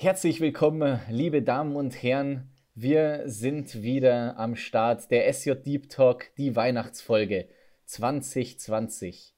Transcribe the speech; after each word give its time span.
Herzlich 0.00 0.40
willkommen, 0.40 1.00
liebe 1.10 1.42
Damen 1.42 1.74
und 1.74 2.04
Herren. 2.04 2.52
Wir 2.76 3.22
sind 3.24 3.82
wieder 3.82 4.38
am 4.38 4.54
Start 4.54 5.10
der 5.10 5.26
SJ 5.32 5.54
Deep 5.54 5.90
Talk, 5.90 6.26
die 6.36 6.54
Weihnachtsfolge 6.54 7.48
2020. 7.86 9.34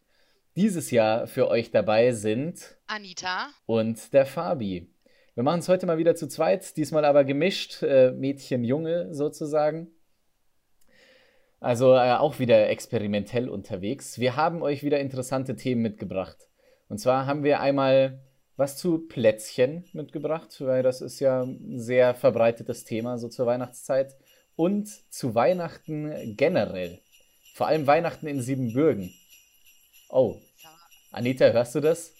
Dieses 0.57 0.91
Jahr 0.91 1.27
für 1.27 1.49
euch 1.49 1.71
dabei 1.71 2.13
sind 2.13 2.77
Anita 2.89 3.49
und 3.65 4.13
der 4.13 4.27
Fabi. 4.27 4.87
Wir 5.35 5.45
machen 5.45 5.61
es 5.61 5.69
heute 5.71 5.87
mal 5.87 5.97
wieder 5.97 6.15
zu 6.15 6.29
zweit, 6.29 6.77
diesmal 6.77 7.07
aber 7.07 7.25
gemischt, 7.25 7.83
äh, 7.83 8.11
Mädchen, 8.11 8.63
Junge 8.63 9.15
sozusagen. 9.15 9.89
Also 11.59 11.95
äh, 11.95 12.17
auch 12.17 12.39
wieder 12.39 12.69
experimentell 12.69 13.49
unterwegs. 13.49 14.19
Wir 14.19 14.37
haben 14.37 14.61
euch 14.61 14.83
wieder 14.83 15.01
interessante 15.01 15.57
Themen 15.57 15.81
mitgebracht. 15.81 16.51
Und 16.91 16.99
zwar 16.99 17.25
haben 17.25 17.45
wir 17.45 17.61
einmal 17.61 18.21
was 18.57 18.77
zu 18.77 18.99
Plätzchen 18.99 19.85
mitgebracht, 19.93 20.55
weil 20.61 20.83
das 20.83 21.01
ist 21.01 21.21
ja 21.21 21.43
ein 21.43 21.81
sehr 21.81 22.15
verbreitetes 22.15 22.85
Thema 22.85 23.19
so 23.19 23.29
zur 23.29 23.47
Weihnachtszeit. 23.47 24.15
Und 24.57 24.91
zu 25.11 25.35
Weihnachten 25.35 26.37
generell. 26.37 27.01
Vor 27.55 27.67
allem 27.67 27.87
Weihnachten 27.87 28.27
in 28.27 28.43
Siebenbürgen. 28.43 29.15
Oh, 30.11 30.37
Anita, 31.13 31.47
hörst 31.47 31.75
du 31.75 31.81
das? 31.81 32.13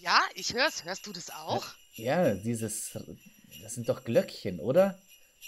Ja, 0.00 0.18
ich 0.34 0.54
hör's. 0.54 0.84
Hörst 0.84 1.06
du 1.06 1.12
das 1.12 1.28
auch? 1.30 1.66
Ja, 1.94 2.32
dieses. 2.34 2.98
Das 3.62 3.74
sind 3.74 3.88
doch 3.90 4.04
Glöckchen, 4.04 4.60
oder? 4.60 4.98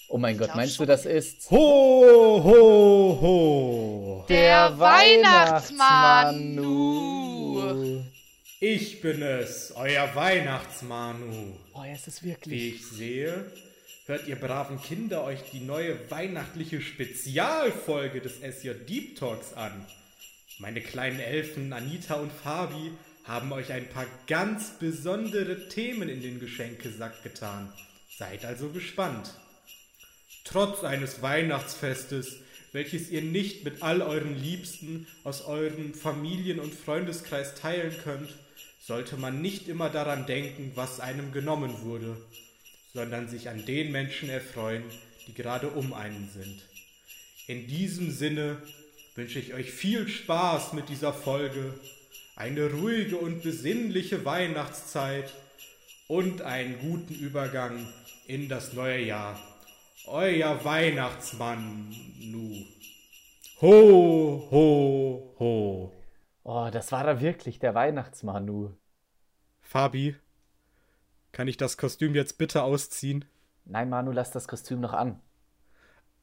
Oh 0.08 0.18
mein 0.18 0.34
Ich 0.34 0.40
Gott, 0.40 0.54
meinst 0.54 0.74
du, 0.74 0.76
schon. 0.78 0.88
das 0.88 1.06
ist. 1.06 1.50
Ho, 1.50 2.42
ho, 2.44 3.18
ho. 3.22 4.26
Der 4.28 4.78
Weihnachtsmann. 4.78 6.58
Weihnachtsmanu. 6.58 8.04
Ich 8.64 9.00
bin 9.00 9.22
es, 9.22 9.72
euer 9.74 10.14
Weihnachtsmanu. 10.14 11.58
Oh, 11.74 11.82
er 11.82 11.94
ist 11.94 12.06
es 12.06 12.22
Wie 12.22 12.28
wirklich. 12.28 12.76
ich 12.76 12.86
sehe, 12.86 13.50
hört 14.06 14.28
ihr 14.28 14.36
braven 14.36 14.80
Kinder 14.80 15.24
euch 15.24 15.40
die 15.50 15.58
neue 15.58 15.98
weihnachtliche 16.12 16.80
Spezialfolge 16.80 18.20
des 18.20 18.34
SJ 18.34 18.74
Deep 18.88 19.16
Talks 19.16 19.54
an. 19.54 19.72
Meine 20.60 20.80
kleinen 20.80 21.18
Elfen 21.18 21.72
Anita 21.72 22.14
und 22.14 22.30
Fabi 22.30 22.92
haben 23.24 23.50
euch 23.50 23.72
ein 23.72 23.88
paar 23.88 24.06
ganz 24.28 24.78
besondere 24.78 25.66
Themen 25.66 26.08
in 26.08 26.22
den 26.22 26.38
Geschenkesack 26.38 27.24
getan. 27.24 27.72
Seid 28.16 28.44
also 28.44 28.68
gespannt. 28.68 29.28
Trotz 30.44 30.84
eines 30.84 31.20
Weihnachtsfestes, 31.20 32.36
welches 32.70 33.10
ihr 33.10 33.22
nicht 33.22 33.64
mit 33.64 33.82
all 33.82 34.02
euren 34.02 34.40
Liebsten 34.40 35.08
aus 35.24 35.44
eurem 35.46 35.94
Familien- 35.94 36.60
und 36.60 36.72
Freundeskreis 36.72 37.56
teilen 37.56 37.92
könnt, 38.04 38.32
sollte 38.92 39.16
man 39.16 39.40
nicht 39.40 39.68
immer 39.68 39.88
daran 39.88 40.26
denken, 40.26 40.72
was 40.74 41.00
einem 41.00 41.32
genommen 41.32 41.80
wurde, 41.80 42.14
sondern 42.92 43.26
sich 43.26 43.48
an 43.48 43.64
den 43.64 43.90
Menschen 43.90 44.28
erfreuen, 44.28 44.84
die 45.26 45.32
gerade 45.32 45.68
um 45.68 45.94
einen 45.94 46.28
sind. 46.28 46.60
In 47.46 47.66
diesem 47.66 48.10
Sinne 48.10 48.58
wünsche 49.14 49.38
ich 49.38 49.54
euch 49.54 49.70
viel 49.70 50.06
Spaß 50.06 50.74
mit 50.74 50.90
dieser 50.90 51.14
Folge, 51.14 51.72
eine 52.36 52.70
ruhige 52.70 53.16
und 53.16 53.42
besinnliche 53.42 54.26
Weihnachtszeit 54.26 55.32
und 56.06 56.42
einen 56.42 56.78
guten 56.78 57.14
Übergang 57.14 57.88
in 58.26 58.50
das 58.50 58.74
neue 58.74 59.02
Jahr. 59.02 59.40
Euer 60.06 60.62
Weihnachtsmann, 60.66 61.96
Nu. 62.20 62.66
Ho, 63.62 64.48
ho, 64.50 65.34
ho. 65.38 65.92
Oh, 66.44 66.68
das 66.70 66.92
war 66.92 67.06
er 67.06 67.22
wirklich, 67.22 67.58
der 67.58 67.74
Weihnachtsmanu. 67.74 68.74
Fabi, 69.72 70.14
kann 71.32 71.48
ich 71.48 71.56
das 71.56 71.78
Kostüm 71.78 72.14
jetzt 72.14 72.36
bitte 72.36 72.62
ausziehen? 72.62 73.24
Nein, 73.64 73.88
Manu, 73.88 74.12
lass 74.12 74.30
das 74.30 74.46
Kostüm 74.46 74.80
noch 74.80 74.92
an. 74.92 75.18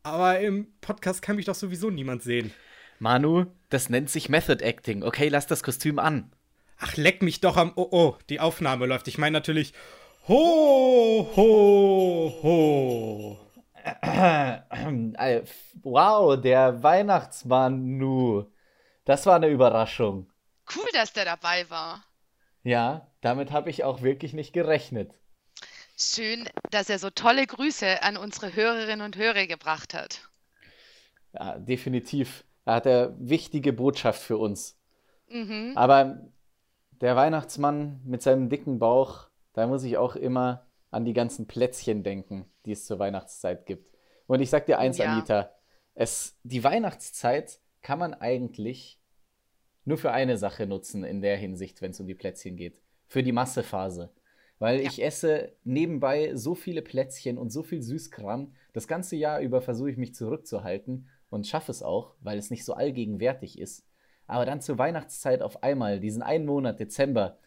Aber 0.04 0.40
im 0.40 0.72
Podcast 0.82 1.24
kann 1.24 1.36
mich 1.36 1.46
doch 1.46 1.56
sowieso 1.56 1.90
niemand 1.90 2.22
sehen. 2.22 2.54
Manu, 3.00 3.48
das 3.70 3.90
nennt 3.90 4.12
sich 4.12 4.30
Method 4.30 4.64
Acting. 4.64 5.02
Okay, 5.02 5.30
lass 5.30 5.48
das 5.48 5.64
Kostüm 5.64 5.98
an. 5.98 6.32
Ach, 6.78 6.96
leck 6.96 7.24
mich 7.24 7.42
doch 7.42 7.58
am. 7.58 7.74
Oh, 7.76 7.88
oh, 7.90 8.18
die 8.30 8.40
Aufnahme 8.40 8.86
läuft. 8.86 9.08
Ich 9.08 9.18
meine 9.18 9.34
natürlich. 9.34 9.74
Ho, 10.28 11.28
ho, 11.36 12.40
ho. 12.44 13.40
Äh, 15.18 15.42
Wow, 15.82 16.40
der 16.40 16.84
Weihnachtsmanu. 16.84 18.46
Das 19.06 19.26
war 19.26 19.38
eine 19.38 19.48
Überraschung. 19.48 20.30
Cool, 20.76 20.86
dass 20.94 21.14
der 21.14 21.26
dabei 21.26 21.68
war. 21.72 22.04
Ja, 22.70 23.08
damit 23.22 23.52
habe 23.52 23.72
ich 23.72 23.84
auch 23.84 24.04
wirklich 24.04 24.34
nicht 24.34 24.54
gerechnet. 24.54 25.16
Schön, 25.98 26.48
dass 26.70 26.88
er 26.88 27.00
so 27.00 27.10
tolle 27.10 27.48
Grüße 27.48 28.04
an 28.04 28.16
unsere 28.16 28.56
Hörerinnen 28.56 29.04
und 29.04 29.18
Hörer 29.18 29.48
gebracht 29.48 29.96
hat. 29.96 30.30
Ja, 31.34 31.58
definitiv. 31.58 32.44
Da 32.66 32.76
hat 32.76 32.86
er 32.86 33.16
wichtige 33.18 33.74
Botschaft 33.74 34.22
für 34.22 34.38
uns. 34.38 34.78
Mhm. 35.30 35.74
Aber 35.74 36.20
der 37.02 37.16
Weihnachtsmann 37.16 38.02
mit 38.06 38.22
seinem 38.22 38.50
dicken 38.50 38.78
Bauch, 38.78 39.30
da 39.54 39.66
muss 39.66 39.84
ich 39.84 39.98
auch 39.98 40.16
immer 40.16 40.68
an 40.92 41.06
die 41.06 41.14
ganzen 41.14 41.48
Plätzchen 41.48 42.04
denken, 42.04 42.46
die 42.66 42.74
es 42.74 42.86
zur 42.86 43.00
Weihnachtszeit 43.00 43.66
gibt. 43.66 43.96
Und 44.28 44.42
ich 44.42 44.52
sag 44.52 44.68
dir 44.68 44.78
eins, 44.78 45.00
Ja. 45.00 45.12
Anita, 45.12 45.50
es, 45.96 46.38
die 46.44 46.64
Weihnachtszeit 46.64 47.62
kann 47.82 47.98
man 47.98 48.14
eigentlich 48.14 48.99
nur 49.86 49.98
für 49.98 50.12
eine 50.12 50.38
Sache 50.38 50.68
nutzen 50.68 51.04
in 51.04 51.22
der 51.22 51.38
Hinsicht, 51.38 51.82
wenn 51.82 51.92
es 51.92 52.00
um 52.00 52.08
die 52.08 52.16
Plätzchen 52.16 52.56
geht. 52.56 52.80
Für 53.08 53.24
die 53.24 53.32
Massephase. 53.32 54.12
Weil 54.60 54.82
Ja. 54.82 54.88
ich 54.88 55.02
esse 55.02 55.54
nebenbei 55.64 56.36
so 56.36 56.54
viele 56.54 56.82
Plätzchen 56.82 57.38
und 57.38 57.50
so 57.50 57.64
viel 57.64 57.82
Süßkram. 57.82 58.54
Das 58.74 58.88
ganze 58.88 59.16
Jahr 59.16 59.40
über 59.40 59.62
versuche 59.62 59.90
ich 59.90 59.98
mich 59.98 60.14
zurückzuhalten 60.14 61.08
und 61.30 61.48
schaffe 61.48 61.72
es 61.72 61.82
auch, 61.82 62.14
weil 62.20 62.38
es 62.38 62.50
nicht 62.50 62.66
so 62.66 62.74
allgegenwärtig 62.74 63.58
ist. 63.58 63.86
Aber 64.28 64.46
dann 64.46 64.62
zur 64.62 64.78
Weihnachtszeit 64.78 65.42
auf 65.42 65.64
einmal, 65.64 66.00
diesen 66.00 66.22
einen 66.22 66.46
Monat, 66.46 66.80
Dezember, 66.80 67.40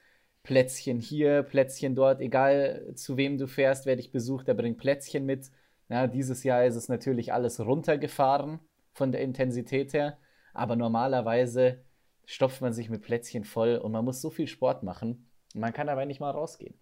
Plätzchen 0.42 0.98
hier, 0.98 1.42
Plätzchen 1.44 1.94
dort, 1.94 2.20
egal 2.20 2.92
zu 2.94 3.16
wem 3.16 3.38
du 3.38 3.46
fährst, 3.46 3.86
wer 3.86 3.94
dich 3.94 4.10
besucht, 4.10 4.48
der 4.48 4.54
bringt 4.54 4.78
Plätzchen 4.78 5.24
mit. 5.24 5.50
Ja, 5.88 6.06
dieses 6.08 6.42
Jahr 6.42 6.64
ist 6.64 6.74
es 6.74 6.88
natürlich 6.88 7.32
alles 7.32 7.60
runtergefahren 7.60 8.58
von 8.94 9.12
der 9.12 9.20
Intensität 9.20 9.92
her, 9.92 10.18
aber 10.54 10.74
normalerweise 10.74 11.84
stopft 12.26 12.60
man 12.60 12.72
sich 12.72 12.88
mit 12.88 13.02
Plätzchen 13.02 13.44
voll 13.44 13.76
und 13.76 13.92
man 13.92 14.04
muss 14.04 14.20
so 14.20 14.30
viel 14.30 14.46
Sport 14.46 14.82
machen. 14.82 15.30
Man 15.54 15.72
kann 15.72 15.86
dabei 15.86 16.04
nicht 16.04 16.20
mal 16.20 16.30
rausgehen. 16.30 16.78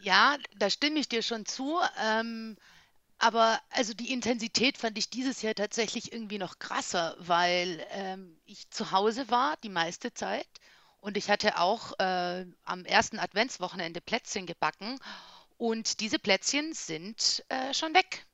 Ja, 0.00 0.36
da 0.56 0.70
stimme 0.70 0.98
ich 0.98 1.08
dir 1.08 1.22
schon 1.22 1.46
zu. 1.46 1.78
Ähm, 2.04 2.56
aber 3.18 3.60
also 3.70 3.94
die 3.94 4.12
Intensität 4.12 4.78
fand 4.78 4.98
ich 4.98 5.08
dieses 5.08 5.42
Jahr 5.42 5.54
tatsächlich 5.54 6.12
irgendwie 6.12 6.38
noch 6.38 6.58
krasser, 6.58 7.14
weil 7.20 7.86
ähm, 7.90 8.36
ich 8.46 8.68
zu 8.70 8.90
Hause 8.90 9.30
war 9.30 9.56
die 9.62 9.68
meiste 9.68 10.12
Zeit 10.12 10.48
und 11.00 11.16
ich 11.16 11.30
hatte 11.30 11.60
auch 11.60 11.92
äh, 12.00 12.44
am 12.64 12.84
ersten 12.84 13.20
Adventswochenende 13.20 14.00
Plätzchen 14.00 14.44
gebacken 14.44 14.98
und 15.56 16.00
diese 16.00 16.18
Plätzchen 16.18 16.72
sind 16.72 17.44
äh, 17.48 17.72
schon 17.72 17.94
weg. 17.94 18.26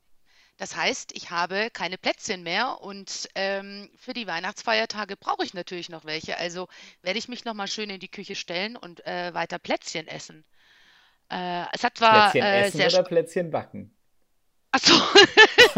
Das 0.59 0.75
heißt, 0.75 1.13
ich 1.15 1.31
habe 1.31 1.69
keine 1.71 1.97
Plätzchen 1.97 2.43
mehr 2.43 2.81
und 2.81 3.29
ähm, 3.33 3.89
für 3.95 4.11
die 4.11 4.27
Weihnachtsfeiertage 4.27 5.15
brauche 5.15 5.45
ich 5.45 5.53
natürlich 5.53 5.87
noch 5.87 6.03
welche. 6.03 6.37
Also 6.37 6.67
werde 7.01 7.17
ich 7.17 7.29
mich 7.29 7.45
noch 7.45 7.53
mal 7.53 7.67
schön 7.67 7.89
in 7.89 8.01
die 8.01 8.11
Küche 8.11 8.35
stellen 8.35 8.75
und 8.75 9.05
äh, 9.07 9.33
weiter 9.33 9.57
Plätzchen 9.57 10.05
essen. 10.09 10.43
Äh, 11.31 11.63
es 11.71 11.85
hat 11.85 11.97
zwar 11.97 12.31
Plätzchen 12.31 12.43
äh, 12.43 12.61
essen 12.65 12.77
sehr 12.77 12.87
oder 12.87 13.03
Plätzchen 13.03 13.51
backen? 13.51 13.95
Ach 14.71 14.79
so. 14.81 15.01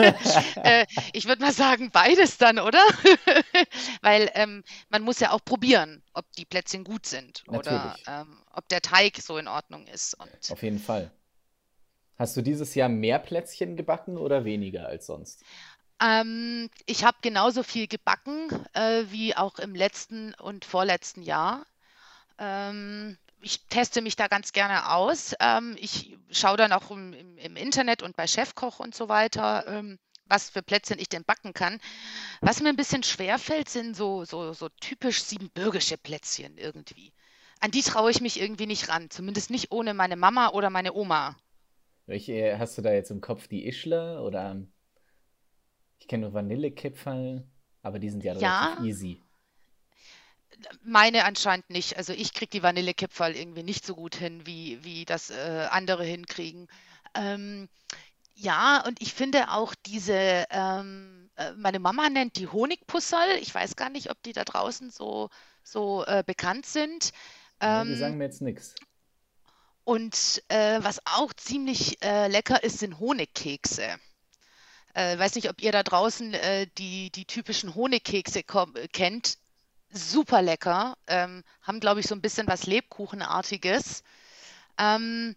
äh, 0.64 0.88
ich 1.14 1.28
würde 1.28 1.44
mal 1.44 1.54
sagen, 1.54 1.92
beides 1.92 2.40
dann, 2.40 2.58
oder? 2.58 2.84
Weil 4.02 4.32
ähm, 4.34 4.64
man 4.90 5.04
muss 5.04 5.20
ja 5.20 5.32
auch 5.32 5.46
probieren, 5.46 6.02
ob 6.14 6.26
die 6.32 6.46
Plätzchen 6.46 6.84
gut 6.84 7.06
sind 7.06 7.44
oder 7.48 7.72
Natürlich. 7.72 8.08
ähm, 8.08 8.44
ob 8.52 8.68
der 8.70 8.82
Teig 8.82 9.18
so 9.18 9.38
in 9.38 9.48
Ordnung 9.48 9.86
ist. 9.86 10.16
Und 10.16 10.32
Auf 10.50 10.64
jeden 10.64 10.80
Fall. 10.80 11.12
Hast 12.22 12.38
du 12.38 12.44
dieses 12.44 12.76
Jahr 12.76 12.88
mehr 12.88 13.18
Plätzchen 13.18 13.76
gebacken 13.76 14.16
oder 14.16 14.46
weniger 14.46 14.86
als 14.86 15.08
sonst? 15.08 15.44
ähm, 16.00 16.70
ich 16.86 17.04
habe 17.04 17.18
genauso 17.24 17.64
viel 17.64 17.88
gebacken 17.88 18.48
äh, 18.74 19.06
wie 19.10 19.36
auch 19.36 19.58
im 19.58 19.74
letzten 19.74 20.36
und 20.36 20.64
vorletzten 20.64 21.24
Jahr. 21.24 21.66
Ähm, 22.38 23.18
ich 23.42 23.66
teste 23.70 24.04
mich 24.04 24.18
da 24.18 24.28
ganz 24.28 24.52
gerne 24.52 24.92
aus. 24.92 25.34
Ähm, 25.40 25.76
ich 25.80 26.16
schaue 26.30 26.58
dann 26.58 26.74
auch 26.74 26.92
im, 26.92 27.14
im, 27.14 27.40
im 27.40 27.56
Internet 27.56 28.04
und 28.04 28.16
bei 28.16 28.28
Chefkoch 28.28 28.80
und 28.80 28.94
so 28.94 29.10
weiter, 29.10 29.66
ähm, 29.68 29.98
was 30.26 30.52
für 30.52 30.62
Plätzchen 30.62 31.00
ich 31.00 31.10
denn 31.10 31.26
backen 31.26 31.54
kann. 31.54 31.80
Was 32.40 32.62
mir 32.62 32.70
ein 32.70 32.76
bisschen 32.76 33.02
schwer 33.02 33.40
fällt, 33.40 33.68
sind 33.68 33.96
so, 33.96 34.26
so, 34.26 34.54
so 34.54 34.70
typisch 34.80 35.24
siebenbürgische 35.24 35.98
Plätzchen 35.98 36.60
irgendwie. 36.60 37.14
An 37.62 37.72
die 37.72 37.82
traue 37.82 38.12
ich 38.12 38.22
mich 38.22 38.40
irgendwie 38.40 38.68
nicht 38.68 38.90
ran, 38.90 39.10
zumindest 39.10 39.50
nicht 39.50 39.72
ohne 39.72 39.96
meine 39.96 40.18
Mama 40.18 40.50
oder 40.50 40.70
meine 40.70 40.94
Oma. 40.94 41.36
Welche 42.12 42.60
hast 42.60 42.78
du 42.78 42.82
da 42.82 42.92
jetzt 42.92 43.10
im 43.10 43.22
Kopf? 43.22 43.48
Die 43.48 43.66
Ischler 43.66 44.22
oder 44.22 44.62
ich 46.00 46.08
kenne 46.10 46.24
nur 46.24 46.34
Vanillekipferl, 46.34 47.48
aber 47.84 47.98
die 48.00 48.10
sind 48.10 48.26
ja 48.26 48.34
Ja, 48.34 48.76
relativ 48.76 48.80
easy. 48.86 49.24
meine 50.84 51.26
anscheinend 51.26 51.70
nicht. 51.70 51.98
Also 51.98 52.14
ich 52.14 52.34
kriege 52.34 52.50
die 52.50 52.64
Vanillekipferl 52.64 53.36
irgendwie 53.36 53.64
nicht 53.64 53.86
so 53.86 53.96
gut 53.96 54.16
hin, 54.16 54.46
wie, 54.46 54.84
wie 54.84 55.06
das 55.06 55.30
äh, 55.30 55.68
andere 55.70 56.04
hinkriegen. 56.04 56.68
Ähm, 57.16 57.70
ja, 58.36 58.84
und 58.88 59.02
ich 59.02 59.14
finde 59.14 59.52
auch 59.52 59.76
diese, 59.86 60.46
ähm, 60.52 61.30
äh, 61.38 61.54
meine 61.54 61.80
Mama 61.80 62.10
nennt 62.10 62.38
die 62.38 62.48
Honigpussel. 62.48 63.20
Ich 63.42 63.54
weiß 63.54 63.76
gar 63.76 63.90
nicht, 63.90 64.12
ob 64.12 64.22
die 64.24 64.34
da 64.34 64.44
draußen 64.46 64.92
so, 64.92 65.30
so 65.64 66.06
äh, 66.06 66.24
bekannt 66.26 66.66
sind. 66.66 67.12
Ja, 67.62 67.84
die 67.86 67.96
sagen 67.96 68.18
mir 68.18 68.26
jetzt 68.26 68.42
nichts. 68.42 68.76
Und 69.84 70.44
äh, 70.50 70.80
was 70.84 71.00
auch 71.06 71.34
ziemlich 71.34 72.04
äh, 72.04 72.28
lecker 72.28 72.64
ist, 72.64 72.80
sind 72.80 73.00
Honigkekse. 73.00 73.98
Äh, 74.94 75.18
weiß 75.18 75.36
nicht, 75.36 75.50
ob 75.50 75.62
ihr 75.62 75.72
da 75.72 75.84
draußen 75.84 76.34
äh, 76.34 76.68
die, 76.78 77.10
die 77.12 77.26
typischen 77.26 77.76
Honigkekse 77.76 78.44
kennt. 78.92 79.38
Super 79.92 80.42
lecker. 80.42 80.98
Ähm, 81.08 81.44
haben, 81.62 81.80
glaube 81.80 82.00
ich, 82.00 82.08
so 82.08 82.16
ein 82.16 82.22
bisschen 82.22 82.48
was 82.48 82.66
Lebkuchenartiges. 82.66 84.04
Ähm, 84.78 85.36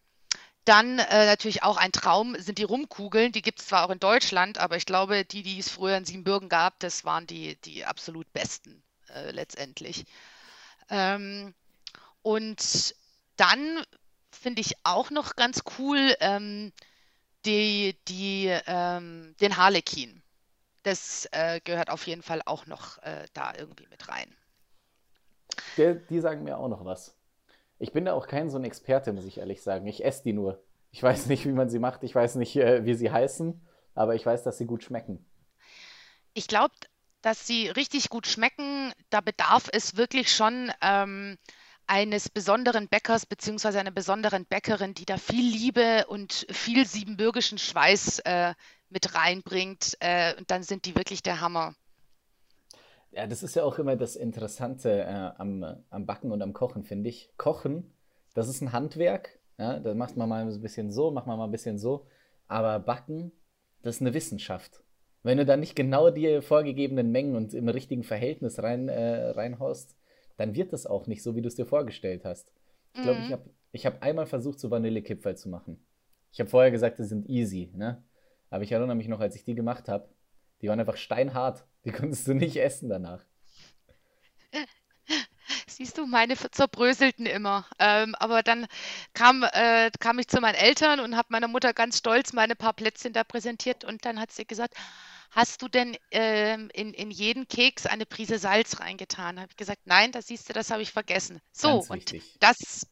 dann 0.65 0.99
äh, 0.99 1.27
natürlich 1.27 1.63
auch 1.63 1.77
ein 1.77 1.93
Traum 1.93 2.37
sind 2.39 2.59
die 2.59 2.65
Rumkugeln. 2.65 3.33
Die 3.33 3.43
gibt 3.43 3.61
es 3.61 3.67
zwar 3.67 3.85
auch 3.85 3.91
in 3.91 4.01
Deutschland, 4.01 4.59
aber 4.59 4.77
ich 4.77 4.87
glaube, 4.87 5.25
die, 5.25 5.43
die 5.43 5.59
es 5.59 5.69
früher 5.69 5.97
in 5.97 6.05
Siebenbürgen 6.05 6.49
gab, 6.49 6.79
das 6.81 7.05
waren 7.05 7.27
die, 7.27 7.57
die 7.63 7.85
absolut 7.85 8.33
besten 8.33 8.83
äh, 9.15 9.31
letztendlich. 9.31 10.05
Ähm, 10.89 11.55
und 12.23 12.95
dann 13.37 13.85
finde 14.35 14.61
ich 14.61 14.75
auch 14.85 15.11
noch 15.11 15.37
ganz 15.37 15.63
cool 15.79 16.15
ähm, 16.21 16.73
die, 17.45 17.97
die, 18.09 18.47
ähm, 18.67 19.35
den 19.41 19.57
Harlekin. 19.57 20.23
Das 20.83 21.27
äh, 21.33 21.61
gehört 21.65 21.91
auf 21.91 22.07
jeden 22.07 22.23
Fall 22.23 22.43
auch 22.45 22.67
noch 22.67 22.99
äh, 23.03 23.27
da 23.33 23.55
irgendwie 23.57 23.87
mit 23.89 24.09
rein. 24.09 24.35
Der, 25.77 25.95
die 25.95 26.21
sagen 26.21 26.45
mir 26.45 26.59
auch 26.59 26.69
noch 26.69 26.85
was. 26.85 27.17
Ich 27.79 27.93
bin 27.93 28.05
da 28.05 28.13
auch 28.13 28.27
kein 28.27 28.51
so 28.51 28.59
ein 28.59 28.65
Experte, 28.65 29.13
muss 29.13 29.25
ich 29.25 29.39
ehrlich 29.39 29.63
sagen. 29.63 29.87
Ich 29.87 30.05
esse 30.05 30.23
die 30.23 30.33
nur. 30.33 30.63
Ich 30.91 31.03
weiß 31.03 31.27
nicht, 31.27 31.45
wie 31.45 31.53
man 31.53 31.71
sie 31.71 31.79
macht. 31.79 32.03
Ich 32.03 32.15
weiß 32.15 32.37
nicht, 32.37 32.57
äh, 32.57 32.85
wie 32.85 32.95
sie 32.95 33.11
heißen. 33.11 33.61
Aber 33.95 34.15
ich 34.15 34.25
weiß, 34.25 34.43
dass 34.43 34.59
sie 34.59 34.67
gut 34.67 34.83
schmecken. 34.83 35.25
Ich 36.35 36.49
glaube, 36.49 36.75
dass 37.23 37.47
sie 37.47 37.69
richtig 37.69 38.11
gut 38.11 38.27
schmecken. 38.27 38.93
Da 39.11 39.21
bedarf 39.21 39.69
es 39.73 39.97
wirklich 39.97 40.35
schon 40.35 40.71
ähm, 40.83 41.39
eines 41.87 42.29
besonderen 42.29 42.89
Bäckers 42.89 43.27
beziehungsweise 43.27 43.81
einer 43.81 43.91
besonderen 43.91 44.47
Bäckerin, 44.47 44.95
die 44.95 45.05
da 45.05 45.17
viel 45.17 45.45
Liebe 45.45 46.07
und 46.09 46.47
viel 46.51 46.87
siebenbürgischen 46.87 47.59
Schweiß 47.59 48.21
äh, 48.21 48.55
mit 48.89 49.15
reinbringt. 49.15 49.97
Äh, 50.01 50.37
und 50.37 50.51
dann 50.51 50.63
sind 50.63 50.87
die 50.87 50.97
wirklich 50.97 51.23
der 51.23 51.41
Hammer. 51.41 51.75
Ja, 53.13 53.27
das 53.27 53.43
ist 53.43 53.55
ja 53.55 53.63
auch 53.63 53.79
immer 53.79 53.97
das 53.97 54.17
Interessante 54.17 55.03
äh, 55.03 55.31
am, 55.41 55.65
am 55.91 56.07
Backen 56.07 56.33
und 56.33 56.43
am 56.43 56.53
Kochen, 56.53 56.83
finde 56.83 57.11
ich. 57.11 57.31
Kochen, 57.37 57.93
das 58.35 58.49
ist 58.49 58.61
ein 58.61 58.73
Handwerk. 58.73 59.39
Ja, 59.59 59.79
da 59.79 59.95
macht 59.95 60.17
man 60.17 60.29
mal 60.29 60.43
ein 60.43 60.61
bisschen 60.61 60.91
so, 60.91 61.13
macht 61.13 61.27
man 61.27 61.39
mal 61.39 61.45
ein 61.45 61.53
bisschen 61.53 61.79
so. 61.79 62.07
Aber 62.49 62.81
Backen, 62.81 63.31
das 63.83 63.97
ist 63.97 64.01
eine 64.01 64.15
Wissenschaft. 64.15 64.83
Wenn 65.23 65.39
du 65.39 65.47
da 65.47 65.57
nicht 65.57 65.77
genau 65.77 66.11
die 66.11 66.43
vorgegebenen 66.43 67.11
Mengen 67.13 67.37
und 67.37 67.55
im 67.55 67.69
richtigen 67.69 68.03
Verhältnis 68.03 68.63
rein, 68.63 68.89
äh, 68.89 69.31
reinhaust, 69.31 69.97
dann 70.37 70.55
wird 70.55 70.73
das 70.73 70.87
auch 70.87 71.07
nicht 71.07 71.23
so, 71.23 71.37
wie 71.37 71.43
du 71.43 71.49
es 71.49 71.55
dir 71.55 71.67
vorgestellt 71.67 72.25
hast. 72.25 72.53
Ich 72.95 73.03
glaube, 73.03 73.21
mhm. 73.21 73.27
ich 73.27 73.33
habe 73.33 73.51
ich 73.73 73.87
hab 73.87 74.03
einmal 74.03 74.27
versucht, 74.27 74.61
so 74.61 74.71
Vanillekipferl 74.71 75.37
zu 75.37 75.49
machen. 75.49 75.85
Ich 76.33 76.41
habe 76.41 76.49
vorher 76.49 76.71
gesagt, 76.71 76.99
die 76.99 77.05
sind 77.05 77.29
easy, 77.29 77.71
ne? 77.75 78.03
Aber 78.51 78.63
ich 78.63 78.71
erinnere 78.71 78.95
mich 78.95 79.09
noch, 79.09 79.21
als 79.21 79.35
ich 79.35 79.45
die 79.45 79.57
gemacht 79.57 79.89
habe, 79.89 80.09
die 80.63 80.69
waren 80.69 80.79
einfach 80.79 80.97
steinhart. 80.97 81.65
Die 81.85 81.91
konntest 81.93 82.27
du 82.29 82.35
nicht 82.35 82.57
essen 82.57 82.89
danach. 82.89 83.25
Siehst 85.67 85.99
du, 85.99 86.07
meine 86.07 86.37
zerbröselten 86.37 87.27
immer. 87.27 87.67
Ähm, 87.81 88.15
aber 88.15 88.45
dann 88.45 88.67
kam, 89.13 89.45
äh, 89.53 89.91
kam 89.99 90.21
ich 90.21 90.29
zu 90.29 90.41
meinen 90.41 90.55
Eltern 90.55 91.01
und 91.01 91.17
habe 91.17 91.29
meiner 91.31 91.49
Mutter 91.49 91.73
ganz 91.75 91.99
stolz 91.99 92.33
meine 92.33 92.55
paar 92.55 92.75
Plätzchen 92.75 93.13
da 93.13 93.25
präsentiert 93.25 93.85
und 93.85 94.05
dann 94.05 94.21
hat 94.21 94.31
sie 94.31 94.47
gesagt, 94.47 94.75
hast 95.35 95.63
du 95.63 95.69
denn 95.69 95.97
ähm, 96.11 96.71
in, 96.73 96.95
in 96.95 97.11
jeden 97.11 97.49
Keks 97.49 97.87
eine 97.87 98.07
Prise 98.07 98.39
Salz 98.39 98.81
reingetan? 98.81 99.41
Habe 99.41 99.51
ich 99.51 99.57
gesagt, 99.57 99.83
nein, 99.85 100.13
das 100.13 100.29
siehst 100.29 100.49
du, 100.49 100.53
das 100.53 100.71
habe 100.71 100.83
ich 100.83 100.93
vergessen. 100.93 101.41
So, 101.53 101.85
und 101.89 102.15
das, 102.41 102.87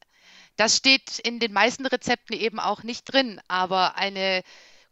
das 0.57 0.77
steht 0.77 1.19
in 1.21 1.39
den 1.39 1.53
meisten 1.53 1.87
Rezepten 1.87 2.37
eben 2.37 2.59
auch 2.59 2.83
nicht 2.83 3.05
drin, 3.05 3.41
aber 3.49 3.97
eine 3.97 4.43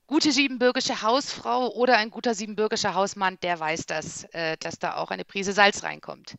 gute 0.07 0.33
siebenbürgische 0.33 1.03
Hausfrau 1.03 1.69
oder 1.73 1.97
ein 1.97 2.11
guter 2.11 2.35
siebenbürgischer 2.35 2.95
Hausmann, 2.95 3.39
der 3.43 3.61
weiß 3.61 3.87
das, 3.87 4.25
äh, 4.33 4.57
dass 4.59 4.81
da 4.81 4.97
auch 4.97 5.13
eine 5.13 5.25
Prise 5.25 5.53
Salz 5.53 5.85
reinkommt. 5.85 6.35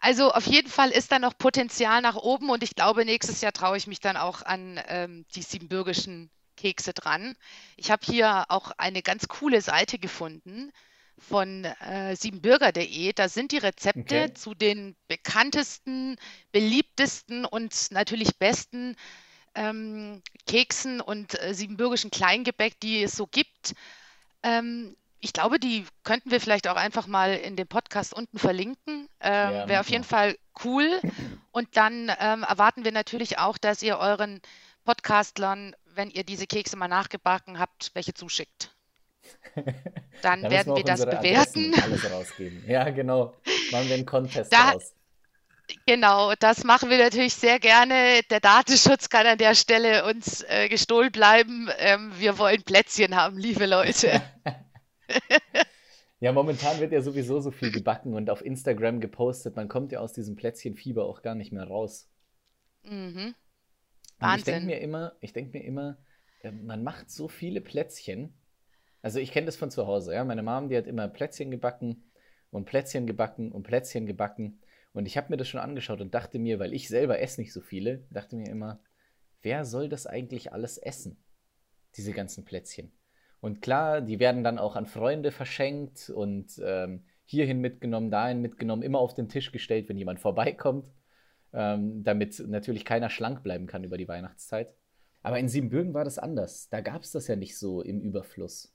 Also 0.00 0.32
auf 0.32 0.44
jeden 0.46 0.68
Fall 0.68 0.90
ist 0.90 1.12
da 1.12 1.20
noch 1.20 1.38
Potenzial 1.38 2.02
nach 2.02 2.16
oben 2.16 2.50
und 2.50 2.64
ich 2.64 2.74
glaube, 2.74 3.04
nächstes 3.04 3.42
Jahr 3.42 3.52
traue 3.52 3.76
ich 3.76 3.86
mich 3.86 4.00
dann 4.00 4.16
auch 4.16 4.42
an 4.42 4.80
ähm, 4.88 5.24
die 5.36 5.42
siebenbürgischen 5.42 6.30
Kekse 6.60 6.92
dran. 6.92 7.34
Ich 7.76 7.90
habe 7.90 8.02
hier 8.04 8.44
auch 8.48 8.72
eine 8.76 9.02
ganz 9.02 9.28
coole 9.28 9.62
Seite 9.62 9.98
gefunden 9.98 10.70
von 11.18 11.64
äh, 11.64 12.14
siebenbürger.de. 12.16 13.12
Da 13.14 13.28
sind 13.28 13.52
die 13.52 13.58
Rezepte 13.58 14.24
okay. 14.24 14.34
zu 14.34 14.54
den 14.54 14.94
bekanntesten, 15.08 16.16
beliebtesten 16.52 17.44
und 17.44 17.90
natürlich 17.90 18.36
besten 18.38 18.96
ähm, 19.54 20.22
Keksen 20.46 21.00
und 21.00 21.40
äh, 21.42 21.54
siebenbürgischen 21.54 22.10
Kleingebäck, 22.10 22.78
die 22.80 23.02
es 23.02 23.16
so 23.16 23.26
gibt. 23.26 23.74
Ähm, 24.42 24.96
ich 25.22 25.32
glaube, 25.32 25.58
die 25.58 25.84
könnten 26.02 26.30
wir 26.30 26.40
vielleicht 26.40 26.68
auch 26.68 26.76
einfach 26.76 27.06
mal 27.06 27.34
in 27.34 27.56
dem 27.56 27.68
Podcast 27.68 28.14
unten 28.14 28.38
verlinken. 28.38 29.08
Ähm, 29.20 29.54
ja, 29.54 29.68
Wäre 29.68 29.80
auf 29.80 29.90
jeden 29.90 30.04
Fall 30.04 30.36
cool. 30.64 31.00
Und 31.52 31.76
dann 31.76 32.10
ähm, 32.20 32.42
erwarten 32.42 32.84
wir 32.84 32.92
natürlich 32.92 33.38
auch, 33.38 33.58
dass 33.58 33.82
ihr 33.82 33.98
euren 33.98 34.40
Podcastlern 34.84 35.74
wenn 35.94 36.10
ihr 36.10 36.24
diese 36.24 36.46
Kekse 36.46 36.76
mal 36.76 36.88
nachgebacken 36.88 37.58
habt, 37.58 37.90
welche 37.94 38.14
zuschickt. 38.14 38.74
Dann 40.22 40.42
da 40.42 40.50
werden 40.50 40.74
wir, 40.74 40.76
wir 40.76 40.84
das 40.84 41.04
bewerten. 41.04 41.74
Alles 41.80 42.10
rausgeben. 42.10 42.64
Ja, 42.66 42.88
genau. 42.90 43.34
Machen 43.72 43.88
wir 43.88 43.94
einen 43.94 44.06
Contest 44.06 44.52
da, 44.52 44.70
raus. 44.70 44.94
Genau, 45.86 46.34
das 46.38 46.64
machen 46.64 46.90
wir 46.90 46.98
natürlich 46.98 47.34
sehr 47.34 47.58
gerne. 47.58 48.20
Der 48.30 48.40
Datenschutz 48.40 49.08
kann 49.08 49.26
an 49.26 49.38
der 49.38 49.54
Stelle 49.54 50.04
uns 50.04 50.42
äh, 50.48 50.68
gestohlen 50.68 51.12
bleiben. 51.12 51.68
Ähm, 51.78 52.12
wir 52.18 52.38
wollen 52.38 52.62
Plätzchen 52.62 53.14
haben, 53.14 53.38
liebe 53.38 53.66
Leute. 53.66 54.20
ja, 56.20 56.32
momentan 56.32 56.80
wird 56.80 56.92
ja 56.92 57.02
sowieso 57.02 57.40
so 57.40 57.50
viel 57.50 57.70
gebacken 57.70 58.14
und 58.14 58.30
auf 58.30 58.44
Instagram 58.44 59.00
gepostet. 59.00 59.56
Man 59.56 59.68
kommt 59.68 59.92
ja 59.92 60.00
aus 60.00 60.12
diesem 60.12 60.36
Plätzchenfieber 60.36 61.04
auch 61.04 61.22
gar 61.22 61.34
nicht 61.34 61.52
mehr 61.52 61.64
raus. 61.64 62.08
Mhm. 62.82 63.34
Wahnsinn. 64.20 64.38
ich 64.38 64.44
denke 64.44 64.66
mir 64.66 64.80
immer, 64.80 65.12
ich 65.20 65.32
denke 65.32 65.58
mir 65.58 65.64
immer, 65.64 65.98
äh, 66.42 66.52
man 66.52 66.82
macht 66.82 67.10
so 67.10 67.28
viele 67.28 67.60
Plätzchen. 67.60 68.34
Also 69.02 69.18
ich 69.18 69.32
kenne 69.32 69.46
das 69.46 69.56
von 69.56 69.70
zu 69.70 69.86
Hause, 69.86 70.14
ja. 70.14 70.24
Meine 70.24 70.42
Mom, 70.42 70.68
die 70.68 70.76
hat 70.76 70.86
immer 70.86 71.08
Plätzchen 71.08 71.50
gebacken 71.50 72.04
und 72.50 72.66
Plätzchen 72.66 73.06
gebacken 73.06 73.52
und 73.52 73.62
Plätzchen 73.62 74.06
gebacken. 74.06 74.60
Und 74.92 75.06
ich 75.06 75.16
habe 75.16 75.28
mir 75.30 75.36
das 75.36 75.48
schon 75.48 75.60
angeschaut 75.60 76.00
und 76.00 76.14
dachte 76.14 76.38
mir, 76.38 76.58
weil 76.58 76.74
ich 76.74 76.88
selber 76.88 77.20
esse 77.20 77.40
nicht 77.40 77.52
so 77.52 77.60
viele, 77.60 78.04
dachte 78.10 78.36
mir 78.36 78.48
immer, 78.48 78.80
wer 79.42 79.64
soll 79.64 79.88
das 79.88 80.06
eigentlich 80.06 80.52
alles 80.52 80.78
essen? 80.78 81.16
Diese 81.96 82.12
ganzen 82.12 82.44
Plätzchen. 82.44 82.92
Und 83.40 83.62
klar, 83.62 84.00
die 84.00 84.18
werden 84.18 84.44
dann 84.44 84.58
auch 84.58 84.76
an 84.76 84.86
Freunde 84.86 85.30
verschenkt 85.30 86.10
und 86.10 86.60
ähm, 86.62 87.04
hierhin 87.24 87.60
mitgenommen, 87.60 88.10
dahin 88.10 88.40
mitgenommen, 88.42 88.82
immer 88.82 88.98
auf 88.98 89.14
den 89.14 89.28
Tisch 89.28 89.52
gestellt, 89.52 89.88
wenn 89.88 89.96
jemand 89.96 90.20
vorbeikommt 90.20 90.90
ähm, 91.52 92.02
damit 92.04 92.42
natürlich 92.46 92.84
keiner 92.84 93.10
schlank 93.10 93.42
bleiben 93.42 93.66
kann 93.66 93.84
über 93.84 93.98
die 93.98 94.08
Weihnachtszeit. 94.08 94.74
Aber 95.22 95.38
in 95.38 95.48
Siebenbürgen 95.48 95.94
war 95.94 96.04
das 96.04 96.18
anders. 96.18 96.68
Da 96.70 96.80
gab 96.80 97.02
es 97.02 97.12
das 97.12 97.28
ja 97.28 97.36
nicht 97.36 97.58
so 97.58 97.82
im 97.82 98.00
Überfluss. 98.00 98.72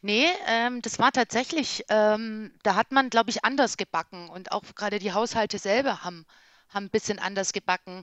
Nee, 0.00 0.26
ähm, 0.46 0.80
das 0.82 0.98
war 0.98 1.12
tatsächlich, 1.12 1.84
ähm, 1.90 2.52
da 2.62 2.74
hat 2.74 2.90
man, 2.90 3.10
glaube 3.10 3.30
ich, 3.30 3.44
anders 3.44 3.76
gebacken 3.76 4.28
und 4.30 4.52
auch 4.52 4.62
gerade 4.74 4.98
die 4.98 5.12
Haushalte 5.12 5.58
selber 5.58 6.02
haben, 6.02 6.24
haben 6.68 6.86
ein 6.86 6.90
bisschen 6.90 7.18
anders 7.18 7.52
gebacken. 7.52 8.02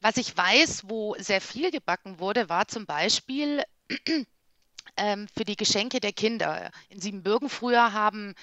Was 0.00 0.16
ich 0.18 0.36
weiß, 0.36 0.84
wo 0.88 1.14
sehr 1.18 1.40
viel 1.40 1.70
gebacken 1.70 2.20
wurde, 2.20 2.48
war 2.48 2.68
zum 2.68 2.86
Beispiel 2.86 3.62
ähm, 4.96 5.26
für 5.34 5.44
die 5.44 5.56
Geschenke 5.56 6.00
der 6.00 6.12
Kinder. 6.12 6.70
In 6.90 7.00
Siebenbürgen 7.00 7.48
früher 7.48 7.92
haben 7.92 8.34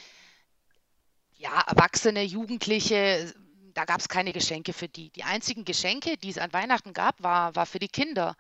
ja, 1.38 1.62
Erwachsene, 1.68 2.24
Jugendliche 2.24 3.34
da 3.76 3.86
gab 3.86 4.00
es 4.00 4.10
keine 4.10 4.34
Geschenke 4.34 4.74
für 4.74 4.88
die. 4.88 5.10
Die 5.12 5.24
einzigen 5.24 5.66
Geschenke, 5.66 6.18
die 6.18 6.30
es 6.30 6.38
an 6.38 6.54
Weihnachten 6.54 6.94
gab, 6.94 7.22
war, 7.22 7.56
war 7.56 7.66
für 7.66 7.80
die 7.80 7.90
Kinder. 7.90 8.36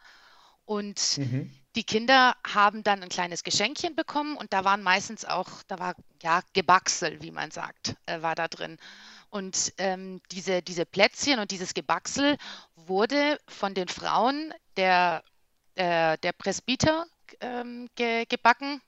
Und 0.63 1.17
mhm. 1.17 1.51
die 1.75 1.83
Kinder 1.83 2.35
haben 2.47 2.83
dann 2.83 3.03
ein 3.03 3.09
kleines 3.09 3.43
Geschenkchen 3.43 3.95
bekommen 3.95 4.35
und 4.35 4.51
da 4.51 4.63
waren 4.63 4.81
meistens 4.81 5.25
auch, 5.25 5.61
da 5.67 5.77
war 5.77 5.95
ja 6.23 6.41
Gebacksel, 6.53 7.21
wie 7.21 7.31
man 7.31 7.51
sagt, 7.51 7.95
äh, 8.07 8.21
war 8.21 8.33
da 8.33 8.47
drin. 8.47 8.77
Und 9.29 9.73
ähm, 9.77 10.21
diese, 10.31 10.61
diese 10.61 10.85
Plätzchen 10.85 11.39
und 11.39 11.51
dieses 11.51 11.73
Gebacksel 11.73 12.37
wurde 12.75 13.37
von 13.47 13.73
den 13.73 13.89
Frauen 13.89 14.53
der, 14.77 15.23
äh, 15.75 16.17
der 16.17 16.31
Presbyter 16.31 17.05
ähm, 17.41 17.89
ge, 17.95 18.25
gebacken. 18.25 18.81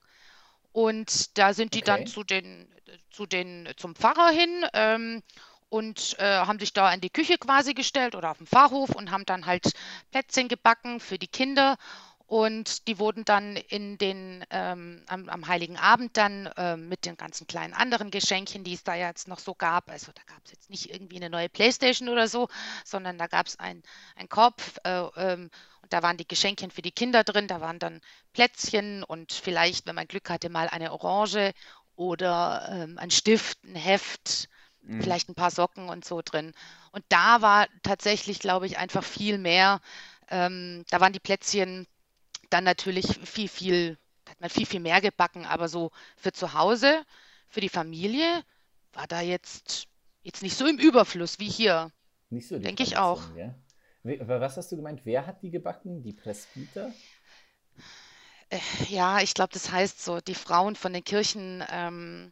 Und 0.71 1.37
da 1.37 1.53
sind 1.53 1.73
die 1.73 1.79
okay. 1.79 1.85
dann 1.85 2.07
zu 2.07 2.23
den, 2.23 2.73
zu 3.11 3.25
den, 3.25 3.67
zum 3.75 3.95
Pfarrer 3.95 4.29
hin 4.29 4.65
ähm, 4.73 5.23
und 5.69 6.17
äh, 6.19 6.23
haben 6.23 6.59
sich 6.59 6.73
da 6.73 6.93
in 6.93 7.01
die 7.01 7.09
Küche 7.09 7.37
quasi 7.37 7.73
gestellt 7.73 8.15
oder 8.15 8.31
auf 8.31 8.37
dem 8.37 8.47
Pfarrhof 8.47 8.91
und 8.91 9.11
haben 9.11 9.25
dann 9.25 9.45
halt 9.45 9.73
Plätzchen 10.11 10.47
gebacken 10.47 10.99
für 10.99 11.19
die 11.19 11.27
Kinder. 11.27 11.77
Und 12.27 12.89
die 12.89 12.99
wurden 12.99 13.23
dann 13.23 13.55
in 13.55 13.97
den, 13.97 14.43
ähm, 14.49 15.01
am, 15.07 15.29
am, 15.29 15.47
Heiligen 15.47 15.77
Abend 15.77 16.17
dann 16.17 16.47
äh, 16.57 16.75
mit 16.75 17.05
den 17.05 17.15
ganzen 17.15 17.47
kleinen 17.47 17.73
anderen 17.73 18.11
Geschenkchen, 18.11 18.65
die 18.65 18.73
es 18.73 18.83
da 18.83 18.95
jetzt 18.95 19.29
noch 19.29 19.39
so 19.39 19.55
gab. 19.55 19.89
Also 19.89 20.11
da 20.11 20.21
gab 20.25 20.43
es 20.43 20.51
jetzt 20.51 20.69
nicht 20.69 20.89
irgendwie 20.93 21.15
eine 21.15 21.29
neue 21.29 21.47
Playstation 21.47 22.09
oder 22.09 22.27
so, 22.27 22.49
sondern 22.83 23.17
da 23.17 23.27
gab 23.27 23.47
es 23.47 23.57
einen 23.59 23.81
Korb 24.27 24.61
äh, 24.83 25.03
ähm, 25.15 25.49
und 25.81 25.93
da 25.93 26.03
waren 26.03 26.17
die 26.17 26.27
Geschenkchen 26.27 26.69
für 26.69 26.81
die 26.81 26.91
Kinder 26.91 27.23
drin. 27.23 27.47
Da 27.47 27.61
waren 27.61 27.79
dann 27.79 28.01
Plätzchen 28.33 29.05
und 29.05 29.31
vielleicht, 29.31 29.87
wenn 29.87 29.95
man 29.95 30.07
Glück 30.09 30.29
hatte, 30.29 30.49
mal 30.49 30.67
eine 30.67 30.91
Orange 30.91 31.53
oder 31.95 32.67
ähm, 32.69 32.97
ein 32.97 33.09
Stift, 33.09 33.63
ein 33.63 33.75
Heft, 33.75 34.49
mhm. 34.87 35.01
vielleicht 35.01 35.29
ein 35.29 35.35
paar 35.35 35.51
Socken 35.51 35.89
und 35.89 36.05
so 36.05 36.21
drin. 36.23 36.53
Und 36.91 37.03
da 37.09 37.41
war 37.41 37.67
tatsächlich, 37.83 38.39
glaube 38.39 38.65
ich, 38.65 38.77
einfach 38.77 39.03
viel 39.03 39.37
mehr. 39.37 39.81
Ähm, 40.29 40.85
da 40.89 40.99
waren 40.99 41.13
die 41.13 41.19
Plätzchen 41.19 41.87
dann 42.49 42.63
natürlich 42.63 43.19
viel, 43.23 43.47
viel, 43.47 43.97
hat 44.27 44.39
man 44.39 44.49
viel, 44.49 44.65
viel 44.65 44.79
mehr 44.79 45.01
gebacken, 45.01 45.45
aber 45.45 45.67
so 45.67 45.91
für 46.15 46.31
zu 46.31 46.53
Hause, 46.53 47.03
für 47.49 47.61
die 47.61 47.69
Familie, 47.69 48.43
war 48.93 49.07
da 49.07 49.21
jetzt, 49.21 49.87
jetzt 50.23 50.43
nicht 50.43 50.57
so 50.57 50.65
im 50.65 50.77
Überfluss 50.77 51.39
wie 51.39 51.49
hier. 51.49 51.91
Nicht 52.29 52.47
so, 52.47 52.59
denke 52.59 52.83
ich 52.83 52.97
auch. 52.97 53.21
Ja? 53.35 53.55
Was 54.03 54.57
hast 54.57 54.71
du 54.71 54.77
gemeint? 54.77 55.01
Wer 55.03 55.27
hat 55.27 55.41
die 55.43 55.51
gebacken? 55.51 56.01
Die 56.01 56.13
Presbyter? 56.13 56.93
Äh, 58.49 58.59
ja, 58.87 59.19
ich 59.19 59.33
glaube, 59.33 59.51
das 59.53 59.71
heißt 59.71 60.03
so, 60.03 60.19
die 60.19 60.35
Frauen 60.35 60.75
von 60.75 60.93
den 60.93 61.03
Kirchen, 61.03 61.63
ähm, 61.69 62.31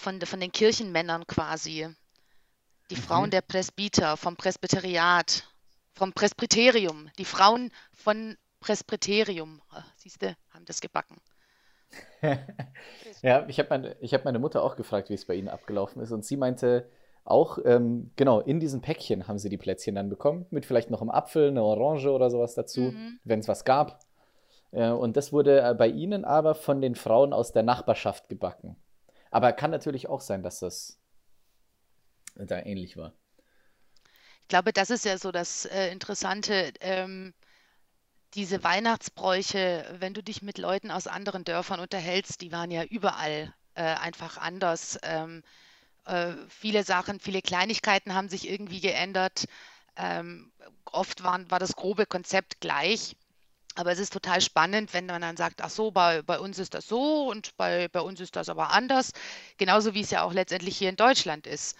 von, 0.00 0.20
von 0.20 0.40
den 0.40 0.52
Kirchenmännern 0.52 1.26
quasi. 1.26 1.88
Die 2.90 2.96
mhm. 2.96 3.00
Frauen 3.00 3.30
der 3.30 3.42
Presbyter, 3.42 4.16
vom 4.16 4.36
Presbyteriat 4.36 5.44
vom 6.00 6.14
Presbyterium. 6.14 7.10
Die 7.18 7.26
Frauen 7.26 7.70
von 7.92 8.36
Presbyterium, 8.60 9.60
ah, 9.70 9.84
siehst 9.96 10.22
du, 10.22 10.34
haben 10.50 10.64
das 10.64 10.80
gebacken. 10.80 11.18
ja, 13.22 13.46
ich 13.48 13.58
habe 13.58 13.68
meine, 13.68 13.96
hab 14.02 14.24
meine 14.24 14.38
Mutter 14.38 14.62
auch 14.62 14.76
gefragt, 14.76 15.10
wie 15.10 15.14
es 15.14 15.26
bei 15.26 15.34
ihnen 15.34 15.48
abgelaufen 15.48 16.00
ist. 16.00 16.12
Und 16.12 16.24
sie 16.24 16.38
meinte 16.38 16.88
auch, 17.24 17.58
ähm, 17.64 18.12
genau, 18.16 18.40
in 18.40 18.60
diesen 18.60 18.80
Päckchen 18.80 19.28
haben 19.28 19.38
sie 19.38 19.50
die 19.50 19.58
Plätzchen 19.58 19.94
dann 19.94 20.08
bekommen, 20.08 20.46
mit 20.50 20.64
vielleicht 20.64 20.90
noch 20.90 21.02
einem 21.02 21.10
Apfel, 21.10 21.48
einer 21.48 21.64
Orange 21.64 22.10
oder 22.10 22.30
sowas 22.30 22.54
dazu, 22.54 22.80
mhm. 22.80 23.18
wenn 23.24 23.40
es 23.40 23.48
was 23.48 23.64
gab. 23.64 24.00
Äh, 24.72 24.90
und 24.90 25.18
das 25.18 25.32
wurde 25.32 25.60
äh, 25.60 25.74
bei 25.74 25.88
ihnen 25.88 26.24
aber 26.24 26.54
von 26.54 26.80
den 26.80 26.94
Frauen 26.94 27.34
aus 27.34 27.52
der 27.52 27.62
Nachbarschaft 27.62 28.28
gebacken. 28.30 28.76
Aber 29.30 29.52
kann 29.52 29.70
natürlich 29.70 30.08
auch 30.08 30.20
sein, 30.20 30.42
dass 30.42 30.60
das 30.60 30.98
da 32.36 32.58
ähnlich 32.58 32.96
war 32.96 33.14
glaube, 34.50 34.72
das 34.74 34.90
ist 34.90 35.06
ja 35.06 35.16
so 35.16 35.32
das 35.32 35.64
äh, 35.64 35.90
Interessante. 35.90 36.74
Ähm, 36.80 37.32
diese 38.34 38.62
Weihnachtsbräuche, 38.62 39.96
wenn 39.98 40.12
du 40.12 40.22
dich 40.22 40.42
mit 40.42 40.58
Leuten 40.58 40.90
aus 40.90 41.06
anderen 41.06 41.44
Dörfern 41.44 41.80
unterhältst, 41.80 42.42
die 42.42 42.52
waren 42.52 42.70
ja 42.70 42.84
überall 42.84 43.54
äh, 43.74 43.82
einfach 43.82 44.36
anders. 44.36 44.98
Ähm, 45.02 45.42
äh, 46.04 46.34
viele 46.48 46.84
Sachen, 46.84 47.20
viele 47.20 47.42
Kleinigkeiten 47.42 48.14
haben 48.14 48.28
sich 48.28 48.48
irgendwie 48.48 48.80
geändert. 48.80 49.46
Ähm, 49.96 50.52
oft 50.84 51.22
waren, 51.22 51.50
war 51.50 51.58
das 51.58 51.74
grobe 51.76 52.06
Konzept 52.06 52.60
gleich. 52.60 53.16
Aber 53.80 53.92
es 53.92 53.98
ist 53.98 54.12
total 54.12 54.42
spannend, 54.42 54.92
wenn 54.92 55.06
man 55.06 55.22
dann 55.22 55.38
sagt, 55.38 55.62
ach 55.62 55.70
so, 55.70 55.90
bei, 55.90 56.20
bei 56.20 56.38
uns 56.38 56.58
ist 56.58 56.74
das 56.74 56.86
so 56.86 57.30
und 57.30 57.56
bei, 57.56 57.88
bei 57.88 58.02
uns 58.02 58.20
ist 58.20 58.36
das 58.36 58.50
aber 58.50 58.74
anders. 58.74 59.12
Genauso 59.56 59.94
wie 59.94 60.02
es 60.02 60.10
ja 60.10 60.22
auch 60.22 60.34
letztendlich 60.34 60.76
hier 60.76 60.90
in 60.90 60.96
Deutschland 60.96 61.46
ist. 61.46 61.78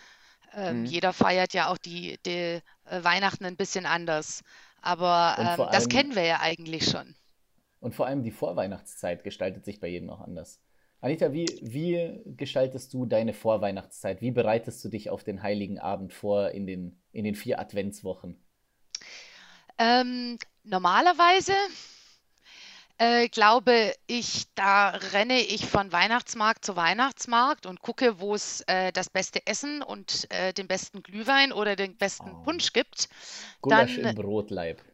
Ähm, 0.55 0.81
mhm. 0.81 0.87
Jeder 0.87 1.13
feiert 1.13 1.53
ja 1.53 1.69
auch 1.69 1.77
die, 1.77 2.19
die 2.25 2.31
äh, 2.31 2.61
Weihnachten 3.03 3.45
ein 3.45 3.57
bisschen 3.57 3.85
anders. 3.85 4.43
Aber 4.81 5.37
ähm, 5.39 5.47
allem, 5.47 5.73
das 5.73 5.91
kennen 5.91 6.15
wir 6.15 6.25
ja 6.25 6.41
eigentlich 6.41 6.89
schon. 6.89 7.15
Und 7.81 7.95
vor 7.95 8.07
allem 8.07 8.23
die 8.23 8.31
Vorweihnachtszeit 8.31 9.23
gestaltet 9.23 9.67
sich 9.67 9.79
bei 9.79 9.89
jedem 9.89 10.09
auch 10.09 10.23
anders. 10.23 10.59
Anita, 11.03 11.35
wie, 11.35 11.45
wie 11.61 12.19
gestaltest 12.35 12.95
du 12.95 13.05
deine 13.05 13.35
Vorweihnachtszeit? 13.35 14.23
Wie 14.23 14.31
bereitest 14.31 14.83
du 14.83 14.89
dich 14.89 15.11
auf 15.11 15.23
den 15.23 15.43
Heiligen 15.43 15.79
Abend 15.79 16.15
vor 16.15 16.53
in 16.53 16.67
den, 16.67 16.99
in 17.13 17.25
den 17.25 17.35
vier 17.35 17.61
Adventswochen? 17.61 18.43
Ähm, 19.81 20.39
normalerweise 20.63 21.55
äh, 22.99 23.31
glaube 23.31 23.95
ich, 24.07 24.45
da 24.55 24.91
renne 24.91 25.41
ich 25.41 25.65
von 25.65 25.91
Weihnachtsmarkt 25.91 26.67
zu 26.67 26.77
Weihnachtsmarkt 26.77 27.65
und 27.65 27.81
gucke, 27.81 28.21
wo 28.21 28.35
es 28.35 28.61
äh, 28.67 28.93
das 28.93 29.09
beste 29.09 29.47
Essen 29.47 29.83
und 29.83 30.31
äh, 30.31 30.53
den 30.53 30.69
besten 30.69 31.03
Glühwein 31.03 31.51
oder 31.51 31.77
den 31.77 31.97
besten 31.97 32.31
oh. 32.31 32.43
Punsch 32.43 32.75
gibt. 32.75 33.09
Gulasch 33.63 33.97
Dann, 33.97 34.05
im 34.05 34.15
Brotleib. 34.17 34.85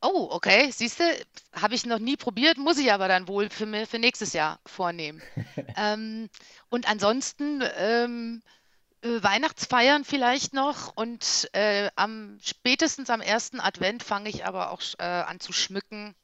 Oh, 0.00 0.28
okay. 0.30 0.70
Siehst 0.70 1.00
du, 1.00 1.04
habe 1.52 1.74
ich 1.74 1.84
noch 1.86 1.98
nie 1.98 2.16
probiert, 2.16 2.56
muss 2.56 2.78
ich 2.78 2.92
aber 2.92 3.08
dann 3.08 3.26
wohl 3.26 3.50
für, 3.50 3.66
für 3.84 3.98
nächstes 3.98 4.32
Jahr 4.32 4.60
vornehmen. 4.64 5.20
ähm, 5.76 6.30
und 6.68 6.88
ansonsten 6.88 7.64
ähm, 7.78 8.42
äh, 8.44 8.59
Weihnachtsfeiern 9.02 10.04
vielleicht 10.04 10.52
noch 10.52 10.94
und 10.94 11.48
äh, 11.52 11.90
am 11.96 12.38
spätestens 12.42 13.08
am 13.08 13.20
ersten 13.20 13.60
Advent 13.60 14.02
fange 14.02 14.28
ich 14.28 14.44
aber 14.44 14.70
auch 14.70 14.82
äh, 14.98 15.04
an 15.04 15.40
zu 15.40 15.52
schmücken 15.52 16.14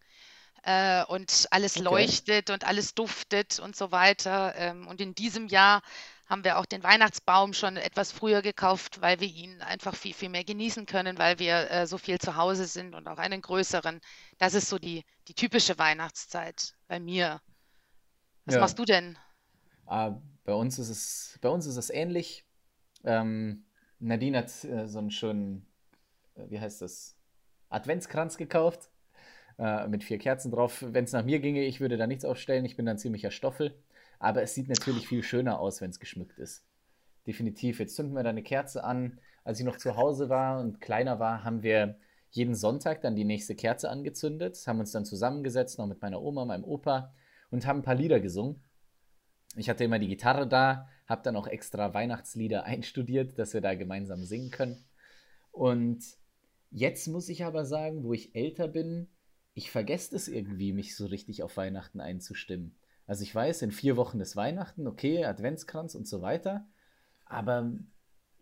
äh, 0.62 1.04
und 1.04 1.46
alles 1.50 1.76
okay. 1.76 1.84
leuchtet 1.84 2.50
und 2.50 2.66
alles 2.66 2.94
duftet 2.94 3.58
und 3.60 3.76
so 3.76 3.92
weiter. 3.92 4.54
Ähm, 4.56 4.86
und 4.88 5.00
in 5.00 5.14
diesem 5.14 5.46
Jahr 5.46 5.80
haben 6.26 6.44
wir 6.44 6.58
auch 6.58 6.66
den 6.66 6.82
Weihnachtsbaum 6.82 7.54
schon 7.54 7.76
etwas 7.76 8.10
früher 8.10 8.42
gekauft, 8.42 9.00
weil 9.00 9.20
wir 9.20 9.28
ihn 9.28 9.62
einfach 9.62 9.94
viel, 9.94 10.12
viel 10.12 10.28
mehr 10.28 10.44
genießen 10.44 10.84
können, 10.84 11.18
weil 11.18 11.38
wir 11.38 11.70
äh, 11.70 11.86
so 11.86 11.98
viel 11.98 12.18
zu 12.18 12.36
Hause 12.36 12.66
sind 12.66 12.94
und 12.94 13.06
auch 13.06 13.18
einen 13.18 13.40
größeren. 13.40 14.00
Das 14.38 14.54
ist 14.54 14.68
so 14.68 14.78
die, 14.78 15.04
die 15.28 15.34
typische 15.34 15.78
Weihnachtszeit 15.78 16.74
bei 16.88 16.98
mir. 16.98 17.40
Was 18.44 18.56
ja. 18.56 18.60
machst 18.60 18.78
du 18.78 18.84
denn? 18.84 19.16
Uh, 19.88 20.20
bei, 20.44 20.52
uns 20.52 20.80
ist 20.80 20.88
es, 20.88 21.38
bei 21.40 21.48
uns 21.48 21.66
ist 21.66 21.76
es 21.76 21.90
ähnlich. 21.90 22.44
Ähm, 23.06 23.64
Nadine 23.98 24.38
hat 24.38 24.64
äh, 24.64 24.86
so 24.88 24.98
einen 24.98 25.10
schönen, 25.10 25.66
äh, 26.34 26.50
wie 26.50 26.60
heißt 26.60 26.82
das, 26.82 27.16
Adventskranz 27.68 28.36
gekauft 28.36 28.90
äh, 29.58 29.88
mit 29.88 30.04
vier 30.04 30.18
Kerzen 30.18 30.50
drauf. 30.50 30.84
Wenn 30.86 31.04
es 31.04 31.12
nach 31.12 31.24
mir 31.24 31.40
ginge, 31.40 31.64
ich 31.64 31.80
würde 31.80 31.96
da 31.96 32.06
nichts 32.06 32.24
aufstellen. 32.24 32.64
Ich 32.64 32.76
bin 32.76 32.86
dann 32.86 32.98
ziemlicher 32.98 33.30
Stoffel. 33.30 33.74
Aber 34.18 34.42
es 34.42 34.54
sieht 34.54 34.68
natürlich 34.68 35.08
viel 35.08 35.22
schöner 35.22 35.58
aus, 35.60 35.80
wenn 35.80 35.90
es 35.90 36.00
geschmückt 36.00 36.38
ist. 36.38 36.64
Definitiv. 37.26 37.80
Jetzt 37.80 37.96
zünden 37.96 38.14
wir 38.14 38.22
da 38.22 38.30
eine 38.30 38.42
Kerze 38.42 38.84
an. 38.84 39.18
Als 39.44 39.60
ich 39.60 39.66
noch 39.66 39.76
zu 39.76 39.96
Hause 39.96 40.28
war 40.28 40.60
und 40.60 40.80
kleiner 40.80 41.18
war, 41.18 41.44
haben 41.44 41.62
wir 41.62 41.98
jeden 42.30 42.54
Sonntag 42.54 43.00
dann 43.00 43.16
die 43.16 43.24
nächste 43.24 43.54
Kerze 43.54 43.88
angezündet, 43.88 44.62
haben 44.66 44.80
uns 44.80 44.92
dann 44.92 45.04
zusammengesetzt, 45.04 45.78
noch 45.78 45.86
mit 45.86 46.02
meiner 46.02 46.20
Oma, 46.20 46.44
meinem 46.44 46.64
Opa 46.64 47.14
und 47.50 47.66
haben 47.66 47.80
ein 47.80 47.84
paar 47.84 47.94
Lieder 47.94 48.20
gesungen. 48.20 48.62
Ich 49.56 49.68
hatte 49.68 49.84
immer 49.84 49.98
die 49.98 50.08
Gitarre 50.08 50.46
da, 50.46 50.88
habe 51.06 51.22
dann 51.22 51.36
auch 51.36 51.46
extra 51.46 51.94
Weihnachtslieder 51.94 52.64
einstudiert, 52.64 53.38
dass 53.38 53.54
wir 53.54 53.60
da 53.60 53.74
gemeinsam 53.74 54.24
singen 54.24 54.50
können. 54.50 54.84
Und 55.50 56.04
jetzt 56.70 57.08
muss 57.08 57.28
ich 57.28 57.44
aber 57.44 57.64
sagen, 57.64 58.04
wo 58.04 58.12
ich 58.12 58.34
älter 58.34 58.68
bin, 58.68 59.08
ich 59.54 59.70
vergesse 59.70 60.14
es 60.14 60.28
irgendwie, 60.28 60.72
mich 60.72 60.94
so 60.96 61.06
richtig 61.06 61.42
auf 61.42 61.56
Weihnachten 61.56 62.00
einzustimmen. 62.00 62.76
Also 63.06 63.22
ich 63.22 63.34
weiß, 63.34 63.62
in 63.62 63.70
vier 63.70 63.96
Wochen 63.96 64.20
ist 64.20 64.36
Weihnachten, 64.36 64.86
okay, 64.86 65.24
Adventskranz 65.24 65.94
und 65.94 66.06
so 66.06 66.20
weiter. 66.20 66.66
Aber 67.24 67.72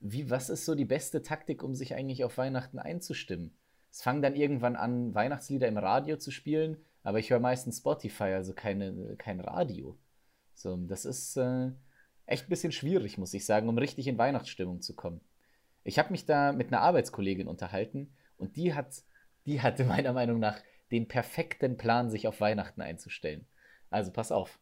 wie, 0.01 0.29
was 0.31 0.51
ist 0.51 0.65
so 0.65 0.75
die 0.75 0.85
beste 0.85 1.23
Taktik, 1.23 1.63
um 1.63 1.75
sich 1.75 1.95
eigentlich 1.95 2.25
auf 2.25 2.37
Weihnachten 2.37 2.79
einzustimmen? 2.79 3.55
Es 3.91 4.03
fangen 4.03 4.23
dann 4.23 4.35
irgendwann 4.35 4.75
an, 4.75 5.15
Weihnachtslieder 5.15 5.69
im 5.69 5.79
Radio 5.79 6.17
zu 6.17 6.33
spielen, 6.33 6.79
aber 7.05 7.21
ich 7.21 7.31
höre 7.31 7.39
meistens 7.39 7.79
Spotify, 7.79 8.25
also 8.25 8.53
keine, 8.53 9.15
kein 9.17 9.39
Radio. 9.39 9.97
So, 10.55 10.77
das 10.77 11.05
ist 11.05 11.37
äh, 11.37 11.71
echt 12.27 12.47
ein 12.47 12.51
bisschen 12.51 12.73
schwierig, 12.73 13.19
muss 13.19 13.35
ich 13.35 13.45
sagen, 13.45 13.69
um 13.69 13.79
richtig 13.79 14.07
in 14.07 14.19
Weihnachtsstimmung 14.19 14.81
zu 14.81 14.95
kommen. 14.95 15.21
Ich 15.83 15.99
habe 15.99 16.11
mich 16.11 16.25
da 16.25 16.53
mit 16.53 16.69
einer 16.69 16.81
Arbeitskollegin 16.81 17.49
unterhalten 17.49 18.15
und 18.39 18.57
die 18.57 18.75
hat, 18.75 19.03
die 19.47 19.61
hatte 19.61 19.85
meiner 19.85 20.13
Meinung 20.13 20.39
nach 20.39 20.59
den 20.91 21.09
perfekten 21.09 21.77
Plan, 21.77 22.11
sich 22.11 22.29
auf 22.29 22.41
Weihnachten 22.41 22.81
einzustellen. 22.81 23.47
Also 23.91 24.13
pass 24.13 24.33
auf. 24.33 24.59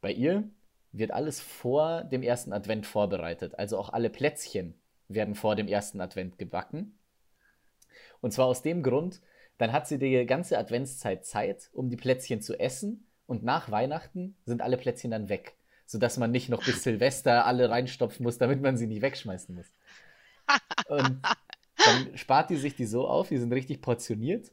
Bei 0.00 0.12
ihr 0.12 0.48
wird 0.92 1.10
alles 1.10 1.40
vor 1.40 2.04
dem 2.04 2.22
ersten 2.22 2.52
Advent 2.52 2.86
vorbereitet. 2.86 3.58
Also 3.58 3.78
auch 3.78 3.90
alle 3.90 4.10
Plätzchen 4.10 4.74
werden 5.08 5.34
vor 5.34 5.56
dem 5.56 5.68
ersten 5.68 6.00
Advent 6.00 6.38
gebacken. 6.38 6.98
Und 8.20 8.32
zwar 8.32 8.46
aus 8.46 8.62
dem 8.62 8.82
Grund, 8.82 9.20
dann 9.58 9.72
hat 9.72 9.86
sie 9.86 9.98
die 9.98 10.24
ganze 10.26 10.58
Adventszeit 10.58 11.24
Zeit, 11.24 11.70
um 11.72 11.90
die 11.90 11.96
Plätzchen 11.96 12.40
zu 12.40 12.58
essen. 12.58 13.06
Und 13.26 13.42
nach 13.42 13.70
Weihnachten 13.70 14.36
sind 14.44 14.62
alle 14.62 14.76
Plätzchen 14.76 15.10
dann 15.10 15.28
weg. 15.28 15.56
Sodass 15.86 16.18
man 16.18 16.30
nicht 16.30 16.48
noch 16.48 16.64
bis 16.64 16.82
Silvester 16.82 17.46
alle 17.46 17.70
reinstopfen 17.70 18.24
muss, 18.24 18.38
damit 18.38 18.60
man 18.60 18.76
sie 18.76 18.86
nicht 18.86 19.02
wegschmeißen 19.02 19.54
muss. 19.54 19.72
Und 20.88 21.20
dann 21.76 22.16
spart 22.16 22.50
die 22.50 22.56
sich 22.56 22.76
die 22.76 22.86
so 22.86 23.06
auf, 23.06 23.28
die 23.28 23.38
sind 23.38 23.52
richtig 23.52 23.80
portioniert. 23.82 24.50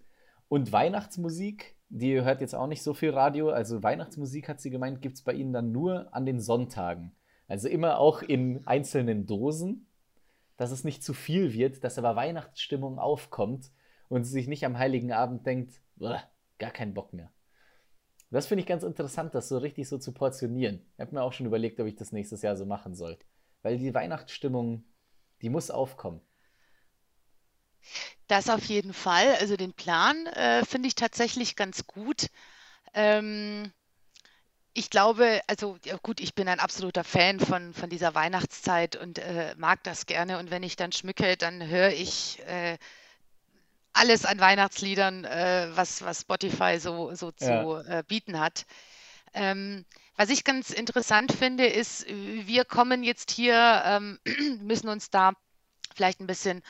Und 0.47 0.71
Weihnachtsmusik, 0.71 1.75
die 1.89 2.21
hört 2.21 2.41
jetzt 2.41 2.55
auch 2.55 2.67
nicht 2.67 2.83
so 2.83 2.93
viel 2.93 3.11
Radio. 3.11 3.49
Also 3.49 3.83
Weihnachtsmusik, 3.83 4.49
hat 4.49 4.61
sie 4.61 4.69
gemeint, 4.69 5.01
gibt 5.01 5.15
es 5.15 5.21
bei 5.21 5.33
ihnen 5.33 5.53
dann 5.53 5.71
nur 5.71 6.13
an 6.13 6.25
den 6.25 6.41
Sonntagen. 6.41 7.11
Also 7.47 7.67
immer 7.67 7.99
auch 7.99 8.21
in 8.21 8.65
einzelnen 8.65 9.25
Dosen, 9.25 9.87
dass 10.57 10.71
es 10.71 10.83
nicht 10.83 11.03
zu 11.03 11.13
viel 11.13 11.53
wird, 11.53 11.83
dass 11.83 11.97
aber 11.97 12.15
Weihnachtsstimmung 12.15 12.99
aufkommt 12.99 13.71
und 14.09 14.23
sie 14.25 14.31
sich 14.31 14.47
nicht 14.47 14.65
am 14.65 14.77
Heiligen 14.77 15.11
Abend 15.11 15.45
denkt, 15.45 15.81
gar 15.99 16.71
keinen 16.71 16.93
Bock 16.93 17.13
mehr. 17.13 17.31
Das 18.31 18.47
finde 18.47 18.61
ich 18.61 18.67
ganz 18.67 18.83
interessant, 18.83 19.35
das 19.35 19.49
so 19.49 19.57
richtig 19.57 19.89
so 19.89 19.97
zu 19.97 20.13
portionieren. 20.13 20.81
Ich 20.95 21.01
habe 21.01 21.13
mir 21.13 21.21
auch 21.21 21.33
schon 21.33 21.45
überlegt, 21.45 21.79
ob 21.81 21.87
ich 21.87 21.95
das 21.95 22.13
nächstes 22.13 22.41
Jahr 22.41 22.55
so 22.55 22.65
machen 22.65 22.95
soll. 22.95 23.19
Weil 23.61 23.77
die 23.77 23.93
Weihnachtsstimmung, 23.93 24.85
die 25.41 25.49
muss 25.49 25.69
aufkommen. 25.69 26.21
Das 28.27 28.49
auf 28.49 28.63
jeden 28.65 28.93
Fall. 28.93 29.35
Also 29.41 29.57
den 29.57 29.73
Plan 29.73 30.25
äh, 30.27 30.63
finde 30.65 30.87
ich 30.87 30.95
tatsächlich 30.95 31.57
ganz 31.57 31.85
gut. 31.85 32.27
Ähm, 32.93 33.73
ich 34.73 34.89
glaube, 34.89 35.41
also 35.47 35.77
ja 35.83 35.97
gut, 36.01 36.21
ich 36.21 36.33
bin 36.33 36.47
ein 36.47 36.61
absoluter 36.61 37.03
Fan 37.03 37.41
von, 37.41 37.73
von 37.73 37.89
dieser 37.89 38.15
Weihnachtszeit 38.15 38.95
und 38.95 39.19
äh, 39.19 39.53
mag 39.57 39.83
das 39.83 40.05
gerne. 40.05 40.39
Und 40.39 40.51
wenn 40.51 40.63
ich 40.63 40.77
dann 40.77 40.93
schmücke, 40.93 41.35
dann 41.35 41.67
höre 41.67 41.89
ich 41.91 42.39
äh, 42.47 42.77
alles 43.93 44.25
an 44.25 44.39
Weihnachtsliedern, 44.39 45.25
äh, 45.25 45.69
was, 45.73 46.01
was 46.03 46.21
Spotify 46.21 46.79
so, 46.79 47.13
so 47.13 47.31
zu 47.31 47.45
ja. 47.45 47.99
äh, 47.99 48.03
bieten 48.07 48.39
hat. 48.39 48.65
Ähm, 49.33 49.85
was 50.15 50.29
ich 50.29 50.43
ganz 50.43 50.69
interessant 50.71 51.31
finde, 51.31 51.65
ist, 51.65 52.05
wir 52.07 52.65
kommen 52.65 53.03
jetzt 53.03 53.31
hier, 53.31 53.81
ähm, 53.85 54.19
müssen 54.61 54.89
uns 54.89 55.09
da 55.09 55.33
vielleicht 55.95 56.19
ein 56.19 56.27
bisschen 56.27 56.61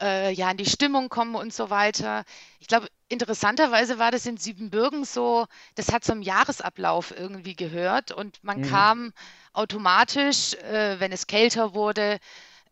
äh, 0.00 0.32
ja, 0.32 0.50
in 0.50 0.56
die 0.56 0.66
Stimmung 0.66 1.08
kommen 1.08 1.34
und 1.34 1.52
so 1.52 1.70
weiter. 1.70 2.24
Ich 2.60 2.68
glaube, 2.68 2.88
interessanterweise 3.08 3.98
war 3.98 4.10
das 4.10 4.26
in 4.26 4.36
Siebenbürgen 4.36 5.04
so, 5.04 5.46
das 5.74 5.92
hat 5.92 6.04
zum 6.04 6.22
Jahresablauf 6.22 7.12
irgendwie 7.16 7.54
gehört 7.54 8.12
und 8.12 8.42
man 8.42 8.60
mhm. 8.60 8.70
kam 8.70 9.12
automatisch, 9.52 10.54
äh, 10.54 10.98
wenn 10.98 11.12
es 11.12 11.26
kälter 11.26 11.74
wurde 11.74 12.18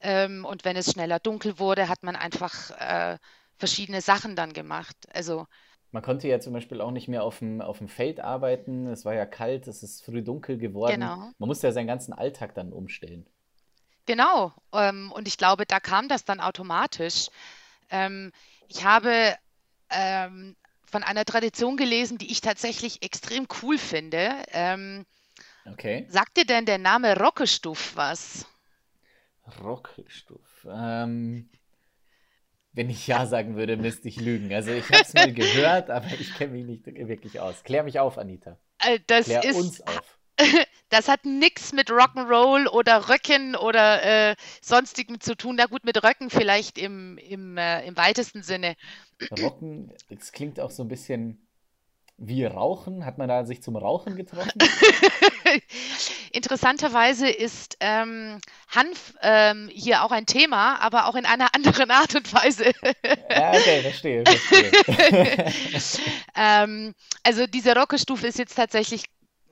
ähm, 0.00 0.44
und 0.44 0.64
wenn 0.64 0.76
es 0.76 0.92
schneller 0.92 1.20
dunkel 1.20 1.58
wurde, 1.58 1.88
hat 1.88 2.02
man 2.02 2.16
einfach 2.16 2.70
äh, 2.70 3.18
verschiedene 3.62 4.00
Sachen 4.00 4.34
dann 4.34 4.52
gemacht. 4.52 4.96
Also 5.14 5.46
man 5.92 6.02
konnte 6.02 6.26
ja 6.26 6.40
zum 6.40 6.52
Beispiel 6.52 6.80
auch 6.80 6.90
nicht 6.90 7.06
mehr 7.06 7.22
auf 7.22 7.38
dem, 7.38 7.60
auf 7.60 7.78
dem 7.78 7.86
Feld 7.86 8.18
arbeiten. 8.18 8.88
Es 8.88 9.04
war 9.04 9.14
ja 9.14 9.24
kalt, 9.24 9.68
es 9.68 9.84
ist 9.84 10.04
früh 10.04 10.20
dunkel 10.20 10.58
geworden. 10.58 10.94
Genau. 10.94 11.30
Man 11.38 11.46
musste 11.46 11.68
ja 11.68 11.72
seinen 11.72 11.86
ganzen 11.86 12.12
Alltag 12.12 12.56
dann 12.56 12.72
umstellen. 12.72 13.24
Genau. 14.06 14.52
Ähm, 14.72 15.12
und 15.12 15.28
ich 15.28 15.38
glaube, 15.38 15.64
da 15.64 15.78
kam 15.78 16.08
das 16.08 16.24
dann 16.24 16.40
automatisch. 16.40 17.28
Ähm, 17.88 18.32
ich 18.66 18.84
habe 18.84 19.36
ähm, 19.90 20.56
von 20.90 21.04
einer 21.04 21.24
Tradition 21.24 21.76
gelesen, 21.76 22.18
die 22.18 22.32
ich 22.32 22.40
tatsächlich 22.40 23.04
extrem 23.04 23.46
cool 23.62 23.78
finde. 23.78 24.42
Ähm, 24.48 25.06
okay. 25.70 26.06
Sagt 26.08 26.36
dir 26.36 26.46
denn 26.46 26.66
der 26.66 26.78
Name 26.78 27.16
Rockestuff 27.16 27.94
was? 27.94 28.44
Rockestuff. 29.62 30.66
Ähm, 30.68 31.48
wenn 32.72 32.90
ich 32.90 33.06
Ja 33.06 33.26
sagen 33.26 33.56
würde, 33.56 33.76
müsste 33.76 34.08
ich 34.08 34.20
lügen. 34.20 34.52
Also 34.52 34.72
ich 34.72 34.88
habe 34.88 35.02
es 35.02 35.14
mal 35.14 35.32
gehört, 35.32 35.90
aber 35.90 36.06
ich 36.18 36.34
kenne 36.34 36.52
mich 36.52 36.66
nicht 36.66 36.86
wirklich 36.86 37.40
aus. 37.40 37.62
Klär 37.64 37.82
mich 37.82 37.98
auf, 37.98 38.18
Anita. 38.18 38.58
Äh, 38.78 38.98
das 39.06 39.26
Klär 39.26 39.44
ist, 39.44 39.56
uns 39.56 39.80
auf. 39.82 40.18
Das 40.88 41.08
hat 41.08 41.24
nichts 41.24 41.72
mit 41.72 41.88
Rock'n'Roll 41.88 42.68
oder 42.68 43.08
Röcken 43.08 43.56
oder 43.56 44.32
äh, 44.32 44.36
sonstigem 44.60 45.20
zu 45.20 45.34
tun. 45.34 45.56
Na 45.56 45.64
gut, 45.64 45.86
mit 45.86 46.04
Röcken 46.04 46.28
vielleicht 46.28 46.76
im, 46.76 47.16
im, 47.16 47.56
äh, 47.56 47.86
im 47.86 47.96
weitesten 47.96 48.42
Sinne. 48.42 48.76
Rocken, 49.40 49.90
es 50.10 50.32
klingt 50.32 50.60
auch 50.60 50.70
so 50.70 50.82
ein 50.82 50.88
bisschen 50.88 51.48
wie 52.18 52.44
Rauchen. 52.44 53.04
Hat 53.04 53.18
man 53.18 53.28
da 53.28 53.44
sich 53.44 53.62
zum 53.62 53.76
Rauchen 53.76 54.16
getroffen? 54.16 54.52
Interessanterweise 56.32 57.28
ist 57.28 57.76
ähm, 57.80 58.38
Hanf 58.68 59.14
ähm, 59.22 59.68
hier 59.72 60.02
auch 60.04 60.12
ein 60.12 60.26
Thema, 60.26 60.80
aber 60.80 61.06
auch 61.06 61.14
in 61.14 61.26
einer 61.26 61.54
anderen 61.54 61.90
Art 61.90 62.14
und 62.14 62.32
Weise. 62.32 62.72
ja, 63.30 63.50
okay, 63.50 63.82
verstehe. 63.82 64.24
verstehe. 64.24 65.52
ähm, 66.36 66.94
also 67.22 67.46
diese 67.46 67.74
Rockestufe 67.74 68.26
ist 68.26 68.38
jetzt 68.38 68.56
tatsächlich 68.56 69.04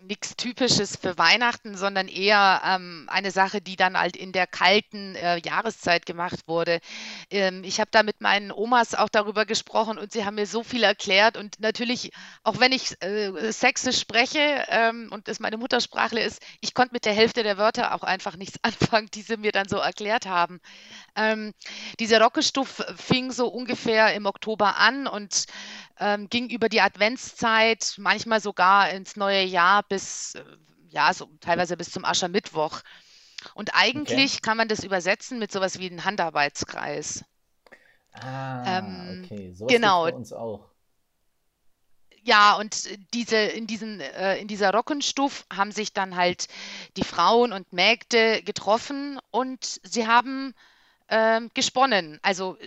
nichts 0.02 0.36
Typisches 0.36 0.96
für 0.96 1.18
Weihnachten, 1.18 1.76
sondern 1.76 2.08
eher 2.08 2.62
ähm, 2.64 3.06
eine 3.08 3.30
Sache, 3.30 3.60
die 3.60 3.76
dann 3.76 3.98
halt 3.98 4.16
in 4.16 4.32
der 4.32 4.46
kalten 4.46 5.14
äh, 5.14 5.38
Jahreszeit 5.38 6.06
gemacht 6.06 6.46
wurde. 6.46 6.80
Ähm, 7.30 7.62
ich 7.64 7.80
habe 7.80 7.90
da 7.90 8.02
mit 8.02 8.20
meinen 8.20 8.52
Omas 8.52 8.94
auch 8.94 9.08
darüber 9.08 9.46
gesprochen 9.46 9.98
und 9.98 10.12
sie 10.12 10.24
haben 10.24 10.36
mir 10.36 10.46
so 10.46 10.62
viel 10.62 10.82
erklärt. 10.82 11.36
Und 11.36 11.60
natürlich, 11.60 12.12
auch 12.42 12.60
wenn 12.60 12.72
ich 12.72 13.02
äh, 13.02 13.52
Sächsisch 13.52 14.00
spreche 14.00 14.64
ähm, 14.68 15.08
und 15.12 15.28
es 15.28 15.40
meine 15.40 15.56
Muttersprache 15.56 16.18
ist, 16.18 16.42
ich 16.60 16.74
konnte 16.74 16.94
mit 16.94 17.04
der 17.04 17.14
Hälfte 17.14 17.42
der 17.42 17.58
Wörter 17.58 17.94
auch 17.94 18.02
einfach 18.02 18.36
nichts 18.36 18.58
anfangen, 18.62 19.08
die 19.14 19.22
sie 19.22 19.36
mir 19.36 19.52
dann 19.52 19.68
so 19.68 19.76
erklärt 19.76 20.26
haben. 20.26 20.60
Ähm, 21.16 21.52
diese 21.98 22.20
Rockestuf 22.20 22.82
fing 22.96 23.32
so 23.32 23.48
ungefähr 23.48 24.14
im 24.14 24.26
Oktober 24.26 24.76
an 24.76 25.06
und 25.06 25.46
ähm, 26.00 26.28
ging 26.28 26.48
über 26.48 26.68
die 26.68 26.80
Adventszeit, 26.80 27.94
manchmal 27.98 28.40
sogar 28.40 28.90
ins 28.90 29.16
neue 29.16 29.44
Jahr 29.44 29.82
bis, 29.82 30.34
äh, 30.34 30.42
ja, 30.88 31.12
so 31.12 31.28
teilweise 31.40 31.76
bis 31.76 31.90
zum 31.90 32.04
Aschermittwoch. 32.04 32.80
Und 33.54 33.70
eigentlich 33.74 34.32
okay. 34.32 34.40
kann 34.42 34.56
man 34.56 34.68
das 34.68 34.82
übersetzen 34.82 35.38
mit 35.38 35.52
sowas 35.52 35.78
wie 35.78 35.88
einem 35.88 36.04
Handarbeitskreis. 36.04 37.24
Ah, 38.12 38.78
ähm, 38.78 39.22
okay. 39.24 39.52
So 39.54 39.66
genau. 39.66 40.04
bei 40.04 40.14
uns 40.14 40.32
auch. 40.32 40.70
Ja, 42.22 42.56
und 42.56 42.88
diese, 43.14 43.36
in, 43.36 43.66
diesen, 43.66 44.00
äh, 44.00 44.36
in 44.38 44.48
dieser 44.48 44.72
Rockenstuf 44.72 45.46
haben 45.52 45.72
sich 45.72 45.92
dann 45.92 46.16
halt 46.16 46.48
die 46.96 47.04
Frauen 47.04 47.52
und 47.52 47.72
Mägde 47.72 48.42
getroffen 48.42 49.18
und 49.30 49.80
sie 49.82 50.06
haben 50.06 50.54
ähm, 51.08 51.50
gesponnen. 51.54 52.18
Also 52.22 52.58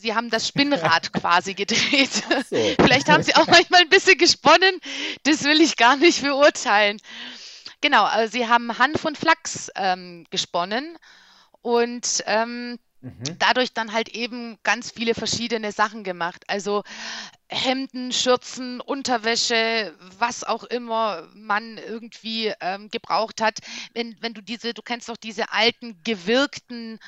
sie 0.00 0.14
haben 0.14 0.30
das 0.30 0.48
Spinnrad 0.48 1.12
quasi 1.12 1.54
gedreht. 1.54 2.10
So. 2.48 2.74
Vielleicht 2.80 3.08
haben 3.08 3.22
sie 3.22 3.34
auch 3.34 3.46
manchmal 3.46 3.82
ein 3.82 3.88
bisschen 3.88 4.18
gesponnen. 4.18 4.80
Das 5.24 5.44
will 5.44 5.60
ich 5.60 5.76
gar 5.76 5.96
nicht 5.96 6.22
beurteilen. 6.22 6.98
Genau, 7.80 8.04
also 8.04 8.32
sie 8.32 8.46
haben 8.46 8.78
Hanf 8.78 9.04
und 9.04 9.16
Flachs 9.16 9.70
ähm, 9.74 10.26
gesponnen 10.30 10.98
und 11.62 12.22
ähm, 12.26 12.78
mhm. 13.00 13.38
dadurch 13.38 13.72
dann 13.72 13.92
halt 13.92 14.10
eben 14.10 14.58
ganz 14.62 14.90
viele 14.90 15.14
verschiedene 15.14 15.72
Sachen 15.72 16.04
gemacht. 16.04 16.44
Also 16.48 16.82
Hemden, 17.48 18.12
Schürzen, 18.12 18.80
Unterwäsche, 18.80 19.94
was 20.18 20.44
auch 20.44 20.64
immer 20.64 21.26
man 21.34 21.78
irgendwie 21.78 22.52
ähm, 22.60 22.90
gebraucht 22.90 23.40
hat. 23.40 23.58
Wenn, 23.94 24.16
wenn 24.20 24.34
du 24.34 24.42
diese, 24.42 24.74
du 24.74 24.82
kennst 24.82 25.08
doch 25.08 25.16
diese 25.16 25.50
alten 25.52 26.02
gewirkten 26.04 26.98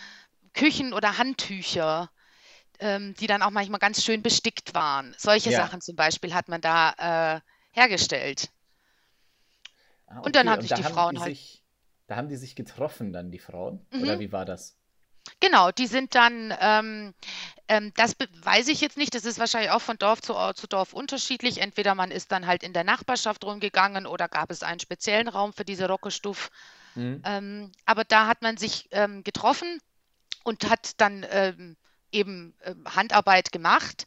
Küchen- 0.55 0.95
oder 0.95 1.19
Handtücher 1.19 2.11
ähm, 2.83 3.15
die 3.15 3.27
dann 3.27 3.43
auch 3.43 3.51
manchmal 3.51 3.79
ganz 3.79 4.05
schön 4.05 4.23
bestickt 4.23 4.75
waren. 4.75 5.15
Solche 5.17 5.51
ja. 5.51 5.59
Sachen 5.59 5.81
zum 5.81 5.97
Beispiel 5.97 6.35
hat 6.35 6.49
man 6.49 6.61
da 6.61 7.37
äh, 7.37 7.41
hergestellt. 7.71 8.51
Ah, 10.07 10.19
okay. 10.19 10.27
Und 10.27 10.37
dann 10.37 10.51
haben 10.51 10.61
Und 10.61 10.69
sich 10.69 10.77
die 10.77 10.85
haben 10.85 10.93
Frauen 10.93 11.15
die 11.15 11.21
halt. 11.21 11.37
Sich, 11.37 11.63
da 12.09 12.17
haben 12.17 12.29
die 12.29 12.37
sich 12.37 12.57
getroffen, 12.57 13.13
dann 13.13 13.31
die 13.31 13.39
Frauen? 13.39 13.87
Mhm. 13.93 14.03
Oder 14.03 14.21
wie 14.21 14.33
war 14.33 14.45
das? 14.45 14.77
Genau, 15.39 15.71
die 15.71 15.87
sind 15.87 16.17
dann, 16.17 16.53
ähm, 16.61 17.15
ähm, 17.69 17.93
das 17.95 18.17
weiß 18.43 18.67
ich 18.67 18.81
jetzt 18.81 18.97
nicht, 18.97 19.15
das 19.15 19.25
ist 19.25 19.39
wahrscheinlich 19.39 19.71
auch 19.71 19.81
von 19.81 19.97
Dorf 19.97 20.21
zu, 20.21 20.35
zu 20.55 20.67
Dorf 20.67 20.93
unterschiedlich. 20.93 21.59
Entweder 21.59 21.95
man 21.95 22.11
ist 22.11 22.33
dann 22.33 22.49
halt 22.49 22.65
in 22.65 22.73
der 22.73 22.83
Nachbarschaft 22.83 23.45
rumgegangen 23.45 24.07
oder 24.07 24.29
gab 24.29 24.51
es 24.51 24.65
einen 24.65 24.81
speziellen 24.81 25.29
Raum 25.29 25.53
für 25.53 25.65
diese 25.65 25.87
Rockestuff. 25.87 26.51
Mhm. 26.97 27.23
Ähm, 27.25 27.73
aber 27.87 28.03
da 28.05 28.27
hat 28.27 28.43
man 28.43 28.57
sich 28.57 28.89
ähm, 28.91 29.23
getroffen 29.23 29.79
und 30.43 30.69
hat 30.69 31.01
dann 31.01 31.25
ähm, 31.31 31.77
eben 32.13 32.55
äh, 32.61 32.75
Handarbeit 32.95 33.53
gemacht 33.53 34.07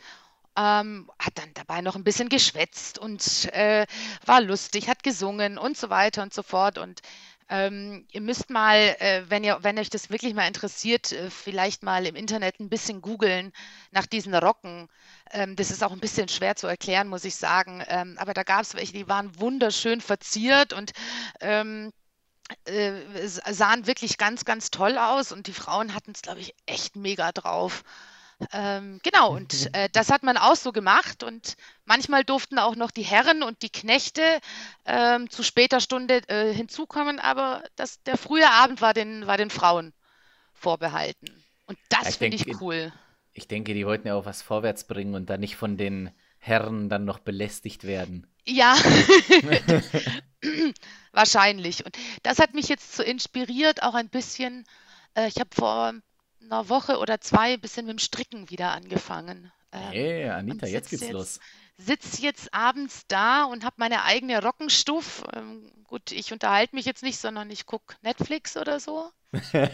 ähm, 0.58 1.10
hat 1.20 1.38
dann 1.38 1.54
dabei 1.54 1.82
noch 1.82 1.96
ein 1.96 2.04
bisschen 2.04 2.30
geschwätzt 2.30 2.98
und 2.98 3.54
äh, 3.54 3.86
war 4.26 4.42
lustig, 4.42 4.88
hat 4.88 5.04
gesungen 5.04 5.58
und 5.58 5.78
so 5.78 5.90
weiter 5.90 6.24
und 6.24 6.34
so 6.34 6.44
fort. 6.44 6.78
Und 6.78 7.02
ähm, 7.50 8.08
ihr 8.12 8.22
müsst 8.22 8.50
mal, 8.50 8.96
äh, 9.00 9.24
wenn, 9.30 9.44
ihr, 9.44 9.60
wenn 9.62 9.78
euch 9.78 9.90
das 9.90 10.10
wirklich 10.10 10.34
mal 10.34 10.48
interessiert, 10.48 11.12
äh, 11.12 11.30
vielleicht 11.30 11.84
mal 11.84 12.06
im 12.06 12.16
Internet 12.16 12.60
ein 12.60 12.70
bisschen 12.70 13.02
googeln 13.02 13.52
nach 13.92 14.06
diesen 14.06 14.34
Rocken. 14.34 14.88
Ähm, 15.32 15.56
das 15.56 15.72
ist 15.72 15.84
auch 15.84 15.92
ein 15.92 16.00
bisschen 16.00 16.28
schwer 16.28 16.56
zu 16.56 16.68
erklären, 16.68 17.08
muss 17.08 17.26
ich 17.26 17.36
sagen. 17.36 17.84
Ähm, 17.88 18.18
aber 18.18 18.34
da 18.34 18.44
gab 18.44 18.62
es 18.62 18.74
welche, 18.74 18.94
die 18.94 19.08
waren 19.08 19.40
wunderschön 19.40 20.02
verziert 20.02 20.74
und 20.74 20.94
ähm, 21.42 21.92
äh, 22.66 23.28
sahen 23.28 23.88
wirklich 23.88 24.18
ganz, 24.18 24.46
ganz 24.46 24.72
toll 24.72 24.98
aus 24.98 25.32
und 25.32 25.48
die 25.48 25.54
Frauen 25.54 25.94
hatten 25.94 26.12
es, 26.14 26.22
glaube 26.22 26.40
ich, 26.40 26.54
echt 26.66 26.96
mega 26.96 27.32
drauf. 27.32 27.84
Ähm, 28.52 29.00
genau, 29.02 29.34
und 29.34 29.74
äh, 29.74 29.90
das 29.94 30.12
hat 30.12 30.24
man 30.24 30.36
auch 30.38 30.58
so 30.58 30.74
gemacht 30.74 31.24
und 31.24 31.56
manchmal 31.86 32.26
durften 32.26 32.60
auch 32.60 32.76
noch 32.76 32.92
die 32.92 33.04
Herren 33.04 33.44
und 33.44 33.62
die 33.62 33.70
Knechte 33.70 34.22
ähm, 34.86 35.30
zu 35.30 35.42
später 35.42 35.80
Stunde 35.80 36.22
äh, 36.28 36.54
hinzukommen, 36.54 37.20
aber 37.20 37.64
das, 37.78 38.04
der 38.04 38.18
frühe 38.18 38.50
Abend 38.50 38.82
war 38.82 38.94
den, 38.94 39.26
war 39.26 39.38
den 39.38 39.50
Frauen 39.50 39.94
vorbehalten. 40.54 41.28
Und 41.66 41.78
das 41.90 42.18
finde 42.18 42.36
ich 42.36 42.60
cool. 42.60 42.92
Ich 43.32 43.48
denke, 43.48 43.74
die 43.74 43.86
wollten 43.86 44.08
ja 44.08 44.16
auch 44.16 44.26
was 44.26 44.42
vorwärts 44.42 44.86
bringen 44.86 45.16
und 45.16 45.30
dann 45.30 45.40
nicht 45.40 45.56
von 45.56 45.78
den 45.78 46.12
Herren 46.38 46.90
dann 46.90 47.06
noch 47.06 47.20
belästigt 47.20 47.86
werden. 47.86 48.28
Ja, 48.46 48.76
wahrscheinlich. 51.16 51.86
Und 51.86 51.98
das 52.24 52.40
hat 52.40 52.54
mich 52.54 52.68
jetzt 52.68 52.96
so 52.96 53.04
inspiriert, 53.04 53.84
auch 53.84 53.94
ein 53.94 54.10
bisschen. 54.10 54.66
Äh, 55.16 55.28
ich 55.28 55.38
habe 55.40 55.50
vor 55.54 55.94
einer 56.42 56.70
Woche 56.70 57.00
oder 57.00 57.20
zwei 57.22 57.54
ein 57.54 57.62
bisschen 57.62 57.86
mit 57.86 57.98
dem 57.98 58.00
Stricken 58.00 58.50
wieder 58.50 58.72
angefangen. 58.72 59.52
Ähm, 59.72 59.92
hey, 59.92 60.30
Anita, 60.30 60.68
jetzt 60.68 60.90
geht's 60.90 61.04
jetzt, 61.04 61.12
los. 61.12 61.40
Sitze 61.78 62.22
jetzt 62.22 62.54
abends 62.54 63.06
da 63.08 63.46
und 63.46 63.66
habe 63.66 63.76
meine 63.78 64.04
eigene 64.04 64.42
Rockenstuff. 64.42 65.24
Ähm, 65.34 65.72
gut, 65.86 66.12
ich 66.12 66.32
unterhalte 66.32 66.76
mich 66.76 66.86
jetzt 66.86 67.04
nicht, 67.04 67.18
sondern 67.20 67.50
ich 67.50 67.66
gucke 67.66 67.96
Netflix 68.02 68.56
oder 68.56 68.80
so. 68.80 69.10
ja. 69.54 69.70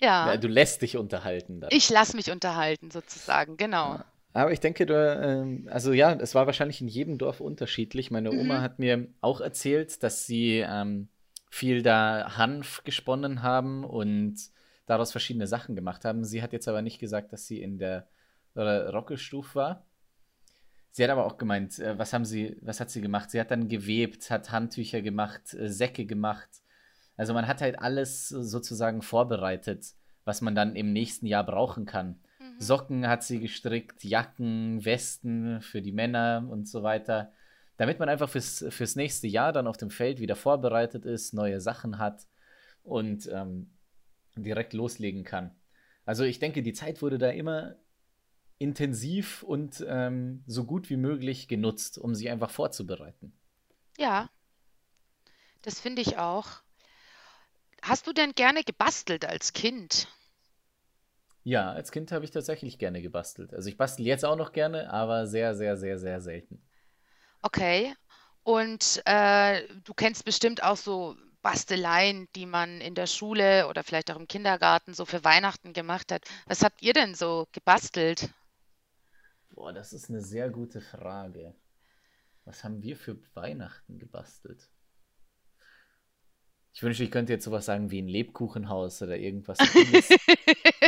ja. 0.00 0.36
Du 0.36 0.48
lässt 0.48 0.82
dich 0.82 0.96
unterhalten. 0.96 1.60
Dann. 1.60 1.70
Ich 1.72 1.88
lasse 1.90 2.16
mich 2.16 2.30
unterhalten, 2.30 2.90
sozusagen, 2.90 3.56
genau. 3.56 3.94
Ja. 3.94 4.04
Aber 4.32 4.52
ich 4.52 4.60
denke, 4.60 4.86
du, 4.86 4.94
ähm, 4.94 5.68
also 5.70 5.92
ja, 5.92 6.12
es 6.12 6.34
war 6.34 6.46
wahrscheinlich 6.46 6.80
in 6.80 6.88
jedem 6.88 7.18
Dorf 7.18 7.40
unterschiedlich. 7.40 8.10
Meine 8.10 8.30
Oma 8.30 8.58
mhm. 8.58 8.62
hat 8.62 8.78
mir 8.78 9.08
auch 9.20 9.40
erzählt, 9.40 10.02
dass 10.02 10.26
sie 10.26 10.58
ähm, 10.58 11.08
viel 11.50 11.82
da 11.82 12.36
Hanf 12.36 12.84
gesponnen 12.84 13.42
haben 13.42 13.84
und 13.84 14.36
daraus 14.86 15.12
verschiedene 15.12 15.46
Sachen 15.46 15.74
gemacht 15.74 16.04
haben. 16.04 16.24
Sie 16.24 16.42
hat 16.42 16.52
jetzt 16.52 16.68
aber 16.68 16.82
nicht 16.82 16.98
gesagt, 16.98 17.32
dass 17.32 17.46
sie 17.46 17.60
in 17.62 17.78
der 17.78 18.06
Rockelstuf 18.56 19.54
war. 19.54 19.84
Sie 20.90 21.04
hat 21.04 21.10
aber 21.10 21.26
auch 21.26 21.38
gemeint, 21.38 21.78
äh, 21.78 21.98
was 21.98 22.12
haben 22.12 22.24
sie, 22.24 22.56
was 22.60 22.80
hat 22.80 22.90
sie 22.90 23.00
gemacht? 23.00 23.30
Sie 23.30 23.40
hat 23.40 23.50
dann 23.50 23.68
gewebt, 23.68 24.30
hat 24.30 24.50
Handtücher 24.50 25.00
gemacht, 25.00 25.54
äh, 25.54 25.68
Säcke 25.68 26.06
gemacht. 26.06 26.48
Also 27.16 27.34
man 27.34 27.46
hat 27.46 27.60
halt 27.60 27.78
alles 27.78 28.28
sozusagen 28.28 29.02
vorbereitet, 29.02 29.94
was 30.24 30.40
man 30.40 30.54
dann 30.54 30.76
im 30.76 30.92
nächsten 30.92 31.26
Jahr 31.26 31.44
brauchen 31.44 31.86
kann. 31.86 32.18
Socken 32.58 33.06
hat 33.06 33.22
sie 33.22 33.40
gestrickt, 33.40 34.04
Jacken, 34.04 34.84
Westen 34.84 35.60
für 35.62 35.80
die 35.80 35.92
Männer 35.92 36.46
und 36.50 36.68
so 36.68 36.82
weiter. 36.82 37.32
Damit 37.76 38.00
man 38.00 38.08
einfach 38.08 38.28
fürs, 38.28 38.64
fürs 38.70 38.96
nächste 38.96 39.28
Jahr 39.28 39.52
dann 39.52 39.68
auf 39.68 39.76
dem 39.76 39.90
Feld 39.90 40.18
wieder 40.18 40.34
vorbereitet 40.34 41.04
ist, 41.04 41.32
neue 41.32 41.60
Sachen 41.60 41.98
hat 41.98 42.26
und 42.82 43.28
ähm, 43.32 43.70
direkt 44.36 44.72
loslegen 44.72 45.24
kann. 45.24 45.54
Also 46.04 46.24
ich 46.24 46.38
denke, 46.38 46.62
die 46.62 46.72
Zeit 46.72 47.02
wurde 47.02 47.18
da 47.18 47.30
immer 47.30 47.76
intensiv 48.58 49.44
und 49.44 49.84
ähm, 49.86 50.42
so 50.46 50.64
gut 50.64 50.90
wie 50.90 50.96
möglich 50.96 51.46
genutzt, 51.46 51.98
um 51.98 52.14
sich 52.14 52.28
einfach 52.28 52.50
vorzubereiten. 52.50 53.32
Ja, 53.98 54.28
das 55.62 55.80
finde 55.80 56.02
ich 56.02 56.18
auch. 56.18 56.62
Hast 57.82 58.06
du 58.06 58.12
denn 58.12 58.32
gerne 58.32 58.64
gebastelt 58.64 59.24
als 59.24 59.52
Kind? 59.52 60.08
Ja, 61.48 61.72
als 61.72 61.92
Kind 61.92 62.12
habe 62.12 62.26
ich 62.26 62.30
tatsächlich 62.30 62.78
gerne 62.78 63.00
gebastelt. 63.00 63.54
Also 63.54 63.70
ich 63.70 63.78
bastel 63.78 64.04
jetzt 64.04 64.22
auch 64.22 64.36
noch 64.36 64.52
gerne, 64.52 64.92
aber 64.92 65.26
sehr, 65.26 65.54
sehr, 65.54 65.78
sehr, 65.78 65.98
sehr 65.98 66.20
selten. 66.20 66.60
Okay. 67.40 67.94
Und 68.42 69.00
äh, 69.06 69.66
du 69.82 69.94
kennst 69.94 70.26
bestimmt 70.26 70.62
auch 70.62 70.76
so 70.76 71.16
Basteleien, 71.40 72.28
die 72.36 72.44
man 72.44 72.82
in 72.82 72.94
der 72.94 73.06
Schule 73.06 73.66
oder 73.68 73.82
vielleicht 73.82 74.10
auch 74.10 74.16
im 74.16 74.28
Kindergarten 74.28 74.92
so 74.92 75.06
für 75.06 75.24
Weihnachten 75.24 75.72
gemacht 75.72 76.12
hat. 76.12 76.22
Was 76.44 76.62
habt 76.62 76.82
ihr 76.82 76.92
denn 76.92 77.14
so 77.14 77.48
gebastelt? 77.52 78.28
Boah, 79.48 79.72
das 79.72 79.94
ist 79.94 80.10
eine 80.10 80.20
sehr 80.20 80.50
gute 80.50 80.82
Frage. 80.82 81.54
Was 82.44 82.62
haben 82.62 82.82
wir 82.82 82.94
für 82.94 83.16
Weihnachten 83.34 83.98
gebastelt? 83.98 84.68
Ich 86.74 86.82
wünschte, 86.82 87.04
ich 87.04 87.10
könnte 87.10 87.32
jetzt 87.32 87.46
sowas 87.46 87.64
sagen 87.64 87.90
wie 87.90 88.02
ein 88.02 88.08
Lebkuchenhaus 88.08 89.00
oder 89.00 89.16
irgendwas. 89.16 89.56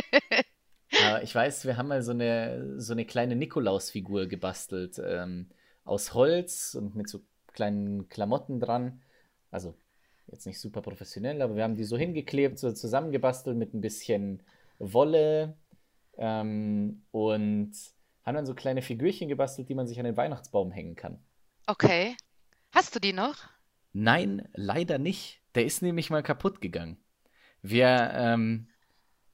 Ich 1.22 1.34
weiß, 1.34 1.64
wir 1.66 1.76
haben 1.76 1.88
mal 1.88 2.02
so 2.02 2.12
eine, 2.12 2.80
so 2.80 2.92
eine 2.92 3.04
kleine 3.04 3.36
Nikolausfigur 3.36 4.26
gebastelt. 4.26 5.00
Ähm, 5.04 5.48
aus 5.84 6.14
Holz 6.14 6.74
und 6.74 6.94
mit 6.94 7.08
so 7.08 7.20
kleinen 7.52 8.08
Klamotten 8.08 8.60
dran. 8.60 9.02
Also 9.50 9.74
jetzt 10.28 10.46
nicht 10.46 10.60
super 10.60 10.82
professionell, 10.82 11.42
aber 11.42 11.56
wir 11.56 11.64
haben 11.64 11.74
die 11.74 11.84
so 11.84 11.98
hingeklebt, 11.98 12.58
so 12.58 12.72
zusammengebastelt 12.72 13.56
mit 13.56 13.74
ein 13.74 13.80
bisschen 13.80 14.42
Wolle 14.78 15.56
ähm, 16.16 17.02
und 17.10 17.72
haben 18.24 18.34
dann 18.34 18.46
so 18.46 18.54
kleine 18.54 18.82
Figürchen 18.82 19.28
gebastelt, 19.28 19.68
die 19.68 19.74
man 19.74 19.88
sich 19.88 19.98
an 19.98 20.04
den 20.04 20.16
Weihnachtsbaum 20.16 20.70
hängen 20.70 20.94
kann. 20.94 21.18
Okay. 21.66 22.16
Hast 22.72 22.94
du 22.94 23.00
die 23.00 23.12
noch? 23.12 23.48
Nein, 23.92 24.48
leider 24.54 24.98
nicht. 24.98 25.42
Der 25.56 25.64
ist 25.64 25.82
nämlich 25.82 26.10
mal 26.10 26.22
kaputt 26.22 26.60
gegangen. 26.60 26.98
Wir, 27.62 28.12
ähm, 28.14 28.68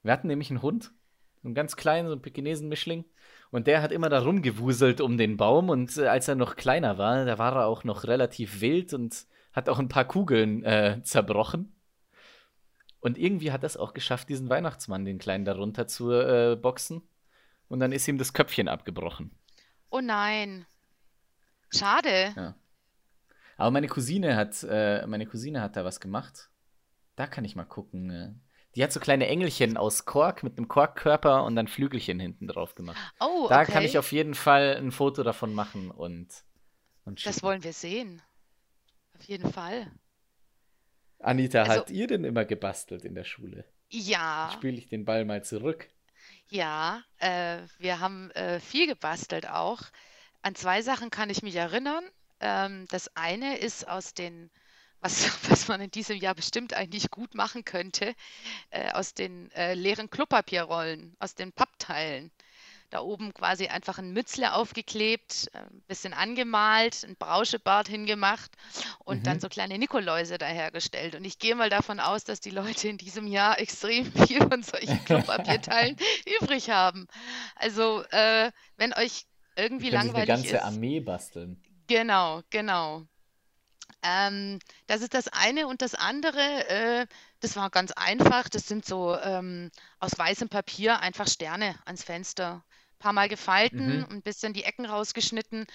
wir 0.01 0.11
hatten 0.11 0.27
nämlich 0.27 0.49
einen 0.49 0.63
Hund, 0.63 0.91
einen 1.47 1.55
ganz 1.55 1.75
kleinen, 1.75 2.07
so 2.07 2.13
einen 2.13 2.21
Pekinesen-Mischling. 2.21 3.05
Und 3.49 3.67
der 3.67 3.81
hat 3.81 3.91
immer 3.91 4.09
da 4.09 4.19
rumgewuselt 4.19 5.01
um 5.01 5.17
den 5.17 5.37
Baum. 5.37 5.69
Und 5.69 5.97
äh, 5.97 6.07
als 6.07 6.27
er 6.27 6.35
noch 6.35 6.55
kleiner 6.55 6.97
war, 6.97 7.25
da 7.25 7.37
war 7.37 7.55
er 7.55 7.65
auch 7.67 7.83
noch 7.83 8.03
relativ 8.03 8.61
wild 8.61 8.93
und 8.93 9.25
hat 9.53 9.69
auch 9.69 9.79
ein 9.79 9.89
paar 9.89 10.05
Kugeln 10.05 10.63
äh, 10.63 11.01
zerbrochen. 11.03 11.73
Und 12.99 13.17
irgendwie 13.17 13.51
hat 13.51 13.63
das 13.63 13.77
auch 13.77 13.93
geschafft, 13.93 14.29
diesen 14.29 14.49
Weihnachtsmann, 14.49 15.05
den 15.05 15.17
Kleinen, 15.17 15.45
darunter 15.45 15.87
zu 15.87 16.11
äh, 16.11 16.55
boxen. 16.55 17.01
Und 17.67 17.79
dann 17.79 17.91
ist 17.91 18.07
ihm 18.07 18.17
das 18.17 18.33
Köpfchen 18.33 18.67
abgebrochen. 18.67 19.31
Oh 19.89 20.01
nein. 20.01 20.65
Schade. 21.69 22.33
Ja. 22.35 22.55
Aber 23.57 23.71
meine 23.71 23.87
Cousine 23.87 24.35
hat, 24.35 24.63
äh, 24.69 25.05
meine 25.07 25.25
Cousine 25.25 25.61
hat 25.61 25.75
da 25.75 25.83
was 25.83 25.99
gemacht. 25.99 26.49
Da 27.15 27.27
kann 27.27 27.45
ich 27.45 27.55
mal 27.55 27.65
gucken. 27.65 28.41
Die 28.77 28.83
hat 28.83 28.93
so 28.93 28.99
kleine 28.99 29.25
Engelchen 29.25 29.75
aus 29.75 30.05
Kork 30.05 30.43
mit 30.43 30.55
einem 30.55 30.67
Korkkörper 30.67 31.43
und 31.45 31.55
dann 31.55 31.67
Flügelchen 31.67 32.19
hinten 32.19 32.47
drauf 32.47 32.75
gemacht. 32.75 32.95
Oh, 33.19 33.45
okay. 33.45 33.47
Da 33.49 33.65
kann 33.65 33.83
ich 33.83 33.97
auf 33.97 34.11
jeden 34.11 34.35
Fall 34.35 34.77
ein 34.77 34.91
Foto 34.91 35.23
davon 35.23 35.55
machen 35.55 35.89
und, 35.89 36.27
und 37.03 37.25
Das 37.25 37.41
wollen 37.41 37.63
wir 37.63 37.73
sehen. 37.73 38.21
Auf 39.17 39.23
jeden 39.23 39.51
Fall. 39.51 39.91
Anita, 41.17 41.63
also, 41.63 41.73
habt 41.73 41.89
ihr 41.89 42.05
denn 42.05 42.23
immer 42.23 42.45
gebastelt 42.45 43.03
in 43.03 43.15
der 43.15 43.23
Schule? 43.23 43.65
Ja. 43.89 44.51
Spiele 44.53 44.77
ich 44.77 44.87
den 44.87 45.05
Ball 45.05 45.25
mal 45.25 45.43
zurück. 45.43 45.89
Ja, 46.49 47.01
äh, 47.17 47.57
wir 47.79 47.99
haben 47.99 48.29
äh, 48.31 48.59
viel 48.59 48.85
gebastelt 48.85 49.49
auch. 49.49 49.81
An 50.43 50.53
zwei 50.53 50.83
Sachen 50.83 51.09
kann 51.09 51.31
ich 51.31 51.41
mich 51.41 51.55
erinnern. 51.55 52.03
Ähm, 52.41 52.85
das 52.91 53.09
eine 53.15 53.57
ist 53.57 53.87
aus 53.87 54.13
den, 54.13 54.51
was, 55.01 55.29
was 55.49 55.67
man 55.67 55.81
in 55.81 55.91
diesem 55.91 56.17
Jahr 56.17 56.35
bestimmt 56.35 56.73
eigentlich 56.73 57.09
gut 57.11 57.35
machen 57.35 57.65
könnte, 57.65 58.15
äh, 58.69 58.91
aus 58.91 59.13
den 59.13 59.51
äh, 59.51 59.73
leeren 59.73 60.09
Klopapierrollen, 60.09 61.15
aus 61.19 61.35
den 61.35 61.51
Pappteilen 61.51 62.31
da 62.89 63.01
oben 63.01 63.33
quasi 63.33 63.67
einfach 63.67 63.97
ein 63.97 64.13
Mützle 64.13 64.53
aufgeklebt, 64.53 65.49
ein 65.53 65.61
äh, 65.61 65.81
bisschen 65.87 66.13
angemalt, 66.13 67.03
ein 67.03 67.15
Brauschebart 67.15 67.87
hingemacht 67.87 68.51
und 69.03 69.19
mhm. 69.19 69.23
dann 69.23 69.39
so 69.39 69.49
kleine 69.49 69.77
Nikoläuse 69.77 70.37
dahergestellt. 70.37 71.15
Und 71.15 71.25
ich 71.25 71.39
gehe 71.39 71.55
mal 71.55 71.69
davon 71.69 71.99
aus, 71.99 72.23
dass 72.23 72.39
die 72.39 72.49
Leute 72.49 72.87
in 72.87 72.97
diesem 72.97 73.27
Jahr 73.27 73.59
extrem 73.59 74.05
viel 74.11 74.39
von 74.39 74.63
solchen 74.63 75.03
Klopapierteilen 75.05 75.97
übrig 76.39 76.69
haben. 76.69 77.07
Also, 77.55 78.03
äh, 78.11 78.51
wenn 78.77 78.93
euch 78.93 79.25
irgendwie 79.55 79.89
langweilig 79.89 80.29
ist. 80.29 80.35
eine 80.35 80.43
ganze 80.43 80.63
Armee 80.63 80.99
basteln. 80.99 81.61
Genau, 81.87 82.41
genau. 82.49 83.05
Ähm, 84.03 84.59
das 84.87 85.01
ist 85.01 85.13
das 85.13 85.27
eine 85.27 85.67
und 85.67 85.81
das 85.81 85.95
andere, 85.95 86.69
äh, 86.69 87.07
das 87.39 87.55
war 87.55 87.69
ganz 87.69 87.91
einfach. 87.91 88.49
Das 88.49 88.67
sind 88.67 88.85
so 88.85 89.17
ähm, 89.17 89.71
aus 89.99 90.17
weißem 90.17 90.49
Papier 90.49 90.99
einfach 90.99 91.27
Sterne 91.27 91.75
ans 91.85 92.03
Fenster 92.03 92.63
paar 92.99 93.13
Mal 93.13 93.29
gefalten 93.29 93.97
mhm. 93.97 94.03
und 94.03 94.11
ein 94.11 94.21
bisschen 94.21 94.53
die 94.53 94.63
Ecken 94.63 94.85
rausgeschnitten. 94.85 95.65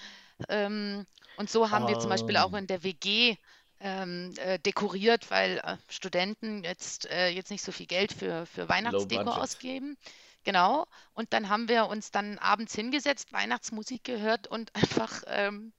Ähm, 0.49 1.05
und 1.37 1.49
so 1.49 1.71
haben 1.71 1.87
wir 1.87 1.99
zum 1.99 2.09
Beispiel 2.09 2.37
auch 2.37 2.53
in 2.53 2.67
der 2.67 2.83
WG 2.83 3.37
ähm, 3.79 4.33
äh, 4.37 4.59
dekoriert, 4.59 5.29
weil 5.31 5.57
äh, 5.59 5.77
Studenten 5.89 6.63
jetzt, 6.63 7.09
äh, 7.09 7.29
jetzt 7.29 7.51
nicht 7.51 7.63
so 7.63 7.71
viel 7.71 7.85
Geld 7.85 8.13
für, 8.13 8.45
für 8.45 8.69
Weihnachtsdeko 8.69 9.29
ausgeben. 9.29 9.97
Genau. 10.43 10.87
Und 11.13 11.33
dann 11.33 11.49
haben 11.49 11.69
wir 11.69 11.87
uns 11.87 12.11
dann 12.11 12.37
abends 12.39 12.75
hingesetzt, 12.75 13.31
Weihnachtsmusik 13.33 14.03
gehört 14.03 14.47
und 14.47 14.73
einfach 14.75 15.23
ähm, 15.27 15.73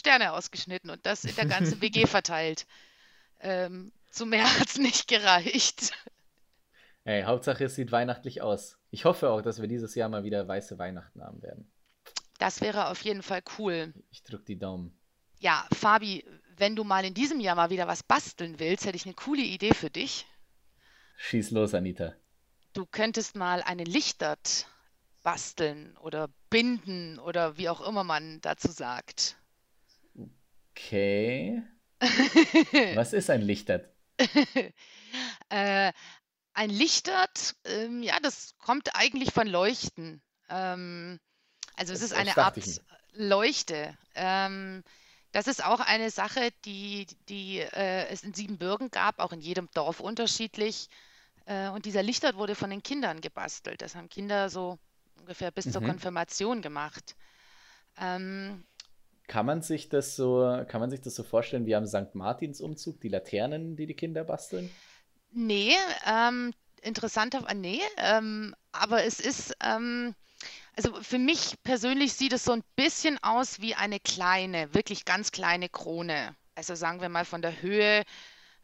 Sterne 0.00 0.32
ausgeschnitten 0.32 0.90
und 0.90 1.04
das 1.06 1.24
in 1.24 1.34
der 1.36 1.46
ganzen 1.46 1.80
WG 1.82 2.06
verteilt. 2.06 2.66
Ähm, 3.40 3.92
zu 4.10 4.26
mehr 4.26 4.44
hat 4.58 4.68
es 4.68 4.78
nicht 4.78 5.06
gereicht. 5.08 5.92
Ey, 7.04 7.22
Hauptsache 7.22 7.64
es 7.64 7.76
sieht 7.76 7.92
weihnachtlich 7.92 8.42
aus. 8.42 8.78
Ich 8.90 9.04
hoffe 9.04 9.30
auch, 9.30 9.42
dass 9.42 9.60
wir 9.60 9.68
dieses 9.68 9.94
Jahr 9.94 10.08
mal 10.08 10.24
wieder 10.24 10.46
weiße 10.46 10.78
Weihnachten 10.78 11.22
haben 11.22 11.42
werden. 11.42 11.70
Das 12.38 12.60
wäre 12.60 12.88
auf 12.88 13.02
jeden 13.02 13.22
Fall 13.22 13.42
cool. 13.58 13.92
Ich 14.10 14.22
drücke 14.22 14.44
die 14.44 14.58
Daumen. 14.58 14.98
Ja, 15.38 15.66
Fabi, 15.72 16.24
wenn 16.56 16.76
du 16.76 16.84
mal 16.84 17.04
in 17.04 17.14
diesem 17.14 17.40
Jahr 17.40 17.54
mal 17.54 17.70
wieder 17.70 17.86
was 17.86 18.02
basteln 18.02 18.58
willst, 18.58 18.84
hätte 18.84 18.96
ich 18.96 19.06
eine 19.06 19.14
coole 19.14 19.42
Idee 19.42 19.74
für 19.74 19.90
dich. 19.90 20.26
Schieß 21.16 21.50
los, 21.50 21.74
Anita. 21.74 22.14
Du 22.72 22.86
könntest 22.86 23.36
mal 23.36 23.62
einen 23.62 23.86
Lichtert 23.86 24.66
basteln 25.22 25.96
oder 25.98 26.28
binden 26.48 27.18
oder 27.18 27.56
wie 27.56 27.68
auch 27.68 27.80
immer 27.80 28.04
man 28.04 28.40
dazu 28.40 28.70
sagt. 28.70 29.36
Okay. 30.76 31.62
was 32.90 33.12
ist 33.12 33.30
ein 33.30 33.42
Lichtert? 33.42 33.88
äh, 35.48 35.92
ein 36.54 36.70
Lichtert, 36.70 37.56
ähm, 37.64 38.02
ja, 38.02 38.18
das 38.22 38.56
kommt 38.58 38.94
eigentlich 38.96 39.32
von 39.32 39.46
Leuchten. 39.48 40.22
Ähm, 40.50 41.20
also 41.76 41.92
es 41.94 42.02
ist 42.02 42.14
eine 42.14 42.38
Art 42.38 42.58
Leuchte. 43.14 43.98
Ähm, 44.14 44.84
Das 45.32 45.48
ist 45.48 45.64
auch 45.64 45.80
eine 45.80 46.10
Sache, 46.10 46.50
die, 46.66 47.06
die 47.28 47.60
äh, 47.60 48.06
es 48.08 48.22
in 48.24 48.34
Siebenbürgen 48.34 48.90
gab, 48.90 49.20
auch 49.20 49.32
in 49.32 49.40
jedem 49.42 49.70
Dorf 49.74 50.00
unterschiedlich. 50.00 50.88
Äh, 51.46 51.70
und 51.70 51.86
dieser 51.86 52.02
Lichtert 52.04 52.36
wurde 52.36 52.54
von 52.56 52.70
den 52.70 52.82
Kindern 52.82 53.20
gebastelt. 53.22 53.82
Das 53.82 53.94
haben 53.96 54.08
Kinder 54.10 54.50
so 54.50 54.78
ungefähr 55.16 55.50
bis 55.52 55.70
zur 55.70 55.80
Mhm. 55.80 55.84
Konfirmation 55.84 56.62
gemacht. 56.62 57.16
Ähm, 57.98 58.64
Kann 59.30 59.46
man 59.46 59.62
sich 59.62 59.88
das 59.88 60.16
so, 60.16 60.64
kann 60.66 60.80
man 60.80 60.90
sich 60.90 61.00
das 61.00 61.14
so 61.14 61.22
vorstellen 61.22 61.64
wie 61.64 61.76
am 61.76 61.86
St. 61.86 62.14
Martinsumzug, 62.14 63.00
die 63.00 63.08
Laternen, 63.08 63.76
die 63.76 63.86
die 63.86 63.94
Kinder 63.94 64.24
basteln? 64.24 64.68
nee, 65.32 65.76
ähm, 66.04 66.52
interessanter, 66.82 67.48
äh, 67.48 67.54
nee, 67.54 67.80
ähm, 67.96 68.56
aber 68.72 69.04
es 69.04 69.20
ist, 69.20 69.54
ähm, 69.62 70.16
also 70.76 71.00
für 71.00 71.18
mich 71.18 71.54
persönlich 71.62 72.14
sieht 72.14 72.32
es 72.32 72.44
so 72.44 72.50
ein 72.50 72.64
bisschen 72.74 73.22
aus 73.22 73.60
wie 73.60 73.76
eine 73.76 74.00
kleine, 74.00 74.74
wirklich 74.74 75.04
ganz 75.04 75.30
kleine 75.30 75.68
Krone. 75.68 76.34
Also 76.56 76.74
sagen 76.74 77.00
wir 77.00 77.08
mal 77.08 77.24
von 77.24 77.40
der 77.40 77.62
Höhe 77.62 78.02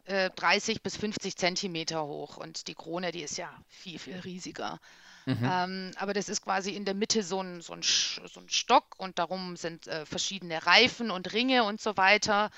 äh, 0.05 0.31
30 0.31 0.83
bis 0.83 0.97
50 0.97 1.37
Zentimeter 1.37 2.05
hoch. 2.05 2.39
Und 2.39 2.67
die 2.67 2.75
Krone, 2.75 3.13
die 3.13 3.23
ist 3.23 3.39
ja 3.39 3.51
viel, 3.69 4.01
viel 4.01 4.19
riesiger. 4.19 4.81
Mhm. 5.27 5.39
Ähm, 5.43 5.91
aber 5.97 6.15
das 6.15 6.29
ist 6.29 6.43
quasi 6.43 6.71
in 6.71 6.85
der 6.85 6.95
Mitte 6.95 7.23
so 7.23 7.41
ein, 7.41 7.61
so 7.61 7.73
ein, 7.73 7.83
so 7.83 8.41
ein 8.41 8.49
Stock 8.49 8.95
und 8.99 9.19
darum 9.19 9.57
sind 9.57 9.89
äh, 9.89 10.07
verschiedene 10.07 10.65
Reifen 10.65 11.11
und 11.11 11.33
Ringe 11.33 11.65
und 11.65 11.81
so 11.81 11.97
weiter. 11.97 12.51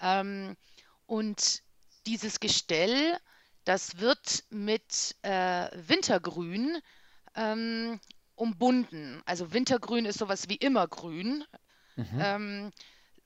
Ähm, 0.00 0.56
und 1.06 1.62
dieses 2.06 2.40
Gestell, 2.40 3.16
das 3.64 3.98
wird 3.98 4.44
mit 4.50 5.14
äh, 5.22 5.68
Wintergrün 5.74 6.78
ähm, 7.36 8.00
umbunden. 8.34 9.22
Also 9.24 9.52
Wintergrün 9.52 10.04
ist 10.04 10.18
sowas 10.18 10.48
wie 10.48 10.56
Immergrün. 10.56 11.44
Mhm. 11.94 12.18
Ähm, 12.20 12.72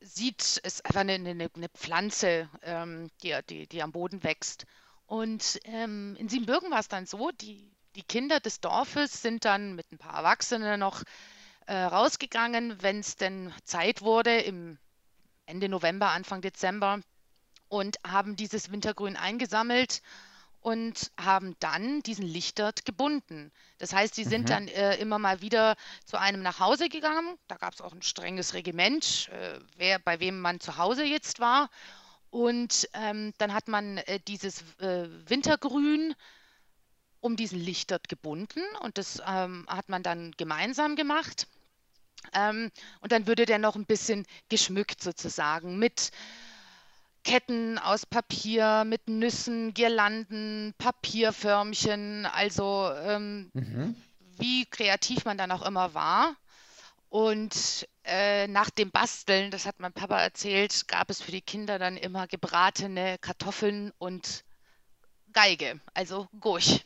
sieht, 0.01 0.59
ist 0.59 0.85
einfach 0.85 1.01
eine, 1.01 1.15
eine, 1.15 1.51
eine 1.55 1.69
Pflanze, 1.71 2.51
ähm, 2.63 3.09
die, 3.23 3.35
die, 3.49 3.67
die 3.67 3.83
am 3.83 3.93
Boden 3.93 4.23
wächst. 4.23 4.67
Und 5.07 5.61
ähm, 5.65 6.17
in 6.19 6.29
Siebenbürgen 6.29 6.71
war 6.71 6.81
es 6.81 6.89
dann 6.89 7.07
so, 7.07 7.31
die, 7.31 7.72
die 7.97 8.03
Kinder 8.03 8.41
des 8.41 8.61
Dorfes 8.61 9.23
sind 9.23 9.45
dann 9.45 9.75
mit 9.75 9.91
ein 9.93 9.99
paar 9.99 10.17
Erwachsenen 10.17 10.81
noch 10.81 11.03
äh, 11.67 11.77
rausgegangen, 11.77 12.83
wenn 12.83 13.01
es 13.01 13.17
denn 13.17 13.53
Zeit 13.65 14.03
wurde, 14.03 14.39
im 14.41 14.79
Ende 15.47 15.69
November, 15.69 16.11
Anfang 16.11 16.41
Dezember, 16.41 17.01
und 17.69 17.97
haben 18.07 18.37
dieses 18.37 18.71
Wintergrün 18.71 19.17
eingesammelt 19.17 20.03
und 20.61 21.11
haben 21.19 21.57
dann 21.59 22.03
diesen 22.03 22.27
Lichtert 22.27 22.85
gebunden. 22.85 23.51
Das 23.79 23.93
heißt, 23.93 24.15
sie 24.15 24.25
sind 24.25 24.43
Mhm. 24.43 24.47
dann 24.47 24.69
äh, 24.69 24.97
immer 24.97 25.19
mal 25.19 25.41
wieder 25.41 25.77
zu 26.05 26.19
einem 26.19 26.43
nach 26.43 26.61
Hause 26.61 26.89
gegangen. 26.89 27.37
Da 27.49 27.57
gab 27.57 27.75
es 27.75 27.81
auch 27.81 27.93
ein 27.93 28.03
strenges 28.03 28.55
Regiment, 28.55 29.29
äh, 29.33 29.59
wer, 29.77 29.99
bei 29.99 30.21
wem 30.21 30.41
man 30.41 30.61
zu 30.61 30.77
Hause 30.77 31.05
jetzt 31.05 31.41
war. 31.41 31.69
Und 32.31 32.89
ähm, 32.95 33.33
dann 33.39 33.53
hat 33.53 33.69
man 33.69 33.99
äh, 33.99 34.21
dieses 34.21 34.63
äh, 34.79 35.09
Wintergrün 35.29 36.15
um 37.23 37.37
diesen 37.37 37.61
Lichtert 37.61 38.11
gebunden 38.11 38.61
und 38.83 38.99
das 38.99 39.23
ähm, 39.27 39.67
hat 39.69 39.89
man 39.89 40.03
dann 40.03 40.33
gemeinsam 40.37 40.97
gemacht. 40.97 41.47
Ähm, 42.35 42.71
und 43.01 43.13
dann 43.13 43.27
würde 43.27 43.47
der 43.47 43.59
noch 43.59 43.77
ein 43.77 43.87
bisschen 43.87 44.27
geschmückt 44.49 45.03
sozusagen 45.03 45.79
mit 45.79 46.11
Ketten 47.25 47.79
aus 47.79 48.05
Papier, 48.07 48.85
mit 48.85 49.09
Nüssen, 49.09 49.75
Girlanden, 49.75 50.75
Papierförmchen, 50.79 52.27
also 52.27 52.91
ähm, 52.93 53.51
Mhm. 53.55 53.97
wie 54.39 54.67
kreativ 54.67 55.25
man 55.25 55.39
dann 55.39 55.53
auch 55.53 55.63
immer 55.63 55.95
war. 55.95 56.37
Und 57.09 57.89
äh, 58.05 58.49
nach 58.49 58.71
dem 58.71 58.91
Basteln, 58.91 59.51
das 59.51 59.67
hat 59.67 59.79
mein 59.81 59.93
Papa 59.93 60.21
erzählt, 60.21 60.89
gab 60.89 61.11
es 61.11 61.23
für 61.23 61.33
die 61.33 61.43
Kinder 61.43 61.79
dann 61.79 61.97
immer 61.97 62.27
gebratene 62.27 63.19
Kartoffeln 63.21 63.93
und 63.99 64.45
Geige, 65.33 65.81
also 65.95 66.29
Gurch. 66.41 66.85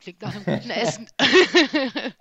Klingt 0.00 0.22
nach 0.22 0.34
einem 0.34 0.46
guten 0.46 0.70
Essen. 0.70 1.08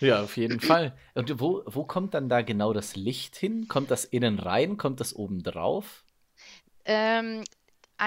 Ja, 0.00 0.22
auf 0.22 0.36
jeden 0.36 0.60
Fall. 0.60 0.96
Und 1.14 1.40
wo, 1.40 1.62
wo 1.66 1.84
kommt 1.84 2.12
dann 2.14 2.28
da 2.28 2.42
genau 2.42 2.72
das 2.74 2.96
Licht 2.96 3.36
hin? 3.36 3.68
Kommt 3.68 3.90
das 3.90 4.04
innen 4.04 4.38
rein? 4.38 4.76
Kommt 4.76 5.00
das 5.00 5.14
oben 5.14 5.42
drauf? 5.42 6.04
Ähm, 6.84 7.44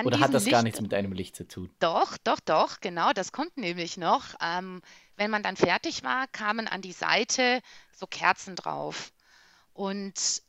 Oder 0.03 0.21
hat 0.21 0.33
das 0.33 0.47
gar 0.47 0.61
Licht- 0.61 0.63
nichts 0.63 0.79
mit 0.79 0.93
einem 0.93 1.11
Licht 1.11 1.35
zu 1.35 1.45
tun? 1.47 1.69
Doch, 1.79 2.17
doch, 2.23 2.39
doch, 2.39 2.79
genau, 2.81 3.11
das 3.13 3.31
kommt 3.31 3.57
nämlich 3.57 3.97
noch. 3.97 4.35
Ähm, 4.41 4.81
wenn 5.17 5.29
man 5.31 5.43
dann 5.43 5.55
fertig 5.57 6.03
war, 6.03 6.27
kamen 6.27 6.67
an 6.67 6.81
die 6.81 6.93
Seite 6.93 7.61
so 7.91 8.07
Kerzen 8.07 8.55
drauf. 8.55 9.11
Und 9.73 10.43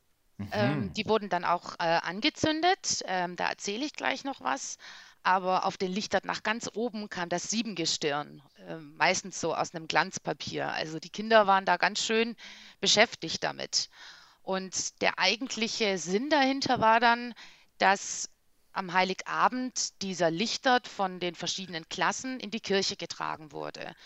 ähm, 0.53 0.93
Mhm. 0.93 0.95
die 0.95 1.07
wurden 1.09 1.29
dann 1.31 1.45
auch 1.45 1.75
äh, 1.81 1.85
angezündet. 2.03 3.03
Ähm, 3.07 3.37
da 3.37 3.49
erzähle 3.51 3.87
ich 3.87 3.95
gleich 3.95 4.25
noch 4.25 4.41
was. 4.43 4.79
Aber 5.27 5.65
auf 5.65 5.77
den 5.77 5.93
Lichtern 5.93 6.23
nach 6.25 6.45
ganz 6.45 6.71
oben 6.75 7.09
kam 7.11 7.29
das 7.29 7.51
Siebengestirn, 7.51 8.43
ähm, 8.69 8.95
meistens 8.97 9.41
so 9.41 9.57
aus 9.57 9.75
einem 9.75 9.89
Glanzpapier. 9.89 10.69
Also 10.71 11.01
die 11.01 11.11
Kinder 11.11 11.49
waren 11.49 11.65
da 11.65 11.79
ganz 11.79 11.99
schön 12.01 12.37
beschäftigt 12.81 13.43
damit. 13.43 13.91
Und 14.43 15.01
der 15.03 15.19
eigentliche 15.19 15.99
Sinn 15.99 16.31
dahinter 16.31 16.81
war 16.81 17.01
dann, 17.01 17.35
dass 17.79 18.31
am 18.73 18.93
Heiligabend 18.93 20.01
dieser 20.03 20.31
Lichtert 20.31 20.87
von 20.87 21.19
den 21.19 21.35
verschiedenen 21.35 21.89
Klassen 21.89 22.39
in 22.39 22.53
die 22.53 22.61
Kirche 22.61 22.97
getragen 22.97 23.51
wurde. 23.51 23.97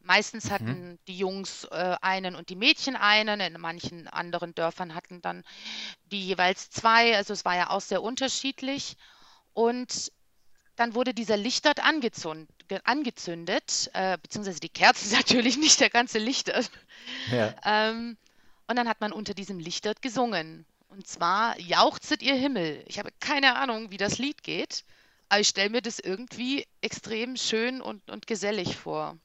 Meistens 0.00 0.48
Mhm. 0.48 0.50
hatten 0.50 0.98
die 1.08 1.18
Jungs 1.18 1.64
äh, 1.64 1.96
einen 2.02 2.36
und 2.36 2.50
die 2.50 2.56
Mädchen 2.56 2.94
einen, 2.94 3.40
in 3.40 3.60
manchen 3.60 4.06
anderen 4.06 4.54
Dörfern 4.54 4.94
hatten 4.94 5.22
dann 5.22 5.42
die 6.04 6.24
jeweils 6.24 6.70
zwei, 6.70 7.16
also 7.16 7.32
es 7.32 7.44
war 7.44 7.56
ja 7.56 7.70
auch 7.70 7.80
sehr 7.80 8.02
unterschiedlich. 8.02 8.96
Und 9.54 10.12
dann 10.78 10.94
wurde 10.94 11.12
dieser 11.12 11.36
Lichtert 11.36 11.84
angezündet, 11.84 12.48
angezündet 12.84 13.90
äh, 13.94 14.16
beziehungsweise 14.22 14.60
die 14.60 14.68
Kerzen 14.68 15.12
natürlich, 15.16 15.58
nicht 15.58 15.80
der 15.80 15.90
ganze 15.90 16.18
Lichtert. 16.18 16.70
Ja. 17.30 17.54
Ähm, 17.64 18.16
und 18.68 18.76
dann 18.76 18.88
hat 18.88 19.00
man 19.00 19.12
unter 19.12 19.34
diesem 19.34 19.58
Lichtert 19.58 20.02
gesungen. 20.02 20.64
Und 20.88 21.06
zwar 21.06 21.58
Jauchzet 21.60 22.22
ihr 22.22 22.34
Himmel. 22.34 22.82
Ich 22.86 22.98
habe 22.98 23.10
keine 23.20 23.56
Ahnung, 23.56 23.90
wie 23.90 23.96
das 23.96 24.18
Lied 24.18 24.42
geht, 24.42 24.84
aber 25.28 25.40
ich 25.40 25.48
stelle 25.48 25.70
mir 25.70 25.82
das 25.82 25.98
irgendwie 25.98 26.66
extrem 26.80 27.36
schön 27.36 27.82
und, 27.82 28.10
und 28.10 28.26
gesellig 28.26 28.76
vor. 28.76 29.18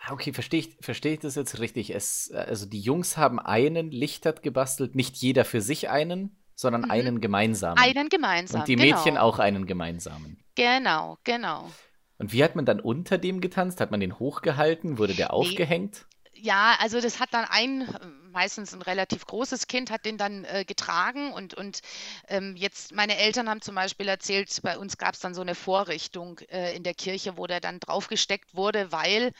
Ah, 0.00 0.12
Okay, 0.12 0.32
verstehe 0.32 0.60
ich, 0.60 0.76
verstehe 0.80 1.14
ich 1.14 1.20
das 1.20 1.34
jetzt 1.34 1.58
richtig? 1.58 1.90
Es, 1.90 2.30
also 2.32 2.66
die 2.66 2.80
Jungs 2.80 3.16
haben 3.16 3.38
einen 3.38 3.90
Lichtert 3.90 4.42
gebastelt, 4.42 4.94
nicht 4.94 5.16
jeder 5.16 5.44
für 5.44 5.60
sich 5.60 5.90
einen, 5.90 6.36
sondern 6.54 6.82
Mhm. 6.82 6.90
einen 6.90 7.20
gemeinsamen. 7.20 7.78
Einen 7.78 8.08
gemeinsam. 8.08 8.60
Und 8.60 8.68
die 8.68 8.76
genau. 8.76 8.96
Mädchen 8.96 9.16
auch 9.18 9.38
einen 9.38 9.66
gemeinsamen. 9.66 10.41
Genau, 10.54 11.18
genau. 11.24 11.70
Und 12.18 12.32
wie 12.32 12.44
hat 12.44 12.54
man 12.54 12.64
dann 12.64 12.80
unter 12.80 13.18
dem 13.18 13.40
getanzt? 13.40 13.80
Hat 13.80 13.90
man 13.90 14.00
den 14.00 14.18
hochgehalten? 14.18 14.98
Wurde 14.98 15.14
der 15.14 15.32
aufgehängt? 15.32 16.06
Ja, 16.34 16.76
also 16.80 17.00
das 17.00 17.20
hat 17.20 17.34
dann 17.34 17.44
ein, 17.44 17.88
meistens 18.30 18.72
ein 18.74 18.82
relativ 18.82 19.26
großes 19.26 19.66
Kind, 19.66 19.90
hat 19.90 20.04
den 20.04 20.18
dann 20.18 20.44
äh, 20.44 20.64
getragen 20.64 21.32
und, 21.32 21.54
und 21.54 21.80
ähm, 22.28 22.56
jetzt, 22.56 22.94
meine 22.94 23.16
Eltern 23.16 23.48
haben 23.48 23.60
zum 23.60 23.74
Beispiel 23.74 24.08
erzählt, 24.08 24.50
bei 24.62 24.78
uns 24.78 24.98
gab 24.98 25.14
es 25.14 25.20
dann 25.20 25.34
so 25.34 25.40
eine 25.40 25.54
Vorrichtung 25.54 26.40
äh, 26.50 26.74
in 26.74 26.82
der 26.82 26.94
Kirche, 26.94 27.36
wo 27.36 27.46
der 27.46 27.60
dann 27.60 27.80
draufgesteckt 27.80 28.54
wurde, 28.54 28.90
weil 28.92 29.32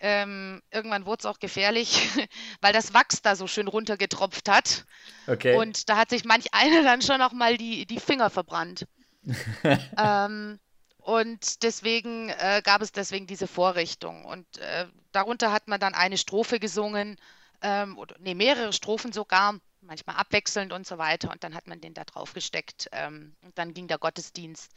ähm, 0.00 0.62
irgendwann 0.70 1.06
wurde 1.06 1.20
es 1.20 1.26
auch 1.26 1.38
gefährlich, 1.38 2.08
weil 2.60 2.72
das 2.72 2.94
Wachs 2.94 3.22
da 3.22 3.36
so 3.36 3.46
schön 3.46 3.68
runtergetropft 3.68 4.48
hat. 4.48 4.84
Okay. 5.26 5.56
Und 5.56 5.88
da 5.88 5.96
hat 5.96 6.10
sich 6.10 6.24
manch 6.24 6.54
einer 6.54 6.82
dann 6.82 7.02
schon 7.02 7.20
auch 7.20 7.32
mal 7.32 7.56
die, 7.56 7.86
die 7.86 8.00
Finger 8.00 8.30
verbrannt. 8.30 8.86
Ähm, 9.96 10.58
und 10.98 11.62
deswegen 11.62 12.28
äh, 12.30 12.62
gab 12.64 12.82
es 12.82 12.92
deswegen 12.92 13.26
diese 13.26 13.46
Vorrichtung. 13.46 14.24
Und 14.24 14.58
äh, 14.58 14.86
darunter 15.12 15.52
hat 15.52 15.68
man 15.68 15.80
dann 15.80 15.94
eine 15.94 16.18
Strophe 16.18 16.60
gesungen, 16.60 17.16
ähm, 17.62 17.98
oder 17.98 18.16
nee, 18.18 18.34
mehrere 18.34 18.72
Strophen 18.72 19.12
sogar, 19.12 19.58
manchmal 19.80 20.16
abwechselnd 20.16 20.72
und 20.72 20.86
so 20.86 20.98
weiter. 20.98 21.30
Und 21.30 21.44
dann 21.44 21.54
hat 21.54 21.66
man 21.66 21.80
den 21.80 21.94
da 21.94 22.04
drauf 22.04 22.32
gesteckt. 22.34 22.88
Ähm, 22.92 23.36
und 23.42 23.56
dann 23.58 23.74
ging 23.74 23.88
der 23.88 23.98
Gottesdienst 23.98 24.72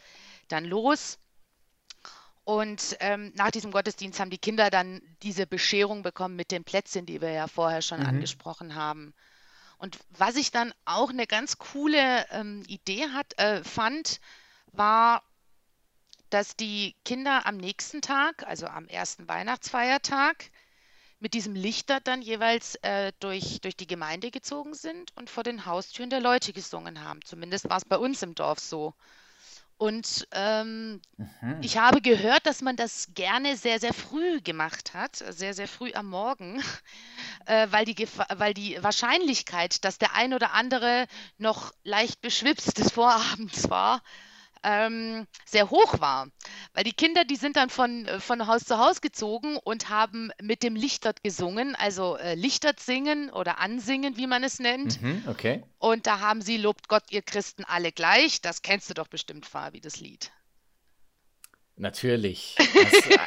dann 0.48 0.66
los. 0.66 1.20
Und 2.44 2.98
ähm, 3.00 3.32
nach 3.36 3.52
diesem 3.52 3.72
Gottesdienst 3.72 4.20
haben 4.20 4.30
die 4.32 4.38
Kinder 4.38 4.70
dann 4.70 5.02
diese 5.22 5.46
Bescherung 5.46 6.02
bekommen 6.02 6.36
mit 6.36 6.52
den 6.52 6.64
Plätzchen, 6.64 7.06
die 7.06 7.22
wir 7.22 7.32
ja 7.32 7.48
vorher 7.48 7.82
schon 7.82 8.02
Mhm. 8.02 8.06
angesprochen 8.06 8.76
haben. 8.76 9.14
Und 9.78 10.00
was 10.10 10.36
ich 10.36 10.52
dann 10.52 10.74
auch 10.86 11.10
eine 11.10 11.28
ganz 11.28 11.58
coole 11.58 12.26
ähm, 12.32 12.64
Idee 12.68 13.10
hat, 13.10 13.38
äh, 13.40 13.64
fand, 13.64 14.20
war, 14.72 15.24
dass 16.30 16.56
die 16.56 16.96
Kinder 17.04 17.46
am 17.46 17.58
nächsten 17.58 18.02
Tag, 18.02 18.48
also 18.48 18.66
am 18.68 18.88
ersten 18.88 19.28
Weihnachtsfeiertag, 19.28 20.50
mit 21.20 21.34
diesem 21.36 21.54
Lichter 21.54 22.00
dann 22.00 22.22
jeweils 22.22 22.76
äh, 22.76 23.12
durch, 23.20 23.62
durch 23.62 23.76
die 23.76 23.86
Gemeinde 23.86 24.32
gezogen 24.32 24.74
sind 24.74 25.16
und 25.16 25.30
vor 25.30 25.44
den 25.44 25.66
Haustüren 25.66 26.10
der 26.10 26.20
Leute 26.20 26.52
gesungen 26.52 27.04
haben. 27.04 27.20
Zumindest 27.24 27.70
war 27.70 27.78
es 27.78 27.86
bei 27.86 27.98
uns 27.98 28.24
im 28.24 28.34
Dorf 28.34 28.60
so. 28.60 28.96
Und 29.78 30.28
ähm, 30.32 31.02
mhm. 31.18 31.58
ich 31.62 31.78
habe 31.78 32.02
gehört, 32.02 32.46
dass 32.46 32.62
man 32.62 32.76
das 32.76 33.10
gerne 33.16 33.58
sehr, 33.58 33.80
sehr 33.80 33.94
früh 33.94 34.40
gemacht 34.40 34.94
hat, 34.94 35.16
sehr, 35.16 35.56
sehr 35.56 35.68
früh 35.68 35.92
am 35.94 36.08
Morgen, 36.08 36.62
äh, 37.46 37.68
weil, 37.72 37.86
die 37.86 38.08
weil 38.36 38.54
die 38.54 38.82
Wahrscheinlichkeit, 38.84 39.84
dass 39.84 39.98
der 39.98 40.14
ein 40.14 40.34
oder 40.34 40.54
andere 40.54 41.08
noch 41.38 41.74
leicht 41.84 42.22
beschwipst 42.22 42.78
des 42.78 42.92
Vorabends 42.92 43.70
war, 43.70 44.04
ähm, 44.64 45.28
sehr 45.46 45.70
hoch 45.70 46.00
war. 46.00 46.28
Weil 46.74 46.84
die 46.84 46.94
Kinder, 46.94 47.26
die 47.26 47.36
sind 47.36 47.56
dann 47.56 47.70
von, 47.70 48.06
äh, 48.06 48.20
von 48.20 48.48
Haus 48.48 48.64
zu 48.64 48.78
Haus 48.78 49.02
gezogen 49.02 49.58
und 49.58 49.90
haben 49.90 50.32
mit 50.42 50.64
dem 50.64 50.76
Lichtert 50.76 51.24
gesungen, 51.24 51.76
also 51.76 52.18
äh, 52.18 52.36
Lichtert 52.36 52.80
singen 52.80 53.30
oder 53.30 53.60
ansingen, 53.60 54.18
wie 54.18 54.28
man 54.28 54.44
es 54.44 54.60
nennt. 54.60 55.02
Mhm, 55.02 55.24
okay. 55.28 55.64
Und 55.80 56.08
da 56.08 56.20
haben 56.20 56.42
sie 56.42 56.58
Lobt 56.58 56.88
Gott, 56.88 57.04
ihr 57.10 57.22
Christen 57.22 57.64
alle 57.66 57.92
gleich. 57.92 58.42
Das 58.42 58.62
kennst 58.62 58.90
du 58.90 58.94
doch 58.94 59.08
bestimmt, 59.08 59.46
Fabi, 59.46 59.82
das 59.82 60.00
Lied. 60.00 60.32
Natürlich. 61.76 62.58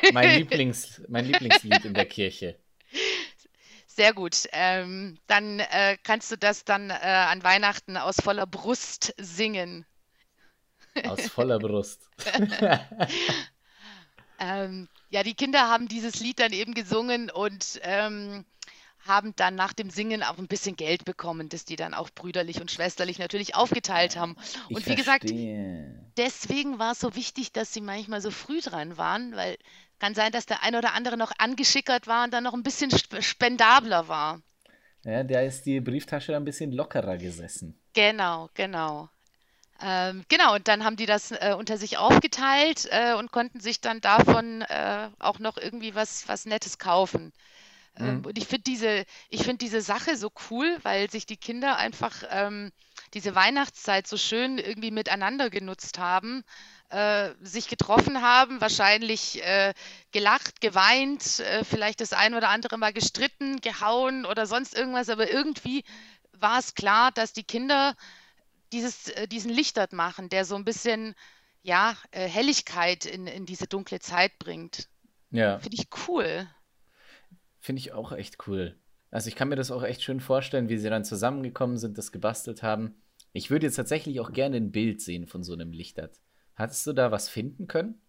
Äh, 0.04 0.12
mein, 0.12 0.38
Lieblings, 0.38 1.02
mein 1.08 1.24
Lieblingslied 1.24 1.84
in 1.84 1.94
der 1.94 2.06
Kirche. 2.06 2.58
Sehr 3.86 4.12
gut. 4.12 4.48
Ähm, 4.52 5.18
dann 5.26 5.60
äh, 5.60 5.96
kannst 6.02 6.30
du 6.30 6.36
das 6.36 6.64
dann 6.64 6.90
äh, 6.90 6.94
an 6.94 7.42
Weihnachten 7.42 7.96
aus 7.96 8.16
voller 8.16 8.46
Brust 8.46 9.14
singen. 9.18 9.86
Aus 11.06 11.28
voller 11.28 11.58
Brust. 11.58 12.08
ähm, 14.38 14.88
ja, 15.10 15.22
die 15.22 15.34
Kinder 15.34 15.68
haben 15.68 15.88
dieses 15.88 16.20
Lied 16.20 16.38
dann 16.38 16.52
eben 16.52 16.74
gesungen 16.74 17.30
und 17.30 17.80
ähm, 17.82 18.44
haben 19.06 19.34
dann 19.36 19.54
nach 19.54 19.72
dem 19.72 19.90
Singen 19.90 20.22
auch 20.22 20.38
ein 20.38 20.48
bisschen 20.48 20.76
Geld 20.76 21.04
bekommen, 21.04 21.48
das 21.48 21.64
die 21.64 21.76
dann 21.76 21.94
auch 21.94 22.10
brüderlich 22.10 22.60
und 22.60 22.70
schwesterlich 22.70 23.18
natürlich 23.18 23.54
aufgeteilt 23.54 24.16
haben. 24.16 24.36
Und 24.70 24.78
ich 24.78 24.86
wie 24.86 24.94
gesagt, 24.94 25.30
deswegen 26.16 26.78
war 26.78 26.92
es 26.92 27.00
so 27.00 27.14
wichtig, 27.14 27.52
dass 27.52 27.72
sie 27.72 27.80
manchmal 27.80 28.20
so 28.20 28.30
früh 28.30 28.60
dran 28.60 28.96
waren, 28.96 29.36
weil 29.36 29.56
kann 30.00 30.14
sein, 30.14 30.32
dass 30.32 30.46
der 30.46 30.62
ein 30.62 30.74
oder 30.74 30.92
andere 30.94 31.16
noch 31.16 31.32
angeschickert 31.38 32.06
war 32.06 32.24
und 32.24 32.34
dann 32.34 32.44
noch 32.44 32.54
ein 32.54 32.62
bisschen 32.62 32.90
spendabler 33.20 34.08
war. 34.08 34.42
Ja, 35.04 35.22
da 35.22 35.40
ist 35.40 35.64
die 35.66 35.80
Brieftasche 35.80 36.34
ein 36.34 36.44
bisschen 36.44 36.72
lockerer 36.72 37.16
gesessen. 37.16 37.78
Genau, 37.92 38.48
genau. 38.54 39.08
Ähm, 39.80 40.24
genau, 40.28 40.54
und 40.54 40.68
dann 40.68 40.84
haben 40.84 40.96
die 40.96 41.06
das 41.06 41.32
äh, 41.32 41.54
unter 41.58 41.76
sich 41.78 41.98
aufgeteilt 41.98 42.86
äh, 42.90 43.14
und 43.14 43.32
konnten 43.32 43.60
sich 43.60 43.80
dann 43.80 44.00
davon 44.00 44.62
äh, 44.62 45.10
auch 45.18 45.38
noch 45.40 45.56
irgendwie 45.56 45.94
was, 45.94 46.28
was 46.28 46.46
Nettes 46.46 46.78
kaufen. 46.78 47.32
Ähm, 47.96 48.18
mhm. 48.18 48.26
und 48.26 48.38
ich 48.38 48.46
finde 48.46 48.64
diese, 48.64 49.04
ich 49.28 49.42
diese 49.58 49.80
Sache 49.80 50.16
so 50.16 50.30
cool, 50.50 50.78
weil 50.82 51.10
sich 51.10 51.26
die 51.26 51.36
Kinder 51.36 51.76
einfach 51.76 52.24
ähm, 52.30 52.72
diese 53.14 53.34
Weihnachtszeit 53.34 54.06
so 54.08 54.16
schön 54.16 54.58
irgendwie 54.58 54.90
miteinander 54.90 55.48
genutzt 55.48 55.98
haben, 55.98 56.44
äh, 56.90 57.30
sich 57.40 57.68
getroffen 57.68 58.20
haben, 58.20 58.60
wahrscheinlich 58.60 59.44
äh, 59.44 59.74
gelacht, 60.10 60.60
geweint, 60.60 61.40
äh, 61.40 61.64
vielleicht 61.64 62.00
das 62.00 62.12
ein 62.12 62.34
oder 62.34 62.48
andere 62.48 62.78
Mal 62.78 62.92
gestritten, 62.92 63.60
gehauen 63.60 64.26
oder 64.26 64.46
sonst 64.46 64.76
irgendwas, 64.76 65.08
aber 65.08 65.30
irgendwie 65.30 65.84
war 66.32 66.58
es 66.58 66.74
klar, 66.74 67.12
dass 67.12 67.32
die 67.32 67.44
Kinder 67.44 67.94
dieses, 68.74 69.08
äh, 69.10 69.28
diesen 69.28 69.52
Lichtert 69.52 69.92
machen, 69.92 70.28
der 70.28 70.44
so 70.44 70.56
ein 70.56 70.64
bisschen 70.64 71.14
ja, 71.62 71.96
äh, 72.10 72.28
Helligkeit 72.28 73.06
in, 73.06 73.26
in 73.26 73.46
diese 73.46 73.66
dunkle 73.66 74.00
Zeit 74.00 74.38
bringt. 74.38 74.88
Ja. 75.30 75.58
Finde 75.58 75.76
ich 75.76 75.88
cool. 76.06 76.46
Finde 77.60 77.80
ich 77.80 77.92
auch 77.92 78.12
echt 78.12 78.46
cool. 78.46 78.78
Also 79.10 79.28
ich 79.28 79.36
kann 79.36 79.48
mir 79.48 79.56
das 79.56 79.70
auch 79.70 79.82
echt 79.82 80.02
schön 80.02 80.20
vorstellen, 80.20 80.68
wie 80.68 80.76
sie 80.76 80.90
dann 80.90 81.04
zusammengekommen 81.04 81.78
sind, 81.78 81.96
das 81.96 82.12
gebastelt 82.12 82.62
haben. 82.62 83.00
Ich 83.32 83.50
würde 83.50 83.66
jetzt 83.66 83.76
tatsächlich 83.76 84.20
auch 84.20 84.32
gerne 84.32 84.56
ein 84.56 84.72
Bild 84.72 85.00
sehen 85.00 85.26
von 85.26 85.42
so 85.42 85.52
einem 85.52 85.72
Lichtert. 85.72 86.20
Hattest 86.56 86.86
du 86.86 86.92
da 86.92 87.10
was 87.10 87.28
finden 87.28 87.66
können? 87.66 88.00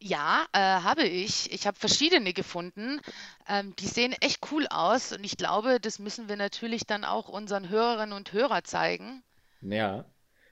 Ja, 0.00 0.46
äh, 0.52 0.58
habe 0.58 1.04
ich. 1.04 1.52
Ich 1.52 1.66
habe 1.66 1.78
verschiedene 1.78 2.32
gefunden. 2.32 3.00
Ähm, 3.48 3.74
die 3.76 3.86
sehen 3.86 4.12
echt 4.20 4.50
cool 4.50 4.66
aus 4.68 5.12
und 5.12 5.24
ich 5.24 5.36
glaube, 5.36 5.78
das 5.80 5.98
müssen 5.98 6.28
wir 6.28 6.36
natürlich 6.36 6.86
dann 6.86 7.04
auch 7.04 7.28
unseren 7.28 7.68
Hörerinnen 7.68 8.14
und 8.14 8.32
Hörern 8.32 8.64
zeigen. 8.64 9.22
Ja. 9.60 10.04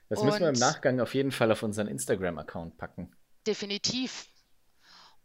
Das 0.09 0.23
müssen 0.23 0.41
wir 0.41 0.49
im 0.49 0.55
Nachgang 0.55 1.01
auf 1.01 1.15
jeden 1.15 1.33
Fall 1.33 1.51
auf 1.51 1.63
unseren 1.63 1.89
Instagram-Account 1.89 2.77
packen. 2.77 3.15
Definitiv. 3.47 4.29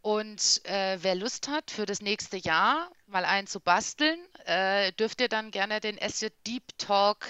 Und 0.02 0.62
äh, 0.64 0.98
wer 1.02 1.14
Lust 1.14 1.48
hat, 1.48 1.70
für 1.70 1.84
das 1.84 2.00
nächste 2.00 2.38
Jahr 2.38 2.90
mal 3.06 3.24
einen 3.24 3.46
zu 3.46 3.60
basteln, 3.60 4.18
äh, 4.46 4.92
dürft 4.92 5.20
ihr 5.20 5.28
dann 5.28 5.50
gerne 5.50 5.80
den 5.80 5.98
SJ 5.98 6.28
Deep 6.46 6.64
Talk 6.78 7.26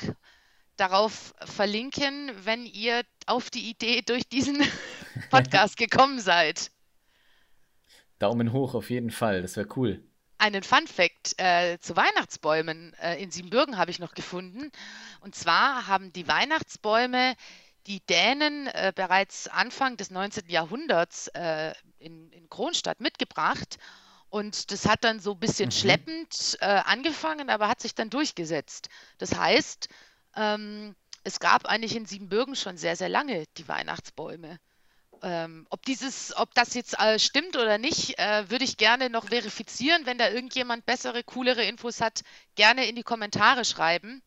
darauf 0.76 1.34
verlinken, 1.40 2.30
wenn 2.44 2.64
ihr 2.64 3.02
auf 3.26 3.50
die 3.50 3.68
Idee 3.68 4.02
durch 4.02 4.28
diesen 4.28 4.62
Podcast 5.30 5.76
gekommen 5.76 6.20
seid. 6.20 6.70
Daumen 8.18 8.52
hoch 8.52 8.74
auf 8.74 8.88
jeden 8.90 9.10
Fall, 9.10 9.42
das 9.42 9.56
wäre 9.56 9.68
cool. 9.76 10.02
Einen 10.40 10.62
Fun 10.62 10.86
Fact 10.86 11.38
äh, 11.38 11.78
zu 11.80 11.96
Weihnachtsbäumen 11.96 12.94
äh, 12.94 13.22
in 13.22 13.30
Siebenbürgen 13.30 13.76
habe 13.76 13.90
ich 13.90 13.98
noch 13.98 14.14
gefunden. 14.14 14.72
Und 15.20 15.34
zwar 15.34 15.86
haben 15.86 16.14
die 16.14 16.26
Weihnachtsbäume 16.26 17.36
die 17.86 18.00
Dänen 18.06 18.66
äh, 18.68 18.90
bereits 18.94 19.48
Anfang 19.48 19.98
des 19.98 20.10
19. 20.10 20.48
Jahrhunderts 20.48 21.28
äh, 21.28 21.74
in, 21.98 22.32
in, 22.32 22.48
Kronstadt 22.48 23.00
mitgebracht. 23.00 23.76
Und 24.30 24.70
das 24.70 24.86
hat 24.86 25.04
dann 25.04 25.20
so 25.20 25.32
ein 25.32 25.40
bisschen 25.40 25.66
mhm. 25.66 25.72
schleppend 25.72 26.56
äh, 26.60 26.64
angefangen, 26.86 27.50
aber 27.50 27.68
hat 27.68 27.80
sich 27.80 27.94
dann 27.94 28.08
durchgesetzt. 28.08 28.88
Das 29.18 29.36
heißt, 29.36 29.88
ähm, 30.36 30.96
es 31.22 31.38
gab 31.40 31.66
eigentlich 31.66 31.94
in 31.94 32.06
Siebenbürgen 32.06 32.56
schon 32.56 32.78
sehr, 32.78 32.96
sehr 32.96 33.10
lange 33.10 33.44
die 33.58 33.68
Weihnachtsbäume. 33.68 34.58
Ähm, 35.22 35.66
ob 35.70 35.84
dieses, 35.84 36.34
ob 36.36 36.54
das 36.54 36.74
jetzt 36.74 36.98
äh, 36.98 37.18
stimmt 37.18 37.56
oder 37.56 37.78
nicht, 37.78 38.18
äh, 38.18 38.48
würde 38.50 38.64
ich 38.64 38.76
gerne 38.76 39.10
noch 39.10 39.28
verifizieren. 39.28 40.06
Wenn 40.06 40.18
da 40.18 40.30
irgendjemand 40.30 40.86
bessere, 40.86 41.22
coolere 41.22 41.64
Infos 41.64 42.00
hat, 42.00 42.22
gerne 42.54 42.88
in 42.88 42.96
die 42.96 43.02
Kommentare 43.02 43.64
schreiben. 43.64 44.22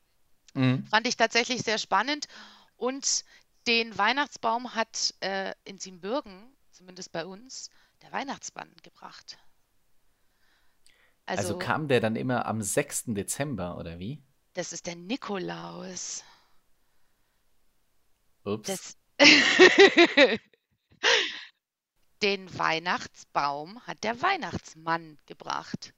Mhm. 0.54 0.86
Fand 0.86 1.08
ich 1.08 1.18
tatsächlich 1.18 1.64
sehr 1.64 1.80
spannend. 1.80 2.28
Und 2.78 3.26
den 3.66 3.98
Weihnachtsbaum 3.98 4.76
hat 4.76 5.14
äh, 5.22 5.54
in 5.64 5.80
Siebenbürgen, 5.80 6.56
zumindest 6.72 7.12
bei 7.12 7.26
uns, 7.26 7.70
der 8.02 8.12
Weihnachtsmann 8.12 8.72
gebracht. 8.84 9.38
Also, 11.26 11.42
also 11.42 11.58
kam 11.58 11.88
der 11.88 12.02
dann 12.02 12.16
immer 12.16 12.46
am 12.46 12.62
6. 12.62 13.06
Dezember, 13.08 13.78
oder 13.78 13.98
wie? 13.98 14.22
Das 14.54 14.74
ist 14.74 14.86
der 14.86 14.96
Nikolaus. 14.96 16.24
Ups. 18.44 18.68
Das 18.68 18.98
Den 22.22 22.58
Weihnachtsbaum 22.58 23.86
hat 23.86 24.04
der 24.04 24.22
Weihnachtsmann 24.22 25.18
gebracht. 25.26 25.94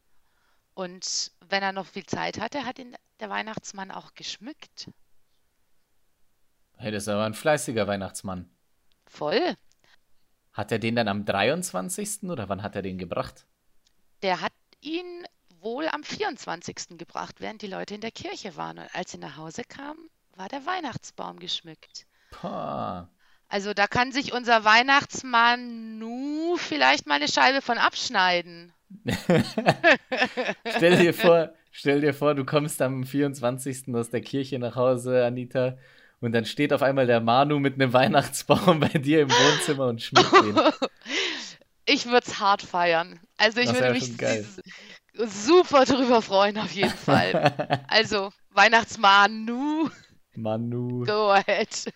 Und 0.74 1.32
wenn 1.48 1.64
er 1.64 1.72
noch 1.72 1.86
viel 1.86 2.06
Zeit 2.06 2.40
hatte, 2.40 2.66
hat 2.66 2.80
ihn 2.80 2.96
der 3.20 3.30
Weihnachtsmann 3.30 3.92
auch 3.92 4.14
geschmückt. 4.14 4.90
Hey, 6.78 6.92
das 6.92 7.04
ist 7.04 7.10
aber 7.10 7.26
ein 7.26 7.34
fleißiger 7.34 7.88
Weihnachtsmann. 7.88 8.50
Voll. 9.08 9.56
Hat 10.52 10.72
er 10.72 10.80
den 10.80 10.96
dann 10.96 11.08
am 11.08 11.26
23. 11.26 12.24
oder 12.24 12.50
wann 12.50 12.64
hat 12.64 12.76
er 12.76 12.82
den 12.82 12.98
gebracht? 12.98 13.46
Der 14.22 14.42
hat 14.42 14.54
ihn 14.82 15.26
wohl 15.60 15.88
am 15.88 16.04
24. 16.04 16.98
gebracht, 16.98 17.36
während 17.40 17.62
die 17.62 17.68
Leute 17.68 17.96
in 17.96 18.02
der 18.02 18.12
Kirche 18.12 18.56
waren. 18.56 18.80
Und 18.80 18.94
als 18.94 19.12
sie 19.12 19.18
nach 19.18 19.38
Hause 19.38 19.64
kamen, 19.64 20.10
war 20.36 20.50
der 20.50 20.66
Weihnachtsbaum 20.66 21.40
geschmückt. 21.40 22.06
Pah. 22.32 23.10
Also 23.48 23.74
da 23.74 23.88
kann 23.88 24.12
sich 24.12 24.34
unser 24.34 24.64
Weihnachtsmann 24.66 26.00
nu 26.00 26.58
vielleicht 26.58 27.08
mal 27.08 27.16
eine 27.16 27.28
Scheibe 27.28 27.62
von 27.62 27.78
abschneiden. 27.78 28.74
stell 30.76 30.98
dir 30.98 31.14
vor, 31.14 31.54
stell 31.72 32.02
dir 32.02 32.14
vor, 32.14 32.36
du 32.36 32.46
kommst 32.46 32.82
am 32.82 33.04
24. 33.04 33.94
aus 33.94 34.10
der 34.10 34.22
Kirche 34.22 34.60
nach 34.60 34.76
Hause, 34.76 35.26
Anita, 35.26 35.78
und 36.22 36.32
dann 36.32 36.46
steht 36.46 36.74
auf 36.74 36.82
einmal 36.82 37.08
der 37.08 37.22
Manu 37.22 37.60
mit 37.60 37.76
einem 37.76 37.94
Weihnachtsbaum 37.94 38.80
bei 38.80 38.88
dir 38.90 39.22
im 39.22 39.30
Wohnzimmer 39.30 39.88
und 39.88 40.02
schmückt 40.02 40.34
ihn. 40.44 40.60
Ich 41.88 42.08
würde 42.08 42.26
es 42.26 42.40
hart 42.40 42.64
feiern. 42.64 43.20
Also 43.38 43.60
ich 43.60 43.72
würde 43.72 43.92
mich 43.92 44.12
super 45.14 45.86
drüber 45.86 46.24
freuen, 46.24 46.58
auf 46.58 46.72
jeden 46.72 46.90
Fall. 46.90 47.84
also, 47.88 48.32
Weihnachtsmanu. 48.50 49.92
Manu. 50.36 51.06
Go 51.06 51.30
ahead. 51.30 51.94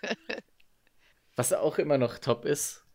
Was 1.40 1.54
auch 1.54 1.78
immer 1.78 1.98
noch 1.98 2.18
top 2.18 2.44
ist 2.44 2.86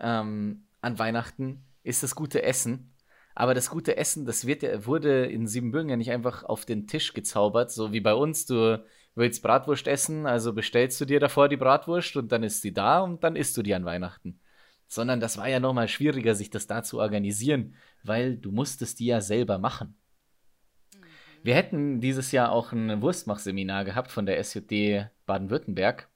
ähm, 0.00 0.66
an 0.80 0.98
Weihnachten, 0.98 1.62
ist 1.84 2.02
das 2.02 2.16
gute 2.16 2.42
Essen. 2.42 2.92
Aber 3.36 3.54
das 3.54 3.70
gute 3.70 3.96
Essen, 3.96 4.26
das 4.26 4.44
wird 4.44 4.64
ja, 4.64 4.86
wurde 4.86 5.26
in 5.26 5.46
Siebenbürgen 5.46 5.90
ja 5.90 5.96
nicht 5.96 6.10
einfach 6.10 6.42
auf 6.42 6.64
den 6.64 6.88
Tisch 6.88 7.12
gezaubert, 7.12 7.70
so 7.70 7.92
wie 7.92 8.00
bei 8.00 8.12
uns. 8.12 8.44
Du 8.44 8.84
willst 9.14 9.40
Bratwurst 9.40 9.86
essen, 9.86 10.26
also 10.26 10.52
bestellst 10.52 11.00
du 11.00 11.04
dir 11.04 11.20
davor 11.20 11.48
die 11.48 11.56
Bratwurst 11.56 12.16
und 12.16 12.32
dann 12.32 12.42
ist 12.42 12.60
sie 12.60 12.72
da 12.72 13.02
und 13.02 13.22
dann 13.22 13.36
isst 13.36 13.56
du 13.56 13.62
die 13.62 13.72
an 13.72 13.84
Weihnachten. 13.84 14.40
Sondern 14.88 15.20
das 15.20 15.38
war 15.38 15.48
ja 15.48 15.60
nochmal 15.60 15.86
schwieriger, 15.86 16.34
sich 16.34 16.50
das 16.50 16.66
da 16.66 16.82
zu 16.82 16.98
organisieren, 16.98 17.76
weil 18.02 18.36
du 18.36 18.50
musstest 18.50 18.98
die 18.98 19.06
ja 19.06 19.20
selber 19.20 19.58
machen. 19.58 19.96
Wir 21.44 21.54
hätten 21.54 22.00
dieses 22.00 22.32
Jahr 22.32 22.50
auch 22.50 22.72
ein 22.72 23.00
Wurstmachseminar 23.00 23.84
gehabt 23.84 24.10
von 24.10 24.26
der 24.26 24.42
SJD 24.42 25.08
Baden-Württemberg 25.26 26.08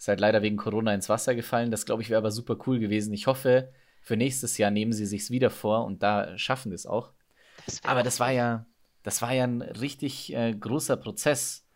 Ist 0.00 0.08
halt 0.08 0.18
leider 0.18 0.40
wegen 0.40 0.56
Corona 0.56 0.94
ins 0.94 1.10
Wasser 1.10 1.34
gefallen. 1.34 1.70
Das, 1.70 1.84
glaube 1.84 2.00
ich, 2.00 2.08
wäre 2.08 2.16
aber 2.16 2.30
super 2.30 2.56
cool 2.66 2.78
gewesen. 2.78 3.12
Ich 3.12 3.26
hoffe, 3.26 3.70
für 4.00 4.16
nächstes 4.16 4.56
Jahr 4.56 4.70
nehmen 4.70 4.94
sie 4.94 5.04
sich's 5.04 5.30
wieder 5.30 5.50
vor 5.50 5.84
und 5.84 6.02
da 6.02 6.38
schaffen 6.38 6.72
es 6.72 6.86
auch. 6.86 7.12
Das 7.66 7.84
aber 7.84 8.02
das 8.02 8.18
war 8.18 8.30
ja, 8.30 8.64
das 9.02 9.20
war 9.20 9.34
ja 9.34 9.44
ein 9.44 9.60
richtig 9.60 10.32
äh, 10.32 10.54
großer 10.54 10.96
Prozess. 10.96 11.66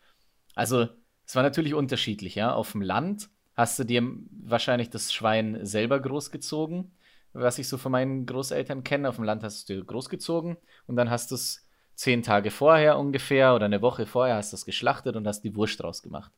Also, 0.54 0.88
es 1.26 1.36
war 1.36 1.42
natürlich 1.42 1.74
unterschiedlich, 1.74 2.34
ja. 2.34 2.54
Auf 2.54 2.72
dem 2.72 2.80
Land 2.80 3.28
hast 3.56 3.78
du 3.78 3.84
dir 3.84 4.02
wahrscheinlich 4.42 4.88
das 4.88 5.12
Schwein 5.12 5.58
selber 5.66 6.00
großgezogen, 6.00 6.92
was 7.34 7.58
ich 7.58 7.68
so 7.68 7.76
von 7.76 7.92
meinen 7.92 8.24
Großeltern 8.24 8.84
kenne. 8.84 9.10
Auf 9.10 9.16
dem 9.16 9.24
Land 9.24 9.42
hast 9.42 9.68
du 9.68 9.84
großgezogen 9.84 10.56
und 10.86 10.96
dann 10.96 11.10
hast 11.10 11.30
du 11.30 11.34
es 11.34 11.68
zehn 11.94 12.22
Tage 12.22 12.50
vorher 12.50 12.96
ungefähr 12.96 13.54
oder 13.54 13.66
eine 13.66 13.82
Woche 13.82 14.06
vorher 14.06 14.36
hast 14.36 14.54
du 14.54 14.56
es 14.56 14.64
geschlachtet 14.64 15.14
und 15.14 15.26
hast 15.26 15.42
die 15.42 15.54
Wurst 15.54 15.82
draus 15.82 16.02
gemacht. 16.02 16.32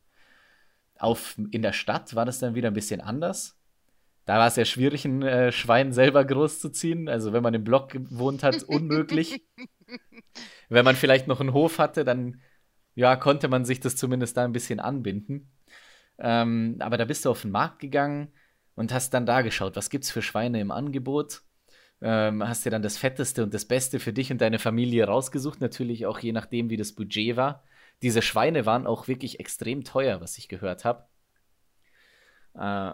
Auf, 0.98 1.36
in 1.50 1.62
der 1.62 1.72
Stadt 1.72 2.14
war 2.14 2.24
das 2.24 2.38
dann 2.38 2.54
wieder 2.54 2.68
ein 2.68 2.74
bisschen 2.74 3.00
anders. 3.00 3.56
Da 4.24 4.38
war 4.38 4.48
es 4.48 4.56
ja 4.56 4.64
schwierig, 4.64 5.04
ein 5.04 5.22
äh, 5.22 5.52
Schwein 5.52 5.92
selber 5.92 6.24
großzuziehen. 6.24 7.08
Also 7.08 7.32
wenn 7.32 7.42
man 7.42 7.54
im 7.54 7.64
Block 7.64 7.90
gewohnt 7.90 8.42
hat, 8.42 8.62
unmöglich. 8.64 9.44
wenn 10.68 10.84
man 10.84 10.96
vielleicht 10.96 11.28
noch 11.28 11.40
einen 11.40 11.52
Hof 11.52 11.78
hatte, 11.78 12.04
dann 12.04 12.40
ja, 12.96 13.14
konnte 13.16 13.48
man 13.48 13.64
sich 13.64 13.78
das 13.78 13.94
zumindest 13.94 14.36
da 14.36 14.44
ein 14.44 14.52
bisschen 14.52 14.80
anbinden. 14.80 15.52
Ähm, 16.18 16.76
aber 16.80 16.96
da 16.96 17.04
bist 17.04 17.24
du 17.24 17.30
auf 17.30 17.42
den 17.42 17.50
Markt 17.50 17.78
gegangen 17.78 18.32
und 18.74 18.92
hast 18.92 19.14
dann 19.14 19.26
da 19.26 19.42
geschaut, 19.42 19.76
was 19.76 19.90
gibt 19.90 20.04
es 20.04 20.10
für 20.10 20.22
Schweine 20.22 20.60
im 20.60 20.70
Angebot. 20.70 21.42
Ähm, 22.02 22.46
hast 22.46 22.64
dir 22.64 22.70
dann 22.70 22.82
das 22.82 22.98
Fetteste 22.98 23.42
und 23.42 23.54
das 23.54 23.64
Beste 23.64 24.00
für 24.00 24.12
dich 24.12 24.32
und 24.32 24.40
deine 24.40 24.58
Familie 24.58 25.06
rausgesucht, 25.06 25.60
natürlich 25.60 26.06
auch 26.06 26.18
je 26.18 26.32
nachdem, 26.32 26.68
wie 26.68 26.76
das 26.76 26.92
Budget 26.92 27.36
war. 27.36 27.64
Diese 28.02 28.22
Schweine 28.22 28.66
waren 28.66 28.86
auch 28.86 29.08
wirklich 29.08 29.40
extrem 29.40 29.84
teuer, 29.84 30.20
was 30.20 30.38
ich 30.38 30.48
gehört 30.48 30.84
habe. 30.84 31.06
Äh, 32.54 32.92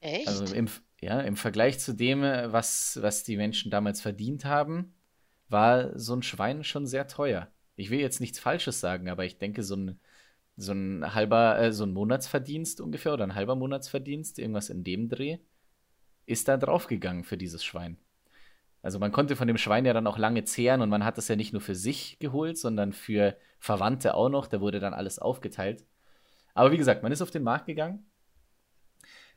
Echt? 0.00 0.28
Also 0.28 0.54
im, 0.54 0.68
ja, 1.00 1.20
im 1.20 1.36
Vergleich 1.36 1.78
zu 1.78 1.92
dem, 1.92 2.22
was, 2.22 2.98
was 3.02 3.24
die 3.24 3.36
Menschen 3.36 3.70
damals 3.70 4.00
verdient 4.00 4.44
haben, 4.44 4.94
war 5.48 5.98
so 5.98 6.14
ein 6.14 6.22
Schwein 6.22 6.64
schon 6.64 6.86
sehr 6.86 7.06
teuer. 7.08 7.48
Ich 7.76 7.90
will 7.90 8.00
jetzt 8.00 8.20
nichts 8.20 8.38
Falsches 8.38 8.80
sagen, 8.80 9.08
aber 9.08 9.24
ich 9.24 9.38
denke, 9.38 9.62
so 9.62 9.76
ein, 9.76 10.00
so 10.56 10.72
ein 10.72 11.14
halber, 11.14 11.58
äh, 11.58 11.72
so 11.72 11.84
ein 11.84 11.92
Monatsverdienst 11.92 12.80
ungefähr 12.80 13.12
oder 13.12 13.24
ein 13.24 13.34
halber 13.34 13.54
Monatsverdienst, 13.54 14.38
irgendwas 14.38 14.70
in 14.70 14.84
dem 14.84 15.08
Dreh, 15.08 15.38
ist 16.26 16.48
da 16.48 16.56
draufgegangen 16.56 17.24
für 17.24 17.36
dieses 17.36 17.64
Schwein. 17.64 17.96
Also 18.88 18.98
man 18.98 19.12
konnte 19.12 19.36
von 19.36 19.46
dem 19.46 19.58
Schwein 19.58 19.84
ja 19.84 19.92
dann 19.92 20.06
auch 20.06 20.16
lange 20.16 20.44
zehren 20.44 20.80
und 20.80 20.88
man 20.88 21.04
hat 21.04 21.18
das 21.18 21.28
ja 21.28 21.36
nicht 21.36 21.52
nur 21.52 21.60
für 21.60 21.74
sich 21.74 22.18
geholt, 22.20 22.56
sondern 22.56 22.94
für 22.94 23.36
Verwandte 23.58 24.14
auch 24.14 24.30
noch. 24.30 24.46
Da 24.46 24.62
wurde 24.62 24.80
dann 24.80 24.94
alles 24.94 25.18
aufgeteilt. 25.18 25.84
Aber 26.54 26.72
wie 26.72 26.78
gesagt, 26.78 27.02
man 27.02 27.12
ist 27.12 27.20
auf 27.20 27.30
den 27.30 27.42
Markt 27.42 27.66
gegangen. 27.66 28.06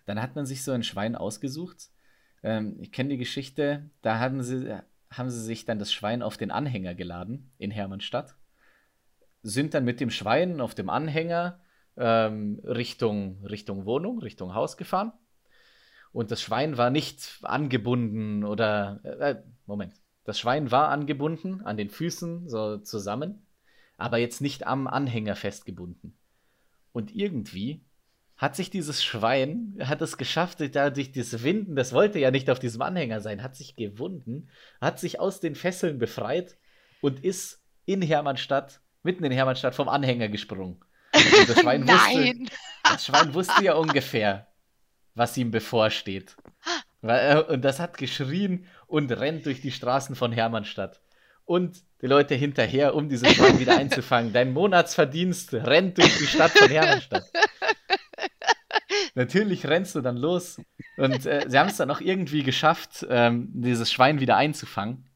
Dann 0.06 0.22
hat 0.22 0.38
man 0.38 0.46
sich 0.46 0.64
so 0.64 0.72
ein 0.72 0.84
Schwein 0.84 1.18
ausgesucht. 1.18 1.90
Ähm, 2.44 2.78
ich 2.80 2.94
kenne 2.94 3.10
die 3.10 3.18
Geschichte, 3.18 3.90
da 4.02 4.20
haben 4.20 4.42
sie, 4.42 4.74
haben 5.10 5.30
sie 5.30 5.44
sich 5.44 5.66
dann 5.66 5.80
das 5.80 5.92
Schwein 5.92 6.22
auf 6.22 6.38
den 6.38 6.50
Anhänger 6.52 6.96
geladen 6.96 7.52
in 7.58 7.72
Hermannstadt 7.72 8.38
sind 9.44 9.74
dann 9.74 9.86
mit 9.86 10.00
dem 10.00 10.10
Schwein 10.10 10.62
auf 10.62 10.76
dem 10.76 10.90
Anhänger 10.90 11.60
ähm, 11.98 12.62
Richtung, 12.64 13.44
Richtung 13.46 13.86
Wohnung, 13.86 14.20
Richtung 14.20 14.54
Haus 14.54 14.78
gefahren. 14.78 15.14
Und 16.14 16.32
das 16.32 16.42
Schwein 16.42 16.78
war 16.78 16.90
nicht 16.90 17.40
angebunden 17.42 18.44
oder, 18.44 19.00
äh, 19.04 19.32
äh, 19.32 19.44
Moment, 19.66 19.94
das 20.24 20.40
Schwein 20.40 20.72
war 20.72 20.90
angebunden 20.90 21.62
an 21.62 21.78
den 21.78 21.90
Füßen 21.90 22.50
so 22.50 22.78
zusammen, 22.78 23.46
aber 23.98 24.18
jetzt 24.18 24.42
nicht 24.42 24.68
am 24.68 24.88
Anhänger 24.88 25.36
festgebunden. 25.36 26.18
Und 26.92 27.16
irgendwie 27.16 27.86
hat 28.38 28.56
sich 28.56 28.70
dieses 28.70 29.04
Schwein, 29.04 29.78
hat 29.84 30.02
es 30.02 30.18
geschafft, 30.18 30.60
da 30.76 30.90
durch 30.90 31.12
das 31.12 31.44
Winden, 31.44 31.76
das 31.76 31.94
wollte 31.94 32.20
ja 32.20 32.32
nicht 32.32 32.50
auf 32.50 32.60
diesem 32.60 32.82
Anhänger 32.82 33.22
sein, 33.22 33.44
hat 33.44 33.56
sich 33.56 33.76
gewunden, 33.76 34.50
hat 34.82 35.00
sich 35.00 35.20
aus 35.20 35.40
den 35.40 35.56
Fesseln 35.56 36.00
befreit 36.00 36.58
und 37.02 37.24
ist 37.24 37.64
in 37.86 38.02
Hermannstadt 38.02 38.82
mitten 39.04 39.24
in 39.24 39.32
Hermannstadt 39.32 39.76
vom 39.76 39.90
Anhänger 39.90 40.30
gesprungen. 40.30 40.80
Und 41.14 41.50
das 41.50 41.60
Schwein. 41.60 41.88
Wusste, 41.88 42.36
das 42.84 43.06
Schwein 43.06 43.34
wusste 43.34 43.64
ja 43.64 43.74
ungefähr, 43.76 44.48
was 45.16 45.38
ihm 45.38 45.52
bevorsteht. 45.52 46.36
Und 47.02 47.62
das 47.62 47.80
hat 47.80 47.98
geschrien 47.98 48.68
und 48.88 49.12
rennt 49.12 49.46
durch 49.46 49.62
die 49.62 49.72
Straßen 49.72 50.16
von 50.16 50.32
Hermannstadt. 50.32 51.02
Und 51.46 51.84
die 52.02 52.08
Leute 52.08 52.36
hinterher, 52.36 52.96
um 52.96 53.10
dieses 53.10 53.34
Schwein 53.34 53.60
wieder 53.60 53.78
einzufangen. 53.78 54.34
Dein 54.34 54.54
Monatsverdienst 54.54 55.54
rennt 55.54 55.98
durch 55.98 56.18
die 56.18 56.28
Stadt 56.28 56.52
von 56.52 56.70
Hermannstadt. 56.70 57.26
Natürlich 59.16 59.66
rennst 59.66 59.96
du 59.96 60.02
dann 60.02 60.18
los. 60.18 60.60
Und 60.98 61.26
äh, 61.26 61.46
sie 61.48 61.60
haben 61.60 61.70
es 61.70 61.78
dann 61.78 61.92
auch 61.92 62.02
irgendwie 62.02 62.44
geschafft, 62.44 63.06
ähm, 63.10 63.50
dieses 63.54 63.92
Schwein 63.92 64.20
wieder 64.20 64.38
einzufangen 64.38 65.10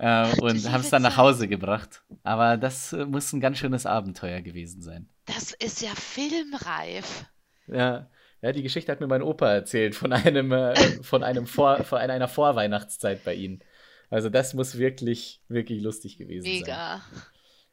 äh, 0.00 0.34
und 0.40 0.70
haben 0.70 0.80
es 0.80 0.90
dann 0.90 1.02
nach 1.02 1.16
Hause 1.16 1.46
gebracht. 1.46 2.02
Aber 2.22 2.56
das 2.56 2.92
äh, 2.92 3.04
muss 3.04 3.32
ein 3.32 3.40
ganz 3.40 3.58
schönes 3.58 3.86
Abenteuer 3.86 4.40
gewesen 4.40 4.80
sein. 4.80 5.08
Das 5.26 5.52
ist 5.52 5.82
ja 5.82 5.90
filmreif. 5.94 7.26
Ja, 7.72 8.10
ja 8.42 8.52
die 8.52 8.62
Geschichte 8.62 8.92
hat 8.92 9.00
mir 9.00 9.06
mein 9.06 9.22
Opa 9.22 9.52
erzählt 9.52 9.94
von 9.94 10.12
einem, 10.12 10.52
äh, 10.52 10.74
von 11.02 11.22
einem 11.22 11.46
Vor, 11.46 11.84
von 11.84 11.98
einer 11.98 12.28
Vorweihnachtszeit 12.28 13.24
bei 13.24 13.34
ihnen. 13.34 13.62
Also 14.10 14.28
das 14.28 14.54
muss 14.54 14.78
wirklich, 14.78 15.42
wirklich 15.48 15.82
lustig 15.82 16.18
gewesen 16.18 16.44
Mega. 16.44 16.66
sein. 16.66 17.02
Mega. 17.10 17.30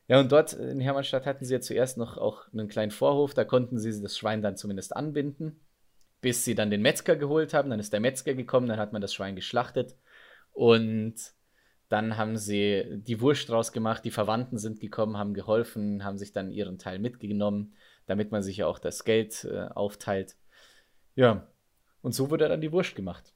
Ja, 0.07 0.19
und 0.21 0.31
dort 0.31 0.53
in 0.53 0.79
Hermannstadt 0.79 1.25
hatten 1.25 1.43
sie 1.43 1.53
ja 1.53 1.59
zuerst 1.59 1.97
noch 1.97 2.17
auch 2.17 2.47
einen 2.53 2.69
kleinen 2.69 2.91
Vorhof, 2.91 3.33
da 3.33 3.43
konnten 3.43 3.77
sie 3.77 4.01
das 4.01 4.17
Schwein 4.17 4.41
dann 4.41 4.55
zumindest 4.55 4.95
anbinden, 4.95 5.59
bis 6.21 6.45
sie 6.45 6.55
dann 6.55 6.71
den 6.71 6.81
Metzger 6.81 7.17
geholt 7.17 7.53
haben. 7.53 7.69
Dann 7.69 7.79
ist 7.79 7.91
der 7.91 7.99
Metzger 7.99 8.33
gekommen, 8.33 8.67
dann 8.67 8.79
hat 8.79 8.93
man 8.93 9.01
das 9.01 9.13
Schwein 9.13 9.35
geschlachtet 9.35 9.97
und 10.53 11.15
dann 11.89 12.17
haben 12.17 12.37
sie 12.37 12.85
die 12.89 13.21
Wurst 13.21 13.49
draus 13.49 13.71
gemacht, 13.71 14.03
die 14.05 14.11
Verwandten 14.11 14.57
sind 14.57 14.79
gekommen, 14.79 15.17
haben 15.17 15.33
geholfen, 15.33 16.03
haben 16.03 16.17
sich 16.17 16.31
dann 16.31 16.51
ihren 16.51 16.77
Teil 16.77 16.99
mitgenommen, 16.99 17.75
damit 18.07 18.31
man 18.31 18.41
sich 18.41 18.57
ja 18.57 18.67
auch 18.67 18.79
das 18.79 19.03
Geld 19.03 19.43
äh, 19.43 19.67
aufteilt. 19.67 20.35
Ja, 21.15 21.47
und 22.01 22.13
so 22.13 22.29
wurde 22.29 22.49
dann 22.49 22.61
die 22.61 22.71
Wurst 22.71 22.95
gemacht. 22.95 23.33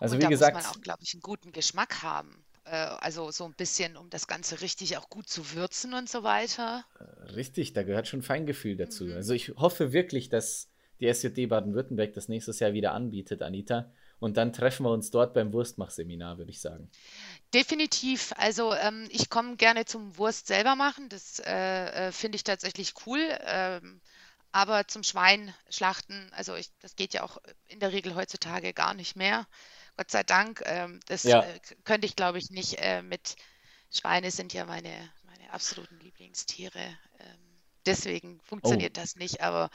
Also 0.00 0.14
und 0.14 0.20
wie 0.20 0.24
da 0.24 0.30
gesagt. 0.30 0.56
muss 0.56 0.64
man 0.64 0.72
auch, 0.72 0.80
glaube 0.80 1.02
ich, 1.02 1.12
einen 1.12 1.22
guten 1.22 1.52
Geschmack 1.52 2.02
haben. 2.02 2.44
Äh, 2.64 2.76
also 2.76 3.30
so 3.30 3.44
ein 3.44 3.54
bisschen, 3.54 3.96
um 3.96 4.08
das 4.10 4.26
Ganze 4.26 4.60
richtig 4.60 4.96
auch 4.96 5.10
gut 5.10 5.28
zu 5.28 5.52
würzen 5.52 5.92
und 5.92 6.08
so 6.08 6.22
weiter. 6.22 6.84
Äh, 6.98 7.32
richtig, 7.32 7.72
da 7.72 7.82
gehört 7.82 8.08
schon 8.08 8.22
Feingefühl 8.22 8.76
dazu. 8.76 9.04
Mhm. 9.04 9.14
Also 9.14 9.34
ich 9.34 9.50
hoffe 9.56 9.92
wirklich, 9.92 10.28
dass 10.28 10.70
die 11.00 11.12
SJD 11.12 11.48
Baden-Württemberg 11.48 12.12
das 12.12 12.28
nächstes 12.28 12.60
Jahr 12.60 12.72
wieder 12.72 12.92
anbietet, 12.92 13.42
Anita 13.42 13.92
und 14.20 14.36
dann 14.36 14.52
treffen 14.52 14.84
wir 14.84 14.90
uns 14.90 15.10
dort 15.10 15.34
beim 15.34 15.52
Wurstmachseminar, 15.52 16.38
würde 16.38 16.50
ich 16.50 16.60
sagen. 16.60 16.90
Definitiv. 17.54 18.32
Also 18.36 18.74
ähm, 18.74 19.08
ich 19.10 19.30
komme 19.30 19.56
gerne 19.56 19.84
zum 19.84 20.16
Wurst 20.18 20.48
selber 20.48 20.74
machen. 20.76 21.08
Das 21.08 21.38
äh, 21.40 22.08
äh, 22.08 22.12
finde 22.12 22.36
ich 22.36 22.44
tatsächlich 22.44 22.94
cool. 23.06 23.20
Ähm, 23.46 24.00
aber 24.50 24.88
zum 24.88 25.02
Schwein 25.02 25.54
schlachten, 25.70 26.30
also 26.32 26.54
ich, 26.56 26.70
das 26.80 26.96
geht 26.96 27.14
ja 27.14 27.22
auch 27.22 27.38
in 27.66 27.80
der 27.80 27.92
Regel 27.92 28.14
heutzutage 28.14 28.72
gar 28.72 28.94
nicht 28.94 29.14
mehr. 29.14 29.46
Gott 29.96 30.10
sei 30.10 30.22
Dank. 30.22 30.62
Ähm, 30.64 31.00
das 31.06 31.22
ja. 31.22 31.42
äh, 31.42 31.60
könnte 31.84 32.06
ich, 32.06 32.16
glaube 32.16 32.38
ich, 32.38 32.50
nicht 32.50 32.78
äh, 32.78 33.02
mit 33.02 33.36
Schweine 33.90 34.30
sind 34.30 34.52
ja 34.52 34.64
meine, 34.64 35.10
meine 35.24 35.52
absoluten 35.52 35.98
Lieblingstiere. 36.00 36.80
Ähm, 37.20 37.60
deswegen 37.86 38.40
funktioniert 38.40 38.98
oh. 38.98 39.00
das 39.00 39.16
nicht. 39.16 39.42
Aber 39.42 39.70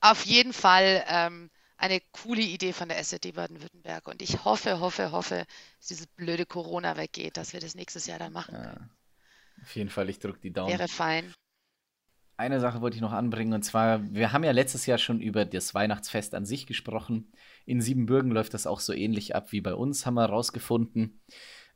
auf 0.00 0.24
jeden 0.24 0.52
Fall 0.52 1.04
ähm, 1.08 1.50
eine 1.78 2.00
coole 2.12 2.42
Idee 2.42 2.72
von 2.72 2.88
der 2.88 2.98
SED 2.98 3.32
Baden-Württemberg. 3.32 4.08
Und 4.08 4.20
ich 4.20 4.44
hoffe, 4.44 4.80
hoffe, 4.80 5.12
hoffe, 5.12 5.46
dass 5.78 5.88
dieses 5.88 6.06
blöde 6.06 6.44
Corona 6.44 6.96
weggeht, 6.96 7.36
dass 7.36 7.52
wir 7.52 7.60
das 7.60 7.74
nächstes 7.74 8.06
Jahr 8.06 8.18
dann 8.18 8.32
machen 8.32 8.54
können. 8.54 8.90
auf 9.62 9.74
jeden 9.74 9.88
Fall, 9.88 10.10
ich 10.10 10.18
drücke 10.18 10.40
die 10.40 10.52
Daumen. 10.52 10.70
Wäre 10.70 10.88
fein. 10.88 11.32
Eine 12.36 12.60
Sache 12.60 12.80
wollte 12.80 12.94
ich 12.94 13.00
noch 13.00 13.12
anbringen, 13.12 13.52
und 13.52 13.64
zwar, 13.64 14.00
wir 14.14 14.32
haben 14.32 14.44
ja 14.44 14.52
letztes 14.52 14.86
Jahr 14.86 14.98
schon 14.98 15.20
über 15.20 15.44
das 15.44 15.74
Weihnachtsfest 15.74 16.36
an 16.36 16.46
sich 16.46 16.68
gesprochen. 16.68 17.32
In 17.64 17.80
Siebenbürgen 17.80 18.30
läuft 18.30 18.54
das 18.54 18.68
auch 18.68 18.78
so 18.78 18.92
ähnlich 18.92 19.34
ab 19.34 19.50
wie 19.50 19.60
bei 19.60 19.74
uns, 19.74 20.06
haben 20.06 20.14
wir 20.14 20.22
herausgefunden. 20.22 21.20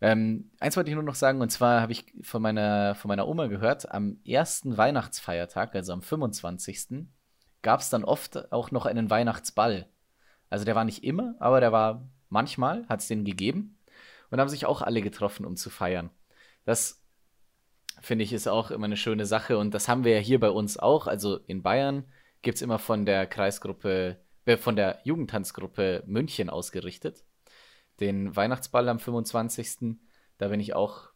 Ähm, 0.00 0.53
eins 0.61 0.76
wollte 0.76 0.90
ich 0.90 0.94
nur 0.94 1.03
noch 1.03 1.16
sagen, 1.16 1.40
und 1.40 1.50
zwar 1.50 1.80
habe 1.80 1.90
ich 1.90 2.12
von 2.22 2.42
meiner, 2.42 2.94
von 2.94 3.09
meiner 3.09 3.26
Oma 3.26 3.48
gehört, 3.48 3.90
am 3.90 4.20
ersten 4.24 4.76
Weihnachtsfeiertag, 4.76 5.74
also 5.74 5.92
am 5.92 6.03
25., 6.03 7.09
gab 7.63 7.81
es 7.81 7.91
dann 7.91 8.05
oft 8.05 8.53
auch 8.53 8.71
noch 8.71 8.87
einen 8.87 9.11
Weihnachtsball. 9.11 9.89
Also 10.51 10.65
der 10.65 10.75
war 10.75 10.85
nicht 10.85 11.05
immer, 11.05 11.35
aber 11.39 11.61
der 11.61 11.73
war 11.73 12.09
manchmal, 12.29 12.87
hat 12.89 13.01
es 13.01 13.09
den 13.09 13.25
gegeben. 13.25 13.79
Und 14.31 14.41
haben 14.41 14.49
sich 14.49 14.65
auch 14.67 14.81
alle 14.81 15.03
getroffen, 15.03 15.45
um 15.45 15.57
zu 15.57 15.69
feiern. 15.69 16.11
Das 16.65 17.03
finde 18.01 18.25
ich 18.25 18.33
ist 18.33 18.49
auch 18.49 18.71
immer 18.71 18.87
eine 18.87 18.97
schöne 18.97 19.27
Sache. 19.27 19.59
Und 19.59 19.75
das 19.75 19.89
haben 19.89 20.05
wir 20.05 20.15
ja 20.15 20.21
hier 20.21 20.41
bei 20.41 20.51
uns 20.51 20.79
auch. 20.79 21.07
Also 21.07 21.37
in 21.47 21.63
Bayern 21.63 22.05
gibt 22.41 22.57
es 22.57 22.63
immer 22.63 22.79
von 22.79 23.05
der 23.05 23.27
Kreisgruppe, 23.27 24.19
äh, 24.47 24.57
von 24.57 24.75
der 24.77 25.01
Jugendtanzgruppe 25.05 26.03
München 26.07 26.51
ausgerichtet. 26.51 27.25
Den 28.01 28.35
Weihnachtsball 28.35 28.89
am 28.89 28.99
25. 28.99 29.99
Da 30.39 30.49
bin 30.49 30.61
ich 30.61 30.75
auch, 30.75 31.11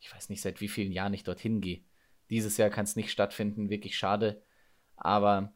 ich 0.00 0.14
weiß 0.14 0.28
nicht, 0.28 0.40
seit 0.40 0.60
wie 0.60 0.68
vielen 0.68 0.92
Jahren 0.92 1.14
ich 1.14 1.24
dorthin 1.24 1.60
gehe. 1.60 1.84
Dieses 2.30 2.56
Jahr 2.56 2.70
kann 2.70 2.84
es 2.84 2.96
nicht 2.96 3.10
stattfinden, 3.10 3.70
wirklich 3.70 3.96
schade. 3.98 4.42
Aber 4.96 5.52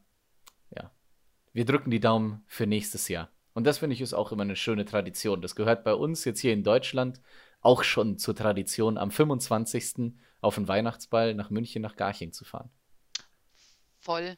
wir 1.57 1.65
drücken 1.65 1.89
die 1.89 1.99
Daumen 1.99 2.43
für 2.45 2.67
nächstes 2.67 3.07
Jahr. 3.07 3.31
Und 3.53 3.63
das 3.63 3.79
finde 3.79 3.95
ich 3.95 4.01
ist 4.01 4.13
auch 4.13 4.31
immer 4.31 4.43
eine 4.43 4.55
schöne 4.55 4.85
Tradition. 4.85 5.41
Das 5.41 5.55
gehört 5.55 5.83
bei 5.83 5.95
uns 5.95 6.23
jetzt 6.23 6.39
hier 6.39 6.53
in 6.53 6.63
Deutschland 6.63 7.19
auch 7.61 7.83
schon 7.83 8.19
zur 8.19 8.35
Tradition, 8.35 8.99
am 8.99 9.09
25. 9.09 10.13
auf 10.39 10.53
den 10.53 10.67
Weihnachtsball 10.67 11.33
nach 11.33 11.49
München, 11.49 11.81
nach 11.81 11.95
Garching 11.95 12.31
zu 12.31 12.45
fahren. 12.45 12.69
Voll. 13.97 14.37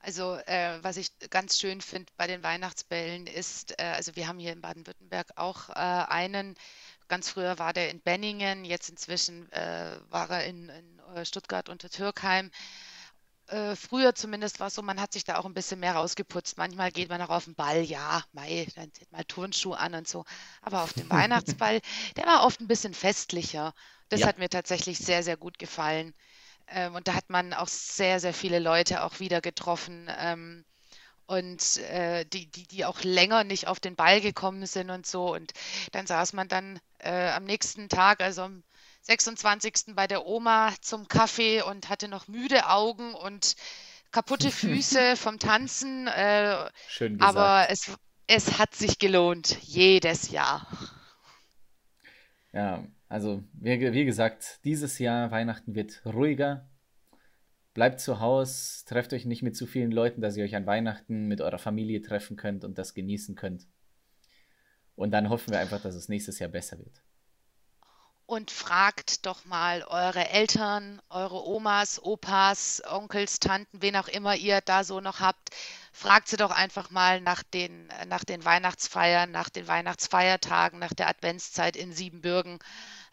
Also 0.00 0.38
äh, 0.46 0.82
was 0.82 0.96
ich 0.96 1.16
ganz 1.30 1.60
schön 1.60 1.80
finde 1.80 2.12
bei 2.16 2.26
den 2.26 2.42
Weihnachtsbällen 2.42 3.28
ist, 3.28 3.78
äh, 3.78 3.84
also 3.84 4.16
wir 4.16 4.26
haben 4.26 4.40
hier 4.40 4.52
in 4.52 4.60
Baden-Württemberg 4.60 5.28
auch 5.36 5.68
äh, 5.68 5.74
einen, 5.74 6.56
ganz 7.06 7.30
früher 7.30 7.60
war 7.60 7.72
der 7.72 7.90
in 7.90 8.00
Benningen, 8.00 8.64
jetzt 8.64 8.90
inzwischen 8.90 9.52
äh, 9.52 9.96
war 10.08 10.28
er 10.30 10.46
in, 10.46 10.68
in 10.68 10.98
äh, 11.14 11.24
Stuttgart 11.24 11.68
unter 11.68 11.88
Türkheim. 11.90 12.50
Äh, 13.50 13.74
früher 13.76 14.14
zumindest 14.14 14.60
war 14.60 14.68
es 14.68 14.74
so, 14.74 14.82
man 14.82 15.00
hat 15.00 15.12
sich 15.12 15.24
da 15.24 15.36
auch 15.38 15.44
ein 15.44 15.54
bisschen 15.54 15.80
mehr 15.80 15.94
rausgeputzt. 15.94 16.56
Manchmal 16.56 16.92
geht 16.92 17.08
man 17.08 17.20
auch 17.22 17.30
auf 17.30 17.44
den 17.44 17.54
Ball, 17.56 17.82
ja, 17.82 18.22
mei, 18.32 18.66
dann 18.76 18.92
zieht 18.92 19.10
mal 19.12 19.24
Turnschuh 19.24 19.72
an 19.74 19.94
und 19.94 20.08
so. 20.08 20.24
Aber 20.62 20.82
auf 20.82 20.94
dem 20.94 21.10
Weihnachtsball, 21.10 21.80
der 22.16 22.26
war 22.26 22.44
oft 22.44 22.60
ein 22.60 22.68
bisschen 22.68 22.94
festlicher. 22.94 23.74
Das 24.08 24.22
Ja. 24.22 24.26
hat 24.26 24.38
mir 24.38 24.48
tatsächlich 24.48 24.98
sehr, 25.00 25.22
sehr 25.24 25.36
gut 25.36 25.58
gefallen. 25.58 26.14
Ähm, 26.68 26.94
und 26.96 27.08
da 27.08 27.14
hat 27.14 27.30
man 27.30 27.54
auch 27.54 27.68
sehr, 27.68 28.20
sehr 28.20 28.34
viele 28.34 28.58
Leute 28.60 29.04
auch 29.04 29.20
wieder 29.20 29.40
getroffen. 29.40 30.08
Ähm, 30.18 30.64
und 31.26 31.76
äh, 31.78 32.24
die, 32.26 32.50
die, 32.50 32.66
die 32.66 32.84
auch 32.84 33.02
länger 33.02 33.44
nicht 33.44 33.68
auf 33.68 33.80
den 33.80 33.96
Ball 33.96 34.20
gekommen 34.20 34.66
sind 34.66 34.90
und 34.90 35.06
so. 35.06 35.32
Und 35.34 35.52
dann 35.92 36.06
saß 36.06 36.32
man 36.32 36.48
dann 36.48 36.80
äh, 36.98 37.30
am 37.30 37.44
nächsten 37.44 37.88
Tag, 37.88 38.20
also 38.20 38.42
am 38.42 38.64
26. 39.02 39.94
bei 39.94 40.06
der 40.06 40.26
Oma 40.26 40.72
zum 40.80 41.08
Kaffee 41.08 41.62
und 41.62 41.88
hatte 41.88 42.08
noch 42.08 42.28
müde 42.28 42.68
Augen 42.68 43.14
und 43.14 43.56
kaputte 44.12 44.50
Füße 44.50 45.16
vom 45.16 45.38
Tanzen. 45.38 46.06
Äh, 46.06 46.70
Schön 46.88 47.18
gesagt. 47.18 47.36
aber 47.36 47.70
es, 47.70 47.92
es 48.26 48.58
hat 48.58 48.74
sich 48.74 48.98
gelohnt, 48.98 49.58
jedes 49.62 50.30
Jahr. 50.30 50.66
Ja, 52.52 52.84
also 53.08 53.42
wie, 53.54 53.92
wie 53.92 54.04
gesagt, 54.04 54.60
dieses 54.64 54.98
Jahr 54.98 55.30
Weihnachten 55.30 55.74
wird 55.74 56.02
ruhiger. 56.04 56.68
Bleibt 57.72 58.00
zu 58.00 58.20
Hause, 58.20 58.84
trefft 58.86 59.12
euch 59.12 59.24
nicht 59.24 59.42
mit 59.42 59.56
zu 59.56 59.66
vielen 59.66 59.92
Leuten, 59.92 60.20
dass 60.20 60.36
ihr 60.36 60.44
euch 60.44 60.56
an 60.56 60.66
Weihnachten 60.66 61.28
mit 61.28 61.40
eurer 61.40 61.58
Familie 61.58 62.02
treffen 62.02 62.36
könnt 62.36 62.64
und 62.64 62.78
das 62.78 62.94
genießen 62.94 63.36
könnt. 63.36 63.66
Und 64.96 65.12
dann 65.12 65.28
hoffen 65.28 65.52
wir 65.52 65.60
einfach, 65.60 65.80
dass 65.80 65.94
es 65.94 66.08
nächstes 66.08 66.40
Jahr 66.40 66.50
besser 66.50 66.78
wird. 66.78 67.02
Und 68.30 68.52
fragt 68.52 69.26
doch 69.26 69.44
mal 69.44 69.82
eure 69.82 70.28
Eltern, 70.28 71.02
eure 71.08 71.44
Omas, 71.48 72.00
Opas, 72.00 72.80
Onkels, 72.88 73.40
Tanten, 73.40 73.82
wen 73.82 73.96
auch 73.96 74.06
immer 74.06 74.36
ihr 74.36 74.60
da 74.60 74.84
so 74.84 75.00
noch 75.00 75.18
habt. 75.18 75.48
Fragt 75.92 76.28
sie 76.28 76.36
doch 76.36 76.52
einfach 76.52 76.90
mal 76.90 77.20
nach 77.20 77.42
den, 77.42 77.88
nach 78.06 78.22
den 78.22 78.44
Weihnachtsfeiern, 78.44 79.32
nach 79.32 79.48
den 79.48 79.66
Weihnachtsfeiertagen, 79.66 80.78
nach 80.78 80.94
der 80.94 81.08
Adventszeit 81.08 81.74
in 81.74 81.92
Siebenbürgen. 81.92 82.60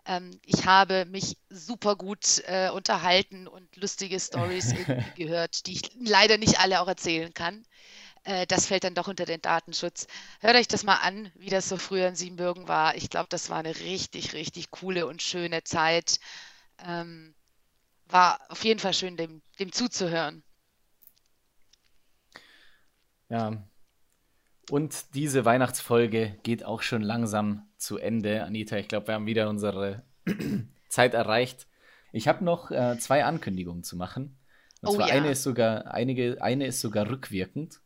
Ähm, 0.05 0.39
ich 0.45 0.67
habe 0.67 1.05
mich 1.05 1.39
super 1.49 1.95
gut 1.95 2.43
äh, 2.45 2.69
unterhalten 2.69 3.47
und 3.47 3.75
lustige 3.75 4.19
Stories 4.19 4.75
gehört, 5.15 5.65
die 5.65 5.73
ich 5.73 5.81
leider 5.99 6.37
nicht 6.37 6.59
alle 6.59 6.79
auch 6.79 6.87
erzählen 6.87 7.33
kann. 7.33 7.65
Äh, 8.27 8.45
das 8.45 8.67
fällt 8.67 8.83
dann 8.83 8.93
doch 8.93 9.07
unter 9.07 9.25
den 9.25 9.41
Datenschutz. 9.41 10.05
Hört 10.41 10.55
euch 10.57 10.67
das 10.67 10.83
mal 10.83 10.97
an, 10.97 11.31
wie 11.35 11.49
das 11.49 11.69
so 11.69 11.77
früher 11.77 12.07
in 12.09 12.15
Siebenbürgen 12.15 12.67
war. 12.67 12.95
Ich 12.95 13.09
glaube, 13.09 13.29
das 13.29 13.49
war 13.49 13.59
eine 13.59 13.75
richtig, 13.79 14.33
richtig 14.33 14.69
coole 14.71 15.07
und 15.07 15.21
schöne 15.21 15.63
Zeit. 15.63 16.19
Ähm, 16.85 17.35
war 18.07 18.39
auf 18.49 18.63
jeden 18.65 18.79
Fall 18.79 18.93
schön, 18.93 19.17
dem, 19.17 19.41
dem 19.59 19.71
zuzuhören. 19.71 20.43
Ja, 23.29 23.63
und 24.69 25.15
diese 25.15 25.45
Weihnachtsfolge 25.45 26.37
geht 26.43 26.65
auch 26.65 26.81
schon 26.81 27.01
langsam 27.01 27.67
zu 27.77 27.97
Ende. 27.97 28.43
Anita, 28.43 28.77
ich 28.77 28.87
glaube, 28.87 29.07
wir 29.07 29.13
haben 29.15 29.25
wieder 29.25 29.49
unsere 29.49 30.03
Zeit 30.89 31.13
erreicht. 31.13 31.67
Ich 32.11 32.27
habe 32.27 32.43
noch 32.43 32.71
äh, 32.71 32.97
zwei 32.99 33.23
Ankündigungen 33.23 33.83
zu 33.83 33.95
machen. 33.95 34.37
Und 34.81 34.89
Oh 34.89 34.95
zwar 34.95 35.07
ja. 35.07 35.15
eine 35.15 35.31
ist 35.31 35.43
sogar, 35.43 35.93
einige, 35.93 36.41
eine 36.41 36.67
ist 36.67 36.81
sogar 36.81 37.09
rückwirkend. 37.09 37.79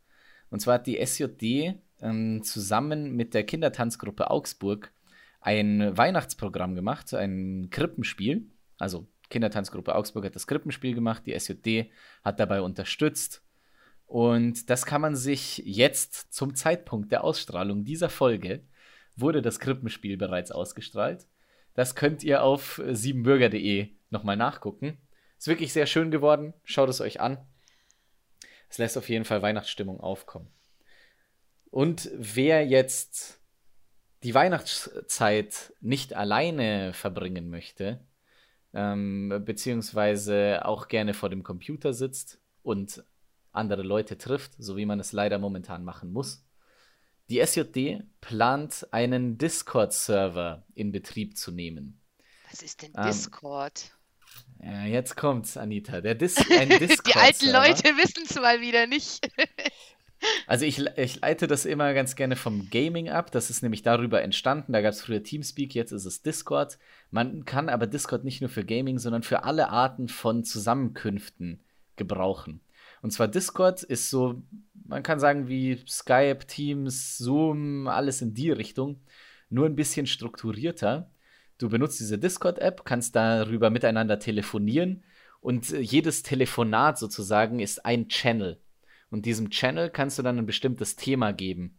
Und 0.52 0.60
zwar 0.60 0.76
hat 0.76 0.86
die 0.86 1.04
SJD 1.04 1.80
ähm, 2.02 2.44
zusammen 2.44 3.16
mit 3.16 3.34
der 3.34 3.44
Kindertanzgruppe 3.44 4.30
Augsburg 4.30 4.92
ein 5.40 5.98
Weihnachtsprogramm 5.98 6.76
gemacht, 6.76 7.12
ein 7.16 7.70
Krippenspiel. 7.72 8.46
Also 8.78 9.08
Kindertanzgruppe 9.30 9.96
Augsburg 9.96 10.26
hat 10.26 10.36
das 10.36 10.46
Krippenspiel 10.46 10.94
gemacht, 10.94 11.24
die 11.26 11.34
SJD 11.34 11.90
hat 12.24 12.40
dabei 12.40 12.62
unterstützt. 12.62 13.44
Und 14.06 14.70
das 14.70 14.86
kann 14.86 15.02
man 15.02 15.16
sich 15.16 15.64
jetzt 15.66 16.34
zum 16.34 16.54
Zeitpunkt 16.54 17.12
der 17.12 17.24
Ausstrahlung 17.24 17.86
dieser 17.86 18.10
Folge, 18.10 18.62
wurde 19.16 19.42
das 19.42 19.60
Krippenspiel 19.60 20.18
bereits 20.18 20.52
ausgestrahlt. 20.52 21.26
Das 21.74 21.96
könnt 21.96 22.24
ihr 22.24 22.44
auf 22.44 22.82
siebenbürger.de 22.90 23.88
nochmal 24.10 24.36
nachgucken. 24.36 24.98
Ist 25.38 25.48
wirklich 25.48 25.72
sehr 25.72 25.86
schön 25.86 26.12
geworden. 26.12 26.54
Schaut 26.66 26.90
es 26.90 27.00
euch 27.00 27.22
an. 27.22 27.38
Es 28.72 28.78
lässt 28.78 28.98
auf 28.98 29.10
jeden 29.10 29.26
Fall 29.26 29.42
Weihnachtsstimmung 29.42 30.00
aufkommen. 30.00 30.48
Und 31.72 32.10
wer 32.16 32.66
jetzt 32.66 33.42
die 34.24 34.34
Weihnachtszeit 34.34 35.74
nicht 35.82 36.14
alleine 36.14 36.94
verbringen 36.94 37.50
möchte, 37.50 38.00
ähm, 38.74 39.42
beziehungsweise 39.44 40.62
auch 40.64 40.88
gerne 40.88 41.14
vor 41.14 41.30
dem 41.30 41.44
Computer 41.44 41.94
sitzt 41.94 42.40
und 42.64 43.04
andere 43.52 43.84
Leute 43.84 44.18
trifft, 44.18 44.54
so 44.58 44.78
wie 44.78 44.86
man 44.86 45.02
es 45.02 45.12
leider 45.12 45.38
momentan 45.38 45.84
machen 45.84 46.14
muss. 46.14 46.46
Die 47.30 47.46
SJD 47.46 48.04
plant 48.22 48.88
einen 48.92 49.38
Discord-Server 49.38 50.66
in 50.76 50.94
Betrieb 50.94 51.36
zu 51.36 51.52
nehmen. 51.52 52.00
Was 52.50 52.62
ist 52.62 52.82
denn 52.84 52.94
Ähm, 52.96 53.08
Discord? 53.08 53.92
Ja, 54.64 54.86
jetzt 54.86 55.16
kommt's, 55.16 55.58
Anita. 55.58 56.02
Der 56.02 56.16
Dis 56.16 56.38
ein 56.52 56.70
Die 56.70 57.16
alten. 57.16 57.52
Leute 57.52 57.98
wissen 57.98 58.24
es 58.30 58.36
mal 58.36 58.62
wieder 58.62 58.88
nicht. 58.88 59.30
Also 60.46 60.66
ich, 60.66 60.86
ich 60.98 61.20
leite 61.22 61.48
das 61.48 61.66
immer 61.66 61.96
ganz 61.96 62.16
gerne 62.16 62.36
vom 62.36 62.70
Gaming 62.70 63.10
ab. 63.10 63.32
Das 63.32 63.50
ist 63.50 63.64
nämlich 63.64 63.82
darüber 63.82 64.22
entstanden. 64.22 64.74
Da 64.74 64.82
gab 64.82 64.94
es 64.94 65.02
früher 65.02 65.24
Teamspeak, 65.24 65.74
jetzt 65.74 65.92
ist 65.92 66.06
es 66.06 66.22
Discord. 66.22 66.78
Man 67.10 67.46
kann 67.46 67.70
aber 67.70 67.88
Discord 67.88 68.24
nicht 68.24 68.40
nur 68.40 68.50
für 68.50 68.64
Gaming, 68.64 69.00
sondern 69.00 69.24
für 69.24 69.44
alle 69.44 69.70
Arten 69.70 70.08
von 70.08 70.44
Zusammenkünften 70.44 71.64
gebrauchen. 71.96 72.62
Und 73.02 73.12
zwar 73.12 73.28
Discord 73.28 73.82
ist 73.84 74.10
so, 74.10 74.42
man 74.86 75.04
kann 75.04 75.20
sagen 75.20 75.48
wie 75.48 75.84
Skype, 75.88 76.46
Teams, 76.46 77.18
Zoom, 77.18 77.88
alles 77.88 78.22
in 78.22 78.34
die 78.34 78.52
Richtung, 78.52 79.02
nur 79.50 79.66
ein 79.66 79.76
bisschen 79.76 80.06
strukturierter. 80.06 81.10
Du 81.62 81.70
benutzt 81.70 82.00
diese 82.00 82.18
Discord-App, 82.18 82.86
kannst 82.86 83.16
darüber 83.16 83.70
miteinander 83.70 84.18
telefonieren 84.18 85.04
und 85.42 85.72
äh, 85.72 85.80
jedes 85.80 86.24
Telefonat 86.24 86.98
sozusagen 86.98 87.60
ist 87.60 87.86
ein 87.86 88.08
Channel. 88.08 88.60
Und 89.12 89.28
diesem 89.28 89.52
Channel 89.52 89.92
kannst 89.92 90.18
du 90.18 90.24
dann 90.24 90.40
ein 90.40 90.48
bestimmtes 90.48 90.96
Thema 90.96 91.34
geben. 91.34 91.78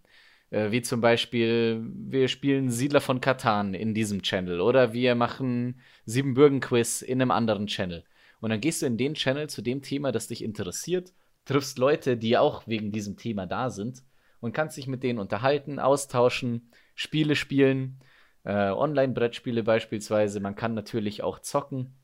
Äh, 0.50 0.70
wie 0.70 0.82
zum 0.82 1.00
Beispiel, 1.00 1.82
wir 1.94 2.28
spielen 2.28 2.70
Siedler 2.70 3.00
von 3.00 3.20
Katan 3.20 3.74
in 3.74 3.92
diesem 3.92 4.22
Channel 4.22 4.60
oder 4.60 4.92
wir 4.92 5.16
machen 5.16 5.80
Siebenbürgen-Quiz 6.06 7.02
in 7.02 7.20
einem 7.20 7.32
anderen 7.32 7.66
Channel. 7.66 8.04
Und 8.40 8.50
dann 8.50 8.60
gehst 8.60 8.82
du 8.82 8.86
in 8.86 8.96
den 8.96 9.14
Channel 9.14 9.50
zu 9.50 9.62
dem 9.62 9.82
Thema, 9.82 10.12
das 10.12 10.28
dich 10.28 10.44
interessiert, 10.44 11.12
triffst 11.44 11.78
Leute, 11.78 12.16
die 12.16 12.38
auch 12.38 12.68
wegen 12.68 12.92
diesem 12.92 13.16
Thema 13.16 13.46
da 13.46 13.68
sind 13.68 14.04
und 14.38 14.52
kannst 14.52 14.76
dich 14.76 14.86
mit 14.86 15.02
denen 15.02 15.18
unterhalten, 15.18 15.80
austauschen, 15.80 16.70
Spiele 16.94 17.34
spielen, 17.34 17.98
äh, 18.44 18.70
Online-Brettspiele 18.70 19.62
beispielsweise. 19.62 20.40
Man 20.40 20.54
kann 20.54 20.74
natürlich 20.74 21.22
auch 21.22 21.38
zocken. 21.40 21.94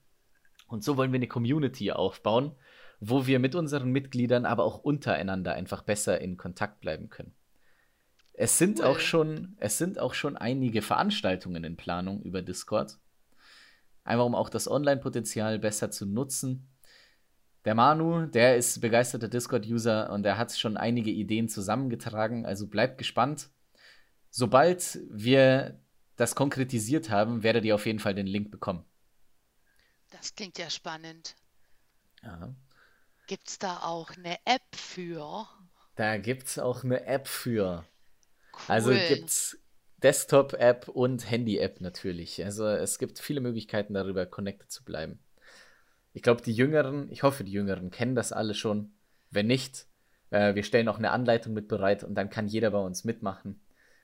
Und 0.66 0.84
so 0.84 0.96
wollen 0.96 1.12
wir 1.12 1.18
eine 1.18 1.28
Community 1.28 1.92
aufbauen, 1.92 2.52
wo 3.00 3.26
wir 3.26 3.38
mit 3.38 3.54
unseren 3.54 3.90
Mitgliedern, 3.90 4.44
aber 4.44 4.64
auch 4.64 4.78
untereinander 4.78 5.54
einfach 5.54 5.82
besser 5.82 6.20
in 6.20 6.36
Kontakt 6.36 6.80
bleiben 6.80 7.08
können. 7.08 7.34
Es 8.34 8.58
sind 8.58 8.78
Cool. 8.78 8.86
auch 8.86 8.98
schon, 9.00 9.56
es 9.58 9.78
sind 9.78 9.98
auch 9.98 10.14
schon 10.14 10.36
einige 10.36 10.82
Veranstaltungen 10.82 11.64
in 11.64 11.76
Planung 11.76 12.22
über 12.22 12.42
Discord. 12.42 12.98
Einfach 14.04 14.26
um 14.26 14.34
auch 14.34 14.48
das 14.48 14.70
Online-Potenzial 14.70 15.58
besser 15.58 15.90
zu 15.90 16.06
nutzen. 16.06 16.68
Der 17.64 17.74
Manu, 17.74 18.26
der 18.26 18.56
ist 18.56 18.80
begeisterter 18.80 19.28
Discord-User 19.28 20.10
und 20.12 20.22
der 20.22 20.38
hat 20.38 20.52
schon 20.52 20.76
einige 20.76 21.10
Ideen 21.10 21.48
zusammengetragen, 21.48 22.46
also 22.46 22.68
bleibt 22.68 22.96
gespannt. 22.98 23.50
Sobald 24.30 25.00
wir 25.10 25.80
das 26.18 26.34
konkretisiert 26.34 27.08
haben, 27.10 27.42
werdet 27.42 27.64
ihr 27.64 27.74
auf 27.74 27.86
jeden 27.86 28.00
Fall 28.00 28.14
den 28.14 28.26
Link 28.26 28.50
bekommen. 28.50 28.84
Das 30.10 30.34
klingt 30.34 30.58
ja 30.58 30.68
spannend. 30.68 31.36
Ja. 32.22 32.54
Gibt 33.26 33.48
es 33.48 33.58
da 33.58 33.78
auch 33.78 34.10
eine 34.16 34.36
App 34.44 34.74
für? 34.74 35.46
Da 35.94 36.16
gibt's 36.16 36.58
auch 36.58 36.82
eine 36.84 37.06
App 37.06 37.28
für. 37.28 37.84
Also 38.66 38.90
Cool. 38.90 39.00
gibt's 39.08 39.58
Desktop-App 40.02 40.88
und 40.88 41.30
Handy-App 41.30 41.80
natürlich. 41.80 42.44
Also 42.44 42.66
es 42.66 42.98
gibt 42.98 43.18
viele 43.20 43.40
Möglichkeiten 43.40 43.94
darüber 43.94 44.26
connected 44.26 44.70
zu 44.70 44.84
bleiben. 44.84 45.20
Ich 46.14 46.22
glaube, 46.22 46.42
die 46.42 46.52
Jüngeren, 46.52 47.10
ich 47.12 47.22
hoffe, 47.22 47.44
die 47.44 47.52
Jüngeren 47.52 47.90
kennen 47.90 48.14
das 48.16 48.32
alle 48.32 48.54
schon. 48.54 48.92
Wenn 49.30 49.46
nicht, 49.46 49.86
äh, 50.30 50.54
wir 50.54 50.64
stellen 50.64 50.88
auch 50.88 50.98
eine 50.98 51.10
Anleitung 51.10 51.52
mit 51.52 51.68
bereit 51.68 52.02
und 52.02 52.14
dann 52.14 52.30
kann 52.30 52.48
jeder 52.48 52.70
bei 52.70 52.78
uns 52.80 53.04
mitmachen 53.04 53.60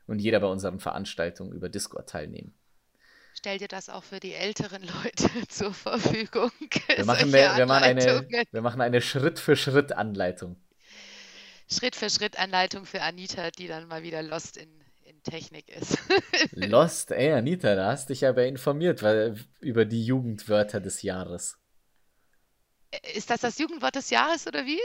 und 0.07 0.19
jeder 0.19 0.41
bei 0.41 0.47
unseren 0.47 0.81
Veranstaltungen 0.81 1.53
über 1.53 1.69
Discord 1.69 2.09
teilnehmen. 2.09 2.55
Stell 3.37 3.59
dir 3.59 3.69
das 3.69 3.89
auch 3.89 4.05
für 4.05 4.21
die 4.21 4.33
älteren 4.33 4.83
Leute 4.83 5.29
zur 5.49 5.75
Verfügung. 5.75 6.51
Wir 6.97 7.05
machen, 7.05 7.35
eine, 7.35 7.57
wir 7.57 7.67
machen 7.67 7.83
eine, 7.83 8.47
wir 8.51 8.63
machen 8.63 8.81
eine 8.81 9.03
Schritt-für-Schritt-Anleitung. 9.03 10.57
Schritt-für-Schritt-Anleitung 11.71 12.87
für 12.87 13.03
Anita, 13.03 13.51
die 13.51 13.67
dann 13.67 13.89
mal 13.89 14.03
wieder 14.03 14.23
lost 14.23 14.57
in, 14.57 14.69
in 15.03 15.23
Technik 15.23 15.69
ist. 15.69 15.99
lost, 16.53 17.11
ey, 17.11 17.33
Anita, 17.33 17.75
da 17.75 17.91
hast 17.91 18.11
dich 18.11 18.27
aber 18.27 18.47
informiert 18.47 19.03
weil, 19.03 19.37
über 19.61 19.85
die 19.85 20.05
Jugendwörter 20.05 20.81
des 20.81 21.03
Jahres. 21.03 21.59
Ist 23.15 23.31
das 23.31 23.41
das 23.41 23.59
Jugendwort 23.59 23.97
des 23.97 24.11
Jahres 24.11 24.47
oder 24.47 24.67
wie? 24.67 24.81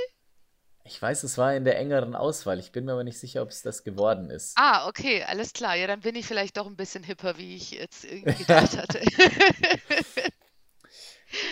Ich 0.89 0.99
weiß, 0.99 1.21
es 1.21 1.37
war 1.37 1.53
in 1.53 1.65
der 1.65 1.77
engeren 1.77 2.15
Auswahl. 2.15 2.57
Ich 2.57 2.71
bin 2.71 2.85
mir 2.85 2.93
aber 2.93 3.03
nicht 3.03 3.19
sicher, 3.19 3.43
ob 3.43 3.49
es 3.49 3.61
das 3.61 3.83
geworden 3.83 4.31
ist. 4.31 4.57
Ah, 4.57 4.87
okay, 4.87 5.23
alles 5.23 5.53
klar. 5.53 5.75
Ja, 5.75 5.85
dann 5.85 5.99
bin 5.99 6.15
ich 6.15 6.25
vielleicht 6.25 6.57
doch 6.57 6.65
ein 6.65 6.75
bisschen 6.75 7.03
hipper, 7.03 7.37
wie 7.37 7.55
ich 7.55 7.69
jetzt 7.69 8.05
irgendwie 8.05 8.33
gedacht 8.33 8.75
hatte. 8.75 8.99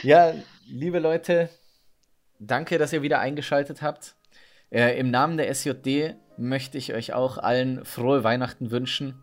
ja, 0.01 0.33
liebe 0.65 0.97
Leute, 0.97 1.49
danke, 2.39 2.79
dass 2.79 2.93
ihr 2.93 3.03
wieder 3.03 3.19
eingeschaltet 3.19 3.83
habt. 3.83 4.15
Äh, 4.71 4.99
Im 4.99 5.11
Namen 5.11 5.37
der 5.37 5.53
SJD 5.53 6.15
möchte 6.37 6.79
ich 6.79 6.95
euch 6.95 7.13
auch 7.13 7.37
allen 7.37 7.85
frohe 7.85 8.23
Weihnachten 8.23 8.71
wünschen. 8.71 9.21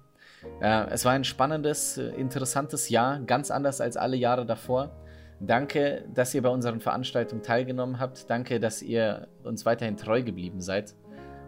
Äh, 0.61 0.91
es 0.91 1.05
war 1.05 1.11
ein 1.11 1.25
spannendes, 1.25 1.99
äh, 1.99 2.11
interessantes 2.11 2.89
Jahr, 2.89 3.19
ganz 3.19 3.51
anders 3.51 3.81
als 3.81 3.97
alle 3.97 4.17
Jahre 4.17 4.47
davor. 4.47 4.95
Danke, 5.41 6.05
dass 6.15 6.35
ihr 6.35 6.43
bei 6.43 6.49
unseren 6.49 6.81
Veranstaltungen 6.81 7.43
teilgenommen 7.43 7.99
habt. 7.99 8.31
Danke, 8.31 8.61
dass 8.61 8.83
ihr 8.83 9.29
uns 9.43 9.67
weiterhin 9.67 9.97
treu 9.97 10.23
geblieben 10.23 10.61
seid. 10.61 10.95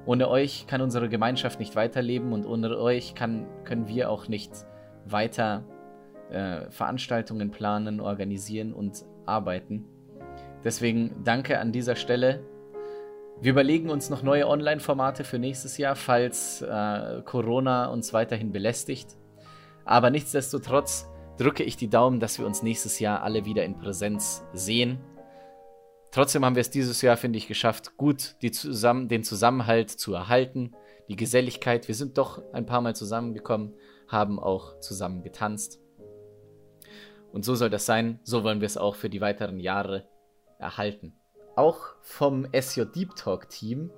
Ohne 0.05 0.29
euch 0.29 0.67
kann 0.67 0.81
unsere 0.81 1.09
Gemeinschaft 1.09 1.59
nicht 1.59 1.75
weiterleben 1.75 2.33
und 2.33 2.47
ohne 2.47 2.79
euch 2.79 3.15
kann, 3.15 3.47
können 3.65 3.89
wir 3.89 4.11
auch 4.11 4.29
nicht 4.29 4.53
weiter 5.05 5.65
äh, 6.31 6.71
Veranstaltungen 6.71 7.51
planen, 7.51 8.01
organisieren 8.01 8.73
und 8.73 9.05
arbeiten. 9.25 9.85
Deswegen 10.65 11.23
danke 11.25 11.59
an 11.59 11.73
dieser 11.73 11.97
Stelle. 11.97 12.41
Wir 13.41 13.53
überlegen 13.53 13.91
uns 13.91 14.09
noch 14.09 14.23
neue 14.23 14.49
Online-Formate 14.49 15.23
für 15.23 15.39
nächstes 15.39 15.77
Jahr, 15.77 15.95
falls 15.95 16.63
äh, 16.63 17.23
Corona 17.25 17.87
uns 17.87 18.13
weiterhin 18.13 18.51
belästigt. 18.51 19.17
Aber 19.85 20.11
nichtsdestotrotz 20.11 21.09
drücke 21.39 21.63
ich 21.63 21.77
die 21.77 21.89
Daumen, 21.89 22.21
dass 22.21 22.39
wir 22.39 22.47
uns 22.47 22.63
nächstes 22.63 22.99
Jahr 22.99 23.23
alle 23.23 23.45
wieder 23.45 23.65
in 23.65 23.79
Präsenz 23.79 24.45
sehen. 24.53 24.99
Trotzdem 26.11 26.45
haben 26.45 26.57
wir 26.57 26.61
es 26.61 26.71
dieses 26.71 27.03
Jahr, 27.03 27.17
finde 27.17 27.39
ich, 27.39 27.47
geschafft, 27.47 27.97
gut 27.97 28.37
zusammen, 28.53 29.09
den 29.09 29.23
Zusammenhalt 29.23 29.91
zu 29.91 30.15
erhalten, 30.15 30.73
die 31.09 31.17
Geselligkeit. 31.17 31.89
Wir 31.89 31.95
sind 31.95 32.17
doch 32.17 32.43
ein 32.53 32.67
paar 32.67 32.81
Mal 32.81 32.97
zusammengekommen, 32.97 33.75
haben 34.09 34.39
auch 34.39 34.81
zusammen 34.81 35.23
getanzt. 35.23 35.81
Und 37.33 37.45
so 37.45 37.55
soll 37.55 37.69
das 37.69 37.85
sein, 37.85 38.19
so 38.23 38.45
wollen 38.45 38.61
wir 38.61 38.67
es 38.67 38.79
auch 38.79 38.95
für 38.95 39.11
die 39.11 39.21
weiteren 39.21 39.59
Jahre 39.59 40.09
erhalten. 40.59 41.15
Auch 41.55 41.81
vom 42.01 42.47
SJ 42.53 42.85
Deep 42.85 43.15
Talk 43.17 43.51
Team 43.51 43.91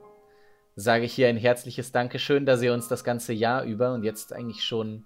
sage 0.75 1.05
ich 1.05 1.13
hier 1.13 1.29
ein 1.29 1.37
herzliches 1.37 1.93
Dankeschön, 1.93 2.47
dass 2.47 2.63
ihr 2.63 2.73
uns 2.73 2.89
das 2.89 3.05
ganze 3.05 3.33
Jahr 3.33 3.65
über 3.65 3.93
und 3.93 4.03
jetzt 4.03 4.33
eigentlich 4.33 4.65
schon 4.65 5.05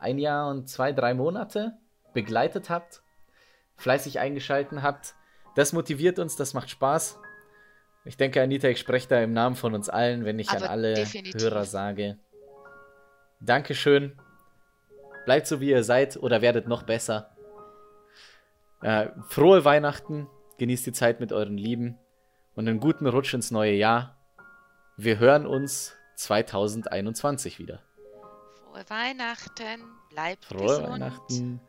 ein 0.00 0.18
Jahr 0.18 0.48
und 0.48 0.68
zwei, 0.68 0.92
drei 0.92 1.14
Monate 1.14 1.78
begleitet 2.12 2.70
habt, 2.70 3.02
fleißig 3.76 4.18
eingeschalten 4.18 4.82
habt. 4.82 5.14
Das 5.54 5.72
motiviert 5.72 6.18
uns, 6.18 6.36
das 6.36 6.54
macht 6.54 6.70
Spaß. 6.70 7.18
Ich 8.04 8.16
denke, 8.16 8.40
Anita, 8.40 8.68
ich 8.68 8.78
spreche 8.78 9.08
da 9.08 9.20
im 9.20 9.32
Namen 9.32 9.56
von 9.56 9.74
uns 9.74 9.88
allen, 9.88 10.24
wenn 10.24 10.38
ich 10.38 10.50
Aber 10.50 10.62
an 10.64 10.68
alle 10.68 10.94
definitiv. 10.94 11.42
Hörer 11.42 11.64
sage. 11.64 12.18
Dankeschön. 13.40 14.16
Bleibt 15.24 15.48
so, 15.48 15.60
wie 15.60 15.70
ihr 15.70 15.82
seid 15.82 16.16
oder 16.16 16.40
werdet 16.40 16.68
noch 16.68 16.84
besser. 16.84 17.36
Äh, 18.80 19.08
frohe 19.28 19.64
Weihnachten. 19.64 20.28
Genießt 20.58 20.86
die 20.86 20.92
Zeit 20.92 21.20
mit 21.20 21.32
euren 21.32 21.58
Lieben. 21.58 21.98
Und 22.54 22.68
einen 22.68 22.80
guten 22.80 23.06
Rutsch 23.06 23.34
ins 23.34 23.50
neue 23.50 23.74
Jahr. 23.74 24.16
Wir 24.96 25.18
hören 25.18 25.44
uns 25.44 25.96
2021 26.14 27.58
wieder. 27.58 27.82
Frohe 28.76 28.90
Weihnachten, 28.90 29.84
bleibt 30.10 30.44
Frohe 30.44 30.66
gesund. 30.66 30.88
Weihnachten. 30.90 31.60